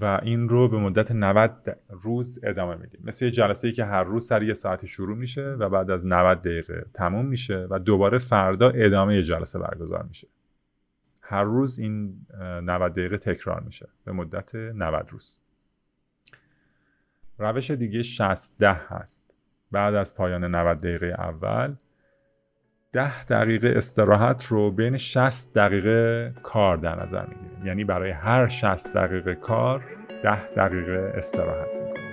و 0.00 0.20
این 0.22 0.48
رو 0.48 0.68
به 0.68 0.78
مدت 0.78 1.12
90 1.12 1.78
روز 1.88 2.38
ادامه 2.42 2.76
میدیم. 2.76 3.00
مثل 3.04 3.24
یه 3.24 3.30
جلسه 3.30 3.68
ای 3.68 3.72
که 3.72 3.84
هر 3.84 4.04
روز 4.04 4.26
سر 4.26 4.42
یه 4.42 4.54
ساعتی 4.54 4.86
شروع 4.86 5.16
میشه 5.16 5.50
و 5.50 5.68
بعد 5.68 5.90
از 5.90 6.06
90 6.06 6.40
دقیقه 6.40 6.86
تموم 6.94 7.26
میشه 7.26 7.66
و 7.70 7.78
دوباره 7.78 8.18
فردا 8.18 8.70
ادامه 8.70 9.16
یه 9.16 9.22
جلسه 9.22 9.58
برگزار 9.58 10.02
میشه. 10.02 10.28
هر 11.26 11.44
روز 11.44 11.78
این 11.78 12.26
90 12.40 12.92
دقیقه 12.92 13.18
تکرار 13.18 13.60
میشه 13.60 13.88
به 14.04 14.12
مدت 14.12 14.54
90 14.54 15.08
روز. 15.10 15.38
روش 17.38 17.70
دیگه 17.70 18.02
60 18.02 18.58
ده 18.58 18.72
هست. 18.72 19.24
بعد 19.70 19.94
از 19.94 20.14
پایان 20.14 20.54
90 20.54 20.78
دقیقه 20.78 21.06
اول 21.06 21.74
10 22.92 23.24
دقیقه 23.24 23.74
استراحت 23.76 24.46
رو 24.46 24.70
بین 24.70 24.96
60 24.96 25.52
دقیقه 25.54 26.34
کار 26.42 26.76
در 26.76 27.02
نظر 27.02 27.26
می‌گیریم. 27.26 27.66
یعنی 27.66 27.84
برای 27.84 28.10
هر 28.10 28.48
60 28.48 28.92
دقیقه 28.92 29.34
کار 29.34 29.84
10 30.22 30.48
دقیقه 30.48 31.12
استراحت 31.14 31.78
می‌گیریم 31.78 32.03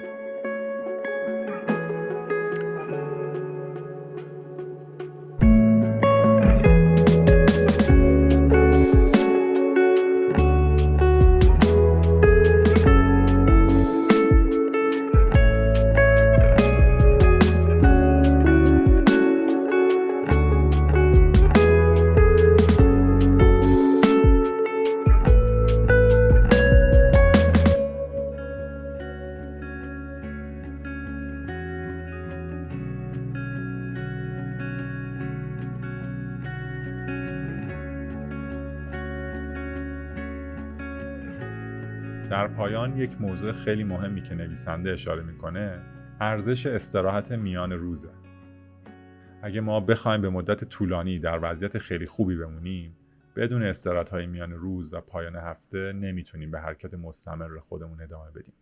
یک 43.01 43.21
موضوع 43.21 43.51
خیلی 43.51 43.83
مهمی 43.83 44.21
که 44.21 44.35
نویسنده 44.35 44.91
اشاره 44.91 45.23
می‌کنه 45.23 45.81
ارزش 46.19 46.65
استراحت 46.65 47.31
میان 47.31 47.71
روزه. 47.71 48.09
اگه 49.41 49.61
ما 49.61 49.79
بخوایم 49.79 50.21
به 50.21 50.29
مدت 50.29 50.63
طولانی 50.63 51.19
در 51.19 51.39
وضعیت 51.41 51.77
خیلی 51.77 52.05
خوبی 52.05 52.35
بمونیم 52.35 52.95
بدون 53.35 53.63
استراحت 53.63 54.09
های 54.09 54.27
میان 54.27 54.51
روز 54.51 54.93
و 54.93 55.01
پایان 55.01 55.35
هفته 55.35 55.93
نمی‌تونیم 55.93 56.51
به 56.51 56.59
حرکت 56.59 56.93
مستمر 56.93 57.59
خودمون 57.59 58.01
ادامه 58.01 58.31
بدیم. 58.31 58.53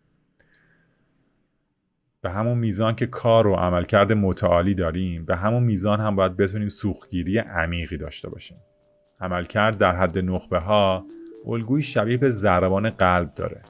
به 2.22 2.30
همون 2.30 2.58
میزان 2.58 2.94
که 2.94 3.06
کار 3.06 3.46
و 3.46 3.54
عملکرد 3.54 4.12
متعالی 4.12 4.74
داریم 4.74 5.24
به 5.24 5.36
همون 5.36 5.62
میزان 5.62 6.00
هم 6.00 6.16
باید 6.16 6.36
بتونیم 6.36 6.68
سوختگیری 6.68 7.38
عمیقی 7.38 7.96
داشته 7.96 8.30
باشیم. 8.30 8.58
عملکرد 9.20 9.78
در 9.78 9.96
حد 9.96 10.18
نخبه 10.18 10.58
ها 10.58 11.06
الگوی 11.46 11.82
شبیه 11.82 12.16
به 12.16 12.30
ضربان 12.30 12.90
قلب 12.90 13.34
داره. 13.34 13.62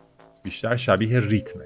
بیشتر 0.43 0.76
شبیه 0.76 1.20
ریتمه. 1.20 1.64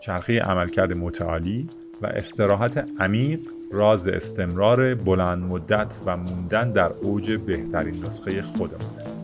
چرخه 0.00 0.40
عملکرد 0.40 0.92
متعالی 0.92 1.66
و 2.02 2.06
استراحت 2.06 2.88
عمیق 3.00 3.40
راز 3.72 4.08
استمرار 4.08 4.94
بلند 4.94 5.42
مدت 5.44 5.98
و 6.06 6.16
موندن 6.16 6.72
در 6.72 6.92
اوج 6.92 7.30
بهترین 7.32 8.04
نسخه 8.04 8.42
خودمونه. 8.42 9.17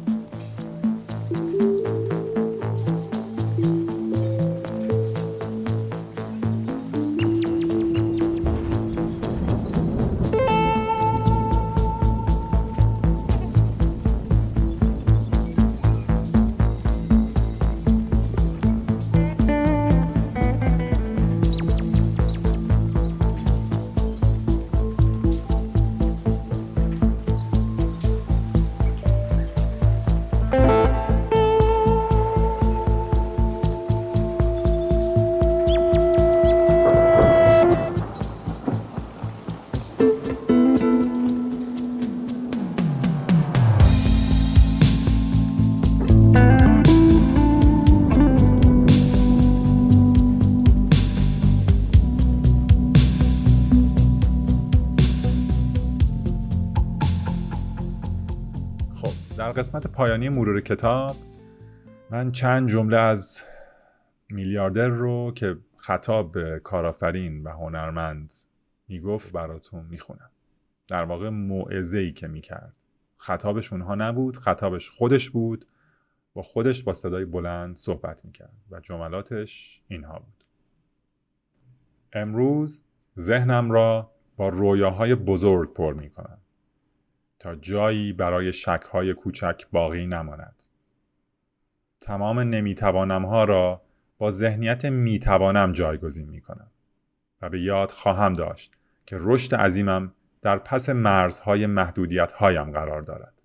قسمت 59.56 59.86
پایانی 59.86 60.28
مرور 60.28 60.60
کتاب. 60.60 61.16
من 62.10 62.28
چند 62.28 62.68
جمله 62.68 62.96
از 62.96 63.42
میلیاردر 64.28 64.88
رو 64.88 65.32
که 65.34 65.56
خطاب 65.76 66.32
به 66.32 66.60
کارآفرین 66.64 67.42
و 67.42 67.50
هنرمند 67.50 68.32
می‌گفت 68.88 69.32
براتون 69.32 69.84
می‌خونم. 69.84 70.30
در 70.88 71.04
واقع 71.04 71.28
موعظه 71.28 71.98
ای 71.98 72.12
که 72.12 72.26
می‌کرد. 72.28 72.74
خطابش 73.16 73.72
اونها 73.72 73.94
نبود 73.94 74.36
خطابش 74.36 74.90
خودش 74.90 75.30
بود. 75.30 75.66
با 76.34 76.42
خودش 76.42 76.82
با 76.82 76.94
صدای 76.94 77.24
بلند 77.24 77.76
صحبت 77.76 78.24
می‌کرد 78.24 78.56
و 78.70 78.80
جملاتش 78.80 79.82
اینها 79.88 80.18
بود. 80.18 80.44
امروز 82.12 82.82
ذهنم 83.18 83.70
را 83.70 84.10
با 84.36 84.48
رویاهای 84.48 85.14
بزرگ 85.14 85.72
پر 85.72 85.94
می‌کنم. 85.94 86.38
جایی 87.52 88.12
برای 88.12 88.52
شکهای 88.52 89.14
کوچک 89.14 89.62
باقی 89.72 90.06
نماند. 90.06 90.62
تمام 92.00 92.40
نمی‌توانم 92.40 93.24
ها 93.24 93.44
را 93.44 93.82
با 94.18 94.30
ذهنیت 94.30 94.84
می‌توانم 94.84 95.72
جایگزین 95.72 96.28
می 96.28 96.40
کنم 96.40 96.70
و 97.42 97.48
به 97.48 97.60
یاد 97.60 97.90
خواهم 97.90 98.32
داشت 98.32 98.72
که 99.06 99.16
رشد 99.20 99.54
عظیمم 99.54 100.12
در 100.42 100.58
پس 100.58 100.88
مرزهای 100.88 101.66
محدودیت 101.66 102.32
هایم 102.32 102.70
قرار 102.70 103.02
دارد. 103.02 103.42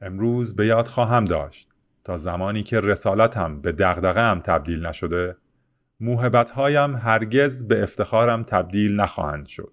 امروز 0.00 0.56
به 0.56 0.66
یاد 0.66 0.84
خواهم 0.84 1.24
داشت 1.24 1.68
تا 2.04 2.16
زمانی 2.16 2.62
که 2.62 2.80
رسالتم 2.80 3.60
به 3.60 3.72
دغدغه 3.72 4.20
هم 4.20 4.40
تبدیل 4.40 4.86
نشده 4.86 5.36
موهبت 6.00 6.50
هایم 6.50 6.96
هرگز 6.96 7.68
به 7.68 7.82
افتخارم 7.82 8.42
تبدیل 8.42 9.00
نخواهند 9.00 9.46
شد 9.46 9.72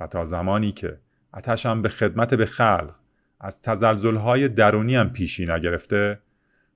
و 0.00 0.06
تا 0.06 0.24
زمانی 0.24 0.72
که 0.72 1.00
اتشم 1.36 1.82
به 1.82 1.88
خدمت 1.88 2.34
به 2.34 2.46
خلق. 2.46 2.94
از 3.40 3.62
تزلزلهای 3.62 4.48
درونیم 4.48 5.08
پیشی 5.08 5.44
نگرفته. 5.44 6.20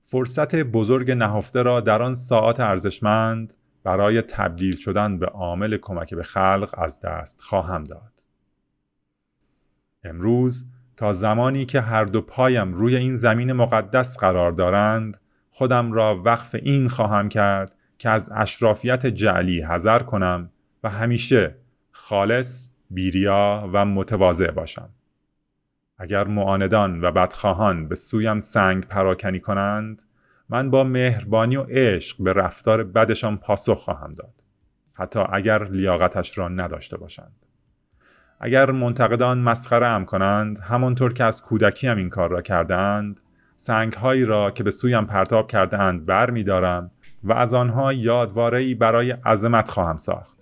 فرصت 0.01 0.55
بزرگ 0.55 1.11
نهفته 1.11 1.63
را 1.63 1.81
در 1.81 2.01
آن 2.01 2.15
ساعات 2.15 2.59
ارزشمند 2.59 3.53
برای 3.83 4.21
تبدیل 4.21 4.75
شدن 4.75 5.19
به 5.19 5.25
عامل 5.25 5.77
کمک 5.77 6.13
به 6.13 6.23
خلق 6.23 6.75
از 6.77 6.99
دست 6.99 7.41
خواهم 7.41 7.83
داد. 7.83 8.19
امروز 10.03 10.65
تا 10.97 11.13
زمانی 11.13 11.65
که 11.65 11.81
هر 11.81 12.05
دو 12.05 12.21
پایم 12.21 12.73
روی 12.73 12.95
این 12.95 13.15
زمین 13.15 13.53
مقدس 13.53 14.17
قرار 14.17 14.51
دارند 14.51 15.17
خودم 15.51 15.91
را 15.91 16.21
وقف 16.25 16.55
این 16.55 16.89
خواهم 16.89 17.29
کرد 17.29 17.75
که 17.97 18.09
از 18.09 18.31
اشرافیت 18.35 19.05
جعلی 19.05 19.61
حذر 19.61 19.99
کنم 19.99 20.49
و 20.83 20.89
همیشه 20.89 21.55
خالص، 21.91 22.69
بیریا 22.89 23.69
و 23.73 23.85
متواضع 23.85 24.51
باشم. 24.51 24.89
اگر 25.97 26.27
معاندان 26.27 27.01
و 27.01 27.11
بدخواهان 27.11 27.87
به 27.87 27.95
سویم 27.95 28.39
سنگ 28.39 28.85
پراکنی 28.85 29.39
کنند 29.39 30.03
من 30.49 30.69
با 30.69 30.83
مهربانی 30.83 31.55
و 31.55 31.63
عشق 31.69 32.23
به 32.23 32.33
رفتار 32.33 32.83
بدشان 32.83 33.37
پاسخ 33.37 33.77
خواهم 33.77 34.13
داد 34.13 34.43
حتی 34.95 35.19
اگر 35.31 35.63
لیاقتش 35.63 36.37
را 36.37 36.47
نداشته 36.47 36.97
باشند 36.97 37.45
اگر 38.39 38.71
منتقدان 38.71 39.39
مسخره 39.39 39.85
ام 39.85 40.05
کنند 40.05 40.59
همانطور 40.59 41.13
که 41.13 41.23
از 41.23 41.41
کودکی 41.41 41.87
هم 41.87 41.97
این 41.97 42.09
کار 42.09 42.29
را 42.29 42.41
کردند 42.41 43.19
سنگ 43.57 43.93
هایی 43.93 44.25
را 44.25 44.51
که 44.51 44.63
به 44.63 44.71
سویم 44.71 45.05
پرتاب 45.05 45.47
کرده 45.47 45.79
اند 45.79 46.05
بر 46.05 46.29
می 46.29 46.43
دارم 46.43 46.91
و 47.23 47.33
از 47.33 47.53
آنها 47.53 47.93
یادوارهی 47.93 48.75
برای 48.75 49.11
عظمت 49.11 49.69
خواهم 49.69 49.97
ساخت 49.97 50.38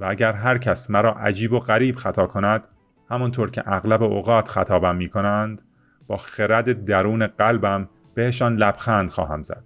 و 0.00 0.04
اگر 0.04 0.32
هر 0.32 0.58
کس 0.58 0.90
مرا 0.90 1.12
عجیب 1.12 1.52
و 1.52 1.58
غریب 1.58 1.96
خطا 1.96 2.26
کند 2.26 2.66
همانطور 3.10 3.50
که 3.50 3.62
اغلب 3.66 4.02
اوقات 4.02 4.48
خطابم 4.48 4.96
می 4.96 5.08
کنند 5.08 5.62
با 6.06 6.16
خرد 6.16 6.84
درون 6.84 7.26
قلبم 7.26 7.88
بهشان 8.14 8.56
لبخند 8.56 9.10
خواهم 9.10 9.42
زد 9.42 9.64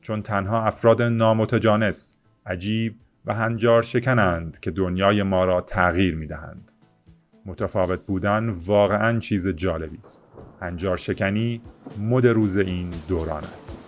چون 0.00 0.22
تنها 0.22 0.62
افراد 0.62 1.02
نامتجانس 1.02 2.16
عجیب 2.46 2.96
و 3.26 3.34
هنجار 3.34 3.82
شکنند 3.82 4.60
که 4.60 4.70
دنیای 4.70 5.22
ما 5.22 5.44
را 5.44 5.60
تغییر 5.60 6.16
می 6.16 6.26
دهند. 6.26 6.72
متفاوت 7.46 8.00
بودن 8.06 8.48
واقعا 8.48 9.18
چیز 9.18 9.48
جالبی 9.48 9.98
است. 10.00 10.24
هنجار 10.60 10.96
شکنی 10.96 11.62
مد 11.98 12.26
روز 12.26 12.56
این 12.56 12.90
دوران 13.08 13.42
است. 13.54 13.87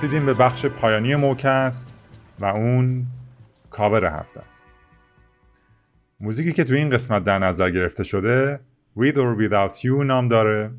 رسیدیم 0.00 0.26
به 0.26 0.34
بخش 0.34 0.66
پایانی 0.66 1.16
موکست 1.16 1.92
و 2.38 2.44
اون 2.44 3.06
کاور 3.70 4.04
هفته 4.04 4.40
است. 4.40 4.66
موزیکی 6.20 6.52
که 6.52 6.64
تو 6.64 6.74
این 6.74 6.90
قسمت 6.90 7.24
در 7.24 7.38
نظر 7.38 7.70
گرفته 7.70 8.04
شده 8.04 8.60
With 8.98 9.14
or 9.14 9.42
Without 9.42 9.80
You 9.82 10.04
نام 10.04 10.28
داره. 10.28 10.70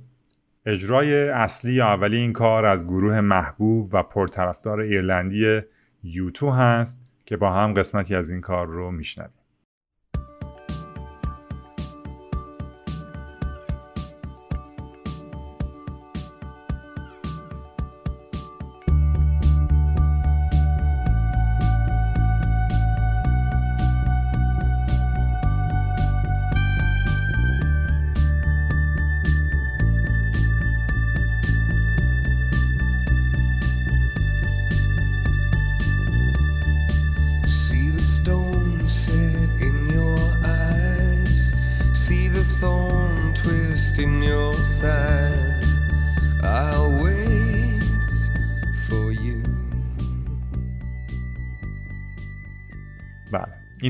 اجرای 0.65 1.29
اصلی 1.29 1.73
یا 1.73 1.85
اولی 1.85 2.17
این 2.17 2.33
کار 2.33 2.65
از 2.65 2.87
گروه 2.87 3.21
محبوب 3.21 3.89
و 3.93 4.03
پرطرفدار 4.03 4.79
ایرلندی 4.79 5.61
یوتو 6.03 6.49
هست 6.49 6.99
که 7.25 7.37
با 7.37 7.53
هم 7.53 7.73
قسمتی 7.73 8.15
از 8.15 8.29
این 8.31 8.41
کار 8.41 8.67
رو 8.67 8.91
میشنویم. 8.91 9.40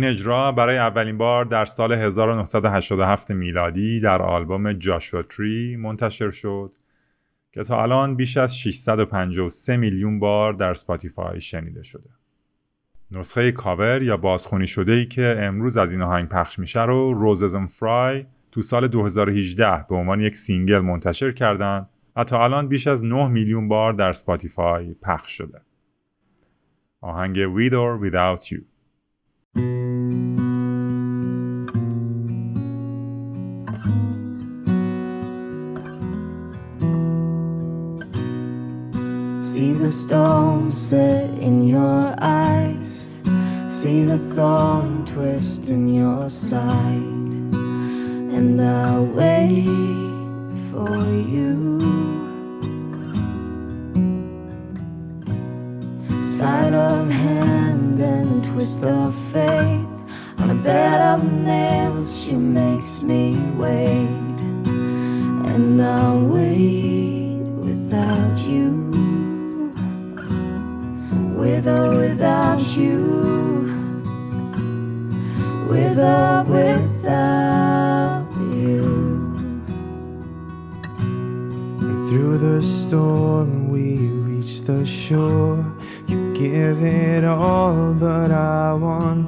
این 0.02 0.10
اجرا 0.10 0.52
برای 0.52 0.78
اولین 0.78 1.18
بار 1.18 1.46
در 1.46 1.66
سال 1.66 1.92
1987 1.92 3.32
میلادی 3.32 4.00
در 4.00 4.22
آلبوم 4.22 4.74
Joshua 4.74 5.22
Tree 5.22 5.76
منتشر 5.76 6.32
شد 6.32 6.78
که 7.52 7.64
تا 7.64 7.84
الان 7.84 8.16
بیش 8.16 8.38
از 8.38 8.58
653 8.58 9.78
میلیون 9.78 10.20
بار 10.20 10.54
در 10.54 10.74
Spotify 10.74 11.42
شنیده 11.42 11.84
شده. 11.84 12.10
نسخه 13.12 13.52
کاور 13.52 14.02
یا 14.02 14.18
بازخونی 14.18 14.68
شده 14.68 14.92
ای 14.92 15.06
که 15.06 15.36
امروز 15.40 15.78
از 15.78 15.92
این 15.92 16.02
آهنگ 16.02 16.30
پخش 16.30 16.60
میشه 16.60 16.84
رو 16.84 17.14
Roses 17.14 17.47
and 17.48 17.68
Frey 17.68 18.26
تو 18.52 18.62
سال 18.62 18.88
2018 18.88 19.86
به 19.90 19.96
عنوان 19.96 20.22
یک 20.22 20.36
single 20.36 20.80
منتشر 20.80 21.32
کردن 21.32 21.88
و 22.16 22.24
تا 22.24 22.44
الان 22.44 22.68
بیش 22.68 22.88
از 22.88 23.04
9 23.04 23.28
میلیون 23.28 23.68
بار 23.68 23.94
در 23.94 24.14
Spotify 24.14 24.94
پخش 24.94 25.32
شده. 25.32 25.62
آهنگ 27.02 27.38
or 27.72 28.04
Without 28.04 28.46
You 28.46 28.71
See 39.62 39.74
the 39.74 39.92
storm 39.92 40.72
set 40.72 41.30
in 41.38 41.68
your 41.68 42.16
eyes. 42.18 43.22
See 43.70 44.04
the 44.06 44.18
thorn 44.18 45.06
twist 45.06 45.70
in 45.70 45.94
your 45.94 46.32
side. 46.32 47.54
And 48.36 48.60
I'll 48.60 49.06
wait 49.06 49.68
for 50.72 50.98
you. 51.36 51.80
Sleight 56.34 56.74
of 56.74 57.08
hand 57.12 58.02
and 58.02 58.44
twist 58.44 58.84
of 58.84 59.14
faith. 59.32 59.96
On 60.40 60.50
a 60.50 60.56
bed 60.56 61.02
of 61.14 61.24
nails, 61.32 62.20
she 62.20 62.34
makes 62.34 63.04
me 63.04 63.38
wait. 63.60 64.11
sure 85.12 85.66
you 86.08 86.34
give 86.34 86.82
it 86.82 87.26
all, 87.26 87.94
but 87.94 88.32
I 88.32 88.72
want 88.72 89.21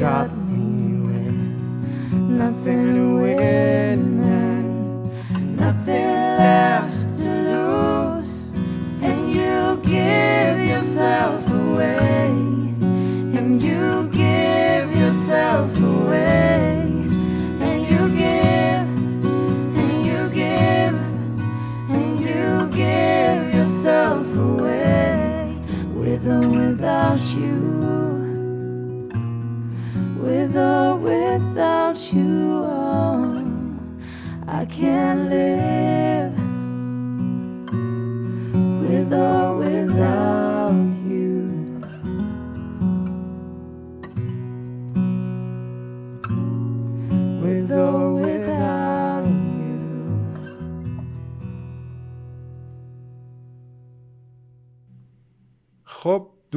got 0.00 0.34
me 0.48 0.98
with 1.06 2.14
nothing 2.14 2.99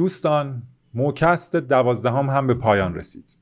دوستان 0.04 0.62
موکست 0.94 1.56
دوازدهم 1.56 2.30
هم 2.30 2.46
به 2.46 2.54
پایان 2.54 2.94
رسید. 2.94 3.36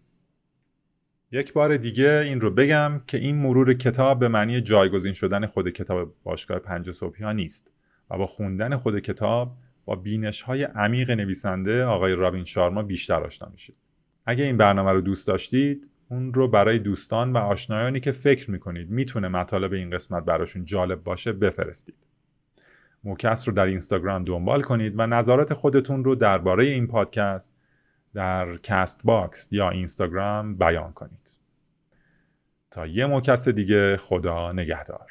یک 1.33 1.53
بار 1.53 1.77
دیگه 1.77 2.23
این 2.25 2.41
رو 2.41 2.51
بگم 2.51 3.01
که 3.07 3.19
این 3.19 3.37
مرور 3.37 3.75
کتاب 3.75 4.19
به 4.19 4.29
معنی 4.29 4.61
جایگزین 4.61 5.13
شدن 5.13 5.47
خود 5.47 5.71
کتاب 5.71 6.15
باشگاه 6.25 6.59
پنج 6.59 6.91
صبحی 6.91 7.25
ها 7.25 7.33
نیست 7.33 7.73
و 8.11 8.19
با 8.19 8.27
خوندن 8.27 8.77
خود 8.77 8.99
کتاب 8.99 9.57
با 9.85 9.97
بینش 9.97 10.43
های 10.43 10.65
عمیق 10.65 11.11
نویسنده 11.11 11.85
آقای 11.85 12.15
رابین 12.15 12.45
شارما 12.45 12.83
بیشتر 12.83 13.25
آشنا 13.25 13.49
میشید. 13.49 13.77
اگه 14.27 14.45
این 14.45 14.57
برنامه 14.57 14.93
رو 14.93 15.01
دوست 15.01 15.27
داشتید 15.27 15.89
اون 16.09 16.35
رو 16.35 16.49
برای 16.49 16.79
دوستان 16.79 17.33
و 17.33 17.37
آشنایانی 17.39 18.01
که 18.01 18.13
فکر 18.13 18.51
می‌کنید 18.51 18.91
می‌تونه 18.91 19.29
مطالب 19.29 19.73
این 19.73 19.91
قسمت 19.91 20.25
براشون 20.25 20.65
جالب 20.65 21.03
باشه 21.03 21.33
بفرستید. 21.33 22.12
موکست 23.05 23.49
رو 23.49 23.55
در 23.55 23.67
اینستاگرام 23.67 24.25
دنبال 24.25 24.63
کنید 24.63 24.95
و 24.97 25.07
نظرات 25.07 25.55
خودتون 25.55 26.05
رو 26.05 26.15
درباره 26.15 26.65
این 26.65 26.87
پادکست 26.87 27.55
در 28.15 28.57
Castbox 28.57 29.49
یا 29.51 29.71
اینستاگرام 29.71 30.57
بیان 30.57 30.93
کنید. 30.93 31.39
تا 32.71 32.87
یه 32.87 33.07
موکست 33.07 33.49
دیگه 33.49 33.97
خدا 33.97 34.53
نگهدار. 34.53 35.07